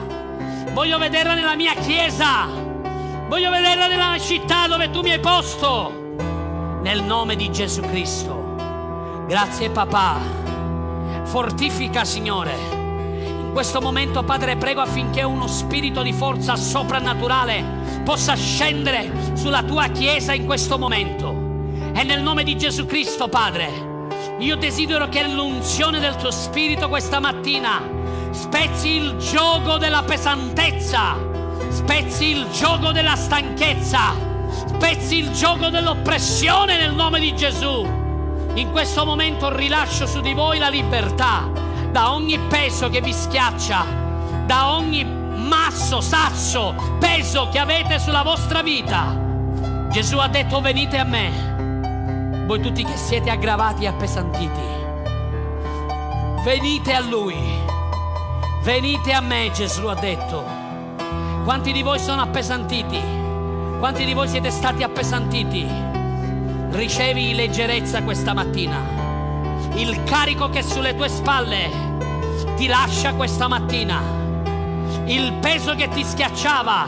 Voglio 0.72 0.96
vederla 0.96 1.34
nella 1.34 1.54
mia 1.54 1.74
chiesa. 1.74 2.46
Voglio 3.28 3.50
vederla 3.50 3.86
nella 3.86 4.18
città 4.18 4.66
dove 4.66 4.88
tu 4.90 5.02
mi 5.02 5.10
hai 5.10 5.20
posto. 5.20 6.14
Nel 6.80 7.02
nome 7.02 7.36
di 7.36 7.52
Gesù 7.52 7.82
Cristo. 7.82 8.54
Grazie 9.26 9.68
papà. 9.68 10.16
Fortifica 11.24 12.06
Signore 12.06 12.79
questo 13.52 13.80
momento, 13.80 14.22
Padre, 14.22 14.56
prego 14.56 14.80
affinché 14.80 15.22
uno 15.22 15.46
spirito 15.46 16.02
di 16.02 16.12
forza 16.12 16.56
soprannaturale 16.56 17.64
possa 18.04 18.34
scendere 18.34 19.10
sulla 19.34 19.62
tua 19.62 19.88
Chiesa 19.88 20.32
in 20.32 20.44
questo 20.44 20.78
momento. 20.78 21.48
E 21.94 22.04
nel 22.04 22.22
nome 22.22 22.44
di 22.44 22.56
Gesù 22.56 22.86
Cristo, 22.86 23.28
Padre, 23.28 23.68
io 24.38 24.56
desidero 24.56 25.08
che 25.08 25.26
l'unzione 25.26 26.00
del 26.00 26.16
tuo 26.16 26.30
spirito 26.30 26.88
questa 26.88 27.18
mattina 27.18 27.82
spezzi 28.30 28.90
il 28.90 29.16
gioco 29.16 29.78
della 29.78 30.02
pesantezza, 30.02 31.16
spezzi 31.68 32.26
il 32.26 32.46
gioco 32.50 32.92
della 32.92 33.16
stanchezza, 33.16 34.14
spezzi 34.66 35.16
il 35.18 35.30
gioco 35.32 35.68
dell'oppressione 35.68 36.76
nel 36.76 36.94
nome 36.94 37.20
di 37.20 37.34
Gesù. 37.34 37.86
In 38.54 38.70
questo 38.70 39.04
momento 39.04 39.54
rilascio 39.54 40.06
su 40.06 40.20
di 40.20 40.34
voi 40.34 40.58
la 40.58 40.68
libertà 40.68 41.68
da 41.90 42.12
ogni 42.12 42.38
peso 42.38 42.88
che 42.88 43.00
vi 43.00 43.12
schiaccia, 43.12 43.84
da 44.46 44.72
ogni 44.74 45.04
masso, 45.04 46.00
sasso, 46.00 46.74
peso 46.98 47.48
che 47.50 47.58
avete 47.58 47.98
sulla 47.98 48.22
vostra 48.22 48.62
vita. 48.62 49.16
Gesù 49.90 50.18
ha 50.18 50.28
detto 50.28 50.60
venite 50.60 50.98
a 50.98 51.04
me, 51.04 52.44
voi 52.46 52.60
tutti 52.60 52.84
che 52.84 52.96
siete 52.96 53.30
aggravati 53.30 53.84
e 53.84 53.88
appesantiti. 53.88 54.68
Venite 56.44 56.94
a 56.94 57.00
Lui, 57.00 57.36
venite 58.62 59.12
a 59.12 59.20
me, 59.20 59.50
Gesù 59.52 59.86
ha 59.86 59.94
detto. 59.94 60.44
Quanti 61.44 61.72
di 61.72 61.82
voi 61.82 61.98
sono 61.98 62.22
appesantiti? 62.22 63.00
Quanti 63.78 64.04
di 64.04 64.14
voi 64.14 64.28
siete 64.28 64.50
stati 64.50 64.82
appesantiti? 64.82 65.66
Ricevi 66.70 67.34
leggerezza 67.34 68.02
questa 68.02 68.32
mattina 68.32 69.09
il 69.74 70.02
carico 70.04 70.48
che 70.50 70.58
è 70.58 70.62
sulle 70.62 70.94
tue 70.94 71.08
spalle 71.08 71.88
ti 72.56 72.66
lascia 72.66 73.14
questa 73.14 73.48
mattina. 73.48 74.00
Il 75.06 75.32
peso 75.40 75.74
che 75.74 75.88
ti 75.88 76.04
schiacciava 76.04 76.86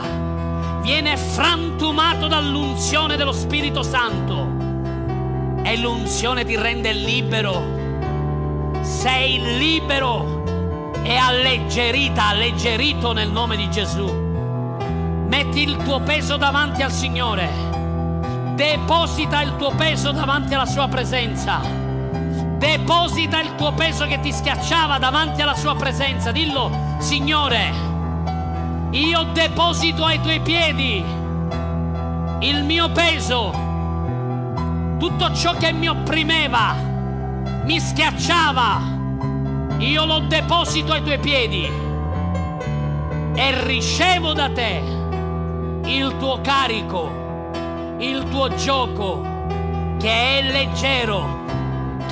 viene 0.81 1.17
frantumato 1.17 2.27
dall'unzione 2.27 3.15
dello 3.15 3.31
Spirito 3.31 3.81
Santo 3.81 4.47
e 5.63 5.77
l'unzione 5.77 6.45
ti 6.45 6.55
rende 6.55 6.93
libero. 6.93 7.81
Sei 8.81 9.57
libero 9.57 10.43
e 11.03 11.15
alleggerita, 11.15 12.27
alleggerito 12.27 13.13
nel 13.13 13.31
nome 13.31 13.55
di 13.55 13.69
Gesù. 13.71 14.05
Metti 15.27 15.63
il 15.63 15.77
tuo 15.77 16.01
peso 16.01 16.37
davanti 16.37 16.83
al 16.83 16.91
Signore. 16.91 17.49
Deposita 18.55 19.41
il 19.41 19.55
tuo 19.55 19.71
peso 19.71 20.11
davanti 20.11 20.53
alla 20.53 20.65
sua 20.65 20.87
presenza. 20.87 21.82
Deposita 22.63 23.41
il 23.41 23.55
tuo 23.55 23.73
peso 23.73 24.05
che 24.05 24.21
ti 24.21 24.31
schiacciava 24.31 24.97
davanti 24.97 25.41
alla 25.41 25.53
sua 25.53 25.75
presenza. 25.75 26.31
Dillo, 26.31 26.95
Signore, 26.99 27.73
io 28.91 29.23
deposito 29.33 30.05
ai 30.05 30.21
tuoi 30.21 30.39
piedi 30.39 31.03
il 32.39 32.63
mio 32.63 32.89
peso, 32.93 33.51
tutto 34.97 35.33
ciò 35.33 35.57
che 35.57 35.73
mi 35.73 35.89
opprimeva, 35.89 36.73
mi 37.65 37.81
schiacciava, 37.81 38.81
io 39.79 40.05
lo 40.05 40.19
deposito 40.19 40.93
ai 40.93 41.03
tuoi 41.03 41.19
piedi 41.19 41.69
e 43.33 43.65
ricevo 43.65 44.31
da 44.31 44.49
te 44.49 44.81
il 45.83 46.15
tuo 46.17 46.39
carico 46.39 47.11
il 47.97 48.23
tuo 48.29 48.55
gioco 48.55 49.21
che 49.99 50.39
è 50.39 50.41
leggero, 50.49 51.42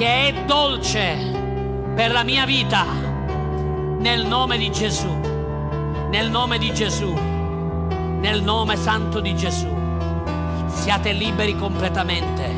che 0.02 0.30
è 0.30 0.34
dolce 0.45 1.16
per 1.93 2.10
la 2.10 2.24
mia 2.24 2.43
vita, 2.43 2.86
nel 3.99 4.26
nome 4.26 4.58
di 4.58 4.72
Gesù, 4.72 5.16
nel 6.10 6.32
nome 6.32 6.58
di 6.58 6.74
Gesù, 6.74 7.14
nel 7.14 8.41
nome 8.41 8.78
santo 8.78 9.20
di 9.20 9.36
Gesù. 9.36 9.68
Siate 10.70 11.12
liberi 11.12 11.56
completamente. 11.56 12.49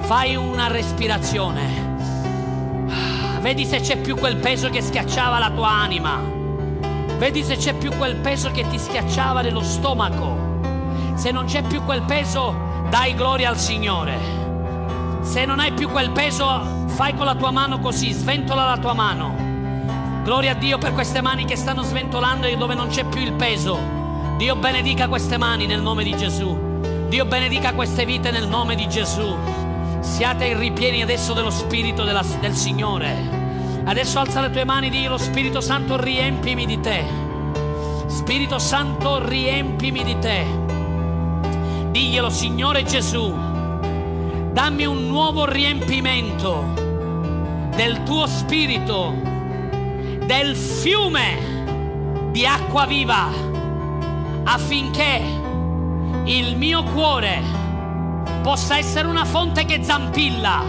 Fai 0.00 0.34
una 0.34 0.66
respirazione. 0.66 1.94
Vedi 3.40 3.64
se 3.64 3.78
c'è 3.78 3.96
più 3.98 4.16
quel 4.16 4.38
peso 4.38 4.68
che 4.68 4.82
schiacciava 4.82 5.38
la 5.38 5.52
tua 5.52 5.70
anima. 5.70 6.20
Vedi 7.18 7.44
se 7.44 7.54
c'è 7.54 7.74
più 7.74 7.92
quel 7.96 8.16
peso 8.16 8.50
che 8.50 8.66
ti 8.66 8.80
schiacciava 8.80 9.42
nello 9.42 9.62
stomaco 9.62 10.48
se 11.14 11.30
non 11.30 11.44
c'è 11.44 11.62
più 11.62 11.84
quel 11.84 12.02
peso, 12.02 12.52
dai 12.88 13.14
gloria 13.14 13.50
al 13.50 13.58
Signore. 13.58 14.39
Se 15.30 15.44
non 15.44 15.60
hai 15.60 15.70
più 15.70 15.88
quel 15.88 16.10
peso, 16.10 16.86
fai 16.88 17.14
con 17.14 17.24
la 17.24 17.36
tua 17.36 17.52
mano 17.52 17.78
così, 17.78 18.10
sventola 18.10 18.64
la 18.64 18.78
tua 18.78 18.94
mano. 18.94 19.32
Gloria 20.24 20.50
a 20.50 20.54
Dio 20.54 20.76
per 20.76 20.92
queste 20.92 21.20
mani 21.20 21.44
che 21.44 21.54
stanno 21.54 21.82
sventolando 21.82 22.48
e 22.48 22.56
dove 22.56 22.74
non 22.74 22.88
c'è 22.88 23.04
più 23.04 23.20
il 23.20 23.34
peso. 23.34 23.78
Dio 24.38 24.56
benedica 24.56 25.06
queste 25.06 25.36
mani 25.36 25.66
nel 25.66 25.82
nome 25.82 26.02
di 26.02 26.16
Gesù. 26.16 26.58
Dio 27.06 27.26
benedica 27.26 27.74
queste 27.74 28.04
vite 28.04 28.32
nel 28.32 28.48
nome 28.48 28.74
di 28.74 28.88
Gesù. 28.88 29.32
Siate 30.00 30.52
ripieni 30.58 31.00
adesso 31.00 31.32
dello 31.32 31.50
Spirito 31.50 32.02
della, 32.02 32.24
del 32.40 32.56
Signore. 32.56 33.14
Adesso 33.84 34.18
alza 34.18 34.40
le 34.40 34.50
tue 34.50 34.64
mani 34.64 34.90
e 34.90 35.06
lo 35.06 35.16
Spirito 35.16 35.60
Santo 35.60 35.96
riempimi 35.96 36.66
di 36.66 36.80
te. 36.80 37.04
Spirito 38.08 38.58
Santo 38.58 39.24
riempimi 39.24 40.02
di 40.02 40.18
te. 40.18 40.44
Diglielo, 41.92 42.30
Signore 42.30 42.82
Gesù, 42.82 43.49
dammi 44.60 44.84
un 44.84 45.06
nuovo 45.06 45.46
riempimento 45.46 46.74
del 47.76 48.02
tuo 48.02 48.26
spirito, 48.26 49.14
del 50.26 50.54
fiume 50.54 52.28
di 52.30 52.44
acqua 52.44 52.84
viva, 52.84 53.28
affinché 54.44 55.22
il 56.24 56.58
mio 56.58 56.82
cuore 56.82 57.40
possa 58.42 58.76
essere 58.76 59.08
una 59.08 59.24
fonte 59.24 59.64
che 59.64 59.82
zampilla 59.82 60.62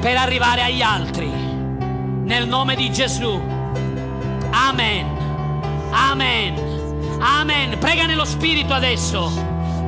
per 0.00 0.16
arrivare 0.16 0.62
agli 0.62 0.82
altri. 0.82 1.28
Nel 1.28 2.46
nome 2.46 2.76
di 2.76 2.92
Gesù. 2.92 3.42
Amen. 4.50 5.06
Amen. 5.90 7.18
Amen. 7.18 7.76
Prega 7.80 8.06
nello 8.06 8.24
spirito 8.24 8.72
adesso. 8.72 9.32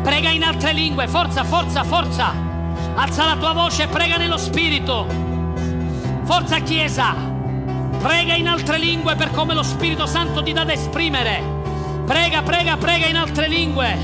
Prega 0.02 0.30
in 0.30 0.42
altre 0.42 0.72
lingue, 0.72 1.06
forza, 1.06 1.44
forza, 1.44 1.84
forza. 1.84 2.47
Alza 3.00 3.26
la 3.26 3.36
tua 3.36 3.52
voce, 3.52 3.86
prega 3.86 4.16
nello 4.16 4.36
spirito. 4.36 5.06
Forza 6.24 6.58
Chiesa. 6.58 7.14
Prega 7.96 8.34
in 8.34 8.48
altre 8.48 8.76
lingue 8.76 9.14
per 9.14 9.30
come 9.30 9.54
lo 9.54 9.62
Spirito 9.62 10.04
Santo 10.04 10.42
ti 10.42 10.52
dà 10.52 10.64
da 10.64 10.72
esprimere. 10.72 11.40
Prega, 12.04 12.42
prega, 12.42 12.76
prega 12.76 13.06
in 13.06 13.14
altre 13.14 13.46
lingue. 13.46 13.96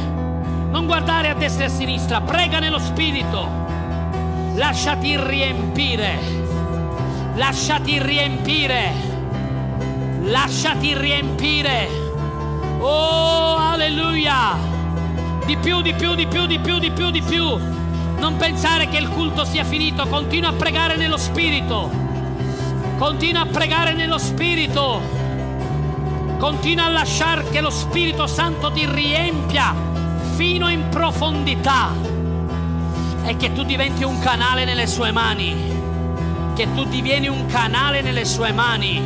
Non 0.71 0.87
guardare 0.87 1.29
a 1.29 1.35
destra 1.35 1.65
e 1.65 1.67
a 1.67 1.71
sinistra, 1.71 2.21
prega 2.21 2.61
nello 2.61 2.79
spirito. 2.79 3.49
Lasciati 4.55 5.17
riempire. 5.17 6.17
Lasciati 7.35 8.01
riempire. 8.01 8.93
Lasciati 10.23 10.97
riempire. 10.97 11.89
Oh, 12.79 13.57
alleluia. 13.57 14.57
Di 15.45 15.57
più, 15.57 15.83
di 15.83 15.95
più, 15.95 16.15
di 16.15 16.29
più, 16.29 16.47
di 16.47 16.61
più, 16.61 16.79
di 16.79 16.91
più, 16.93 17.11
di 17.11 17.23
più. 17.23 17.74
Non 18.25 18.39
pensare 18.39 18.89
che 18.89 18.97
il 18.97 19.11
culto 19.11 19.45
sia 19.45 19.65
finito, 19.65 20.07
continua 20.07 20.49
a 20.49 20.53
pregare 20.55 20.97
nello 20.97 21.19
Spirito. 21.19 21.91
Continua 22.97 23.43
a 23.43 23.47
pregare 23.47 23.93
nello 23.93 24.17
Spirito. 24.17 24.99
Continua 26.39 26.87
a 26.87 26.89
lasciare 26.89 27.47
che 27.51 27.61
lo 27.61 27.69
Spirito 27.69 28.27
Santo 28.27 28.73
ti 28.73 28.87
riempia 28.87 29.75
fino 30.37 30.71
in 30.71 30.89
profondità 30.89 31.93
e 33.27 33.37
che 33.37 33.53
tu 33.53 33.63
diventi 33.63 34.05
un 34.05 34.19
canale 34.21 34.65
nelle 34.65 34.87
sue 34.87 35.13
mani. 35.13 35.55
Che 36.55 36.69
tu 36.73 36.85
divieni 36.85 37.29
un 37.29 37.45
canale 37.45 38.01
nelle 38.01 38.25
sue 38.25 38.53
mani. 38.53 39.03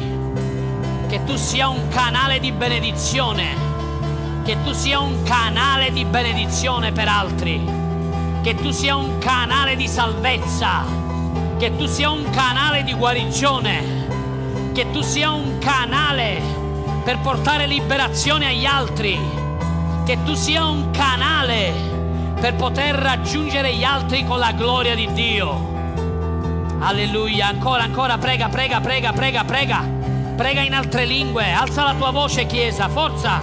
Che 1.09 1.25
tu 1.25 1.35
sia 1.35 1.69
un 1.69 1.89
canale 1.89 2.39
di 2.39 2.53
benedizione 2.53 3.66
che 4.45 4.57
tu 4.64 4.73
sia 4.73 4.99
un 4.99 5.25
canale 5.25 5.93
di 5.93 6.07
benedizione 6.07 6.91
per 6.91 7.07
altri, 7.07 7.78
che 8.43 8.55
tu 8.55 8.70
sia 8.70 8.97
un 8.97 9.18
canale 9.18 9.76
di 9.76 9.89
salvezza, 9.89 10.84
che 11.59 11.76
tu 11.76 11.86
sia 11.86 12.11
un 12.11 12.28
canale 12.30 12.84
di 12.84 12.95
guarigione, 12.95 14.07
che 14.72 14.91
tu 14.91 15.03
sia 15.03 15.32
un 15.32 15.59
canale 15.59 16.41
per 17.05 17.18
portare 17.18 17.66
liberazione 17.66 18.47
agli 18.47 18.64
altri, 18.64 19.18
che 20.05 20.18
tu 20.24 20.34
sia 20.34 20.64
un 20.66 20.91
canale 20.91 21.72
per 22.41 22.55
poter 22.55 22.95
raggiungere 22.95 23.74
gli 23.74 23.82
altri 23.82 24.24
con 24.24 24.39
la 24.39 24.53
gloria 24.53 24.95
di 24.95 25.12
Dio. 25.12 25.76
Alleluia, 26.78 27.49
ancora, 27.49 27.82
ancora, 27.82 28.18
prega, 28.18 28.49
prega, 28.49 28.80
prega, 28.80 29.12
prega, 29.12 29.45
prega, 29.45 29.84
prega 30.36 30.61
in 30.61 30.74
altre 30.74 31.05
lingue, 31.05 31.51
alza 31.53 31.82
la 31.82 31.95
tua 31.95 32.11
voce 32.11 32.47
Chiesa, 32.47 32.89
forza. 32.89 33.41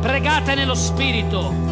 Pregate 0.00 0.54
nello 0.54 0.74
Spirito. 0.74 1.69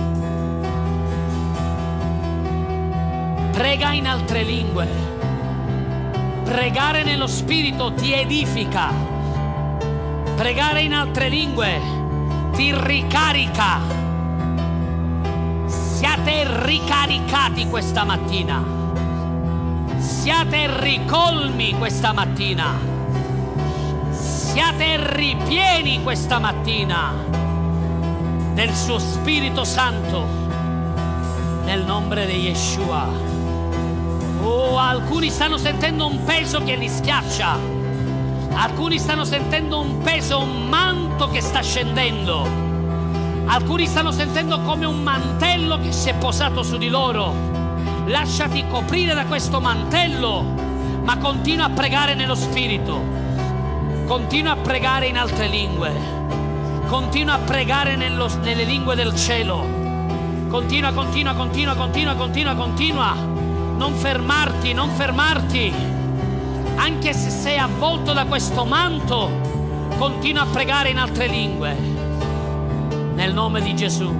Prega 3.59 3.90
in 3.90 4.06
altre 4.06 4.44
lingue. 4.44 4.86
Pregare 6.44 7.02
nello 7.02 7.26
Spirito 7.26 7.92
ti 7.92 8.12
edifica. 8.12 8.92
Pregare 10.36 10.82
in 10.82 10.94
altre 10.94 11.28
lingue 11.28 11.80
ti 12.52 12.72
ricarica. 12.72 13.80
Siate 15.66 16.46
ricaricati 16.66 17.66
questa 17.66 18.04
mattina. 18.04 18.62
Siate 19.96 20.80
ricolmi 20.80 21.76
questa 21.78 22.12
mattina. 22.12 22.78
Siate 24.12 25.14
ripieni 25.16 26.00
questa 26.04 26.38
mattina 26.38 27.12
del 28.54 28.72
suo 28.72 29.00
Spirito 29.00 29.64
Santo 29.64 30.24
nel 31.64 31.84
nome 31.84 32.24
di 32.24 32.46
Yeshua. 32.46 33.28
Alcuni 34.62 35.30
stanno 35.30 35.56
sentendo 35.56 36.06
un 36.06 36.24
peso 36.24 36.62
che 36.62 36.76
li 36.76 36.88
schiaccia. 36.88 37.59
Alcuni 38.54 38.98
stanno 38.98 39.24
sentendo 39.24 39.80
un 39.80 39.98
peso, 39.98 40.40
un 40.40 40.68
manto 40.68 41.28
che 41.28 41.40
sta 41.40 41.62
scendendo. 41.62 42.46
Alcuni 43.46 43.86
stanno 43.86 44.11
sentendo 44.11 44.61
come 44.62 44.84
un 44.84 45.02
mantello 45.02 45.78
che 45.78 45.92
si 45.92 46.09
è 46.09 46.14
posato 46.14 46.62
su 46.62 46.76
di 46.76 46.88
loro. 46.88 47.32
Lasciati 48.06 48.64
coprire 48.68 49.14
da 49.14 49.26
questo 49.26 49.61
mantello, 49.61 50.42
ma 51.02 51.16
continua 51.18 51.66
a 51.66 51.70
pregare 51.70 52.14
nello 52.14 52.34
Spirito. 52.34 53.00
Continua 54.06 54.52
a 54.52 54.56
pregare 54.56 55.06
in 55.06 55.18
altre 55.18 55.46
lingue 55.48 56.16
Continua 56.88 57.34
a 57.34 57.38
pregare 57.38 57.96
nello, 57.96 58.30
nelle 58.40 58.64
lingue 58.64 58.94
del 58.94 59.14
cielo. 59.14 59.62
Continua, 60.48 60.90
continua, 60.92 61.34
continua, 61.34 61.74
continua, 61.74 62.14
continua, 62.14 62.54
continua. 62.54 63.28
Non 63.79 63.95
fermarti, 63.95 64.72
non 64.72 64.91
fermarti. 64.91 65.72
Anche 66.74 67.12
se 67.14 67.31
sei 67.31 67.57
avvolto 67.59 68.12
da 68.12 68.26
questo 68.26 68.64
manto, 68.64 69.31
continua 69.97 70.43
a 70.43 70.47
pregare 70.47 70.91
in 70.91 70.99
altre 70.99 71.29
lingue. 71.29 71.76
Nel 73.14 73.33
nome 73.33 73.62
di 73.62 73.76
Gesù. 73.76 74.12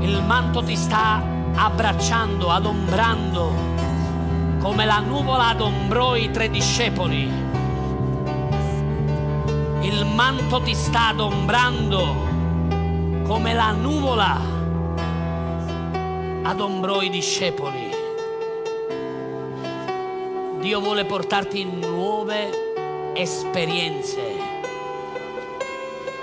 Il 0.00 0.20
manto 0.26 0.62
ti 0.64 0.74
sta 0.74 1.22
abbracciando, 1.54 2.50
adombrando, 2.50 3.52
come 4.58 4.84
la 4.84 4.98
nuvola 4.98 5.48
adombrò 5.48 6.16
i 6.16 6.30
tre 6.30 6.50
discepoli 6.50 7.50
il 9.82 10.06
manto 10.06 10.62
ti 10.62 10.74
sta 10.74 11.08
adombrando 11.08 12.30
come 13.24 13.52
la 13.52 13.72
nuvola 13.72 14.52
adombrò 16.42 17.02
i 17.02 17.08
discepoli. 17.08 17.91
Dio 20.62 20.78
vuole 20.80 21.04
portarti 21.04 21.58
in 21.58 21.80
nuove 21.80 23.14
esperienze. 23.14 24.20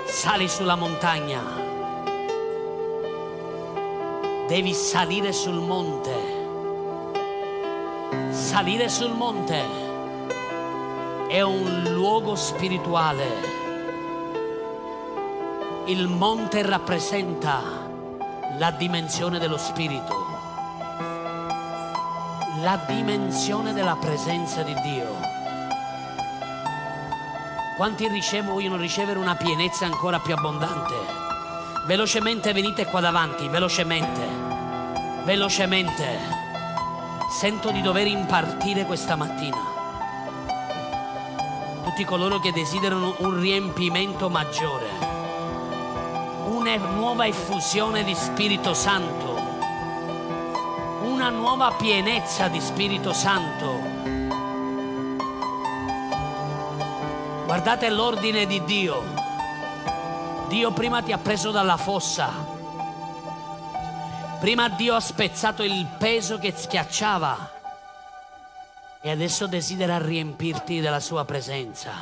Sali 0.06 0.48
sulla 0.48 0.76
montagna. 0.76 1.42
Devi 4.46 4.72
salire 4.72 5.34
sul 5.34 5.60
monte. 5.60 6.14
Salire 8.30 8.88
sul 8.88 9.12
monte 9.12 9.62
è 11.28 11.42
un 11.42 11.92
luogo 11.92 12.34
spirituale. 12.34 13.26
Il 15.84 16.08
monte 16.08 16.62
rappresenta 16.62 17.60
la 18.56 18.70
dimensione 18.70 19.38
dello 19.38 19.58
spirito, 19.58 20.29
la 22.60 22.82
dimensione 22.86 23.72
della 23.72 23.96
presenza 23.96 24.62
di 24.62 24.74
Dio. 24.82 25.18
Quanti 27.76 28.08
ricevo, 28.08 28.52
vogliono 28.52 28.76
ricevere 28.76 29.18
una 29.18 29.34
pienezza 29.34 29.86
ancora 29.86 30.18
più 30.18 30.34
abbondante? 30.34 30.94
Velocemente 31.86 32.52
venite 32.52 32.86
qua 32.86 33.00
davanti, 33.00 33.48
velocemente, 33.48 34.20
velocemente. 35.24 36.18
Sento 37.30 37.70
di 37.70 37.80
dover 37.80 38.06
impartire 38.06 38.84
questa 38.84 39.16
mattina. 39.16 39.58
Tutti 41.84 42.04
coloro 42.04 42.38
che 42.40 42.52
desiderano 42.52 43.16
un 43.20 43.40
riempimento 43.40 44.28
maggiore 44.28 45.10
una 46.50 46.76
nuova 46.76 47.26
effusione 47.26 48.02
di 48.02 48.14
Spirito 48.14 48.74
Santo, 48.74 49.29
nuova 51.40 51.72
pienezza 51.72 52.48
di 52.48 52.60
Spirito 52.60 53.14
Santo. 53.14 53.78
Guardate 57.46 57.88
l'ordine 57.88 58.44
di 58.44 58.62
Dio. 58.64 59.02
Dio 60.48 60.70
prima 60.72 61.00
ti 61.00 61.12
ha 61.12 61.18
preso 61.18 61.50
dalla 61.50 61.78
fossa. 61.78 62.30
Prima 64.38 64.68
Dio 64.68 64.94
ha 64.94 65.00
spezzato 65.00 65.62
il 65.62 65.86
peso 65.98 66.38
che 66.38 66.52
schiacciava 66.54 67.58
e 69.00 69.10
adesso 69.10 69.46
desidera 69.46 69.96
riempirti 69.96 70.80
della 70.80 71.00
sua 71.00 71.24
presenza. 71.24 71.92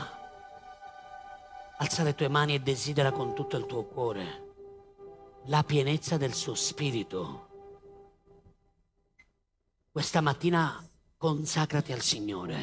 Alza 1.76 2.02
le 2.02 2.16
tue 2.16 2.26
mani 2.26 2.54
e 2.54 2.60
desidera 2.60 3.12
con 3.12 3.34
tutto 3.34 3.56
il 3.56 3.66
tuo 3.66 3.84
cuore 3.84 4.46
la 5.44 5.62
pienezza 5.62 6.16
del 6.16 6.34
suo 6.34 6.56
spirito. 6.56 7.47
Questa 9.98 10.20
mattina 10.20 10.80
consacrati 11.16 11.90
al 11.92 12.02
Signore. 12.02 12.56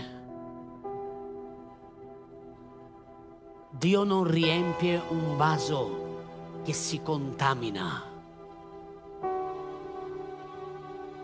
Dio 3.72 4.06
non 4.06 4.24
riempie 4.24 5.04
un 5.10 5.36
vaso 5.36 6.62
che 6.64 6.72
si 6.72 7.02
contamina. 7.02 8.04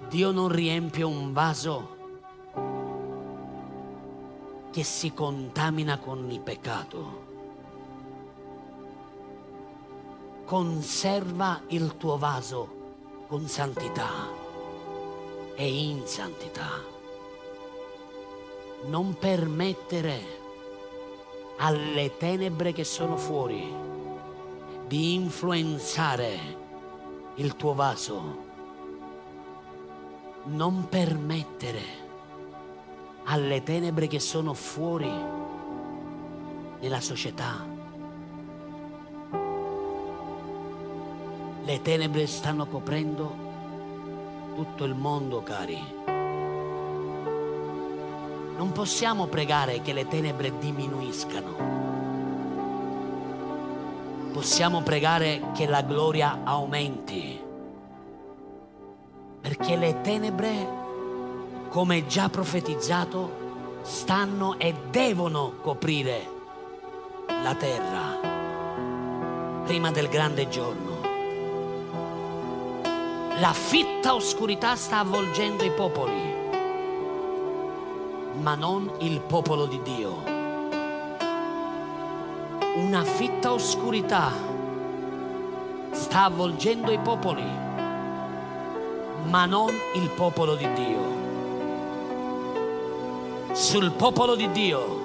Dio 0.09 0.31
non 0.31 0.49
riempie 0.49 1.05
un 1.05 1.31
vaso 1.31 1.97
che 4.69 4.83
si 4.83 5.13
contamina 5.13 5.97
con 5.97 6.29
il 6.29 6.41
peccato. 6.41 7.19
conserva 10.43 11.61
il 11.67 11.95
tuo 11.95 12.17
vaso 12.17 13.23
con 13.27 13.47
santità 13.47 14.40
e 15.61 15.67
in 15.67 16.07
santità. 16.07 16.81
Non 18.85 19.15
permettere 19.19 20.39
alle 21.57 22.17
tenebre 22.17 22.73
che 22.73 22.83
sono 22.83 23.15
fuori 23.15 23.71
di 24.87 25.13
influenzare 25.13 26.39
il 27.35 27.55
tuo 27.55 27.75
vaso. 27.75 28.49
Non 30.45 30.89
permettere 30.89 31.83
alle 33.25 33.61
tenebre 33.61 34.07
che 34.07 34.19
sono 34.19 34.55
fuori 34.55 35.13
nella 36.79 36.99
società 36.99 37.71
Le 41.63 41.81
tenebre 41.83 42.25
stanno 42.25 42.65
coprendo 42.65 43.50
tutto 44.61 44.83
il 44.83 44.93
mondo, 44.93 45.41
cari. 45.41 45.83
Non 48.55 48.71
possiamo 48.71 49.25
pregare 49.25 49.81
che 49.81 49.91
le 49.91 50.07
tenebre 50.07 50.55
diminuiscano. 50.59 51.69
Possiamo 54.31 54.83
pregare 54.83 55.49
che 55.55 55.65
la 55.65 55.81
gloria 55.81 56.41
aumenti. 56.43 57.41
Perché 59.41 59.75
le 59.75 60.01
tenebre, 60.01 60.67
come 61.69 62.05
già 62.05 62.29
profetizzato, 62.29 63.79
stanno 63.81 64.59
e 64.59 64.75
devono 64.91 65.53
coprire 65.59 66.29
la 67.25 67.55
terra 67.55 68.19
prima 69.65 69.89
del 69.89 70.07
grande 70.07 70.47
giorno. 70.49 70.90
La 73.41 73.53
fitta 73.53 74.13
oscurità 74.13 74.75
sta 74.75 74.99
avvolgendo 74.99 75.63
i 75.63 75.71
popoli, 75.71 76.35
ma 78.39 78.53
non 78.53 78.91
il 78.99 79.19
popolo 79.19 79.65
di 79.65 79.81
Dio. 79.81 80.21
Una 82.75 83.03
fitta 83.03 83.51
oscurità 83.51 84.31
sta 85.89 86.25
avvolgendo 86.25 86.91
i 86.91 86.99
popoli, 86.99 87.43
ma 89.23 89.47
non 89.47 89.73
il 89.95 90.09
popolo 90.11 90.53
di 90.53 90.73
Dio. 90.73 90.99
Sul 93.53 93.89
popolo 93.93 94.35
di 94.35 94.51
Dio 94.51 94.99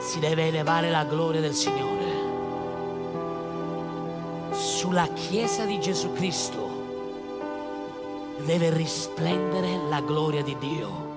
si 0.00 0.18
deve 0.18 0.48
elevare 0.48 0.90
la 0.90 1.04
gloria 1.04 1.40
del 1.40 1.54
Signore. 1.54 2.00
Sulla 4.50 5.06
Chiesa 5.12 5.64
di 5.64 5.78
Gesù 5.78 6.12
Cristo 6.12 6.71
deve 8.44 8.70
risplendere 8.70 9.76
la 9.88 10.00
gloria 10.00 10.42
di 10.42 10.56
Dio. 10.58 11.11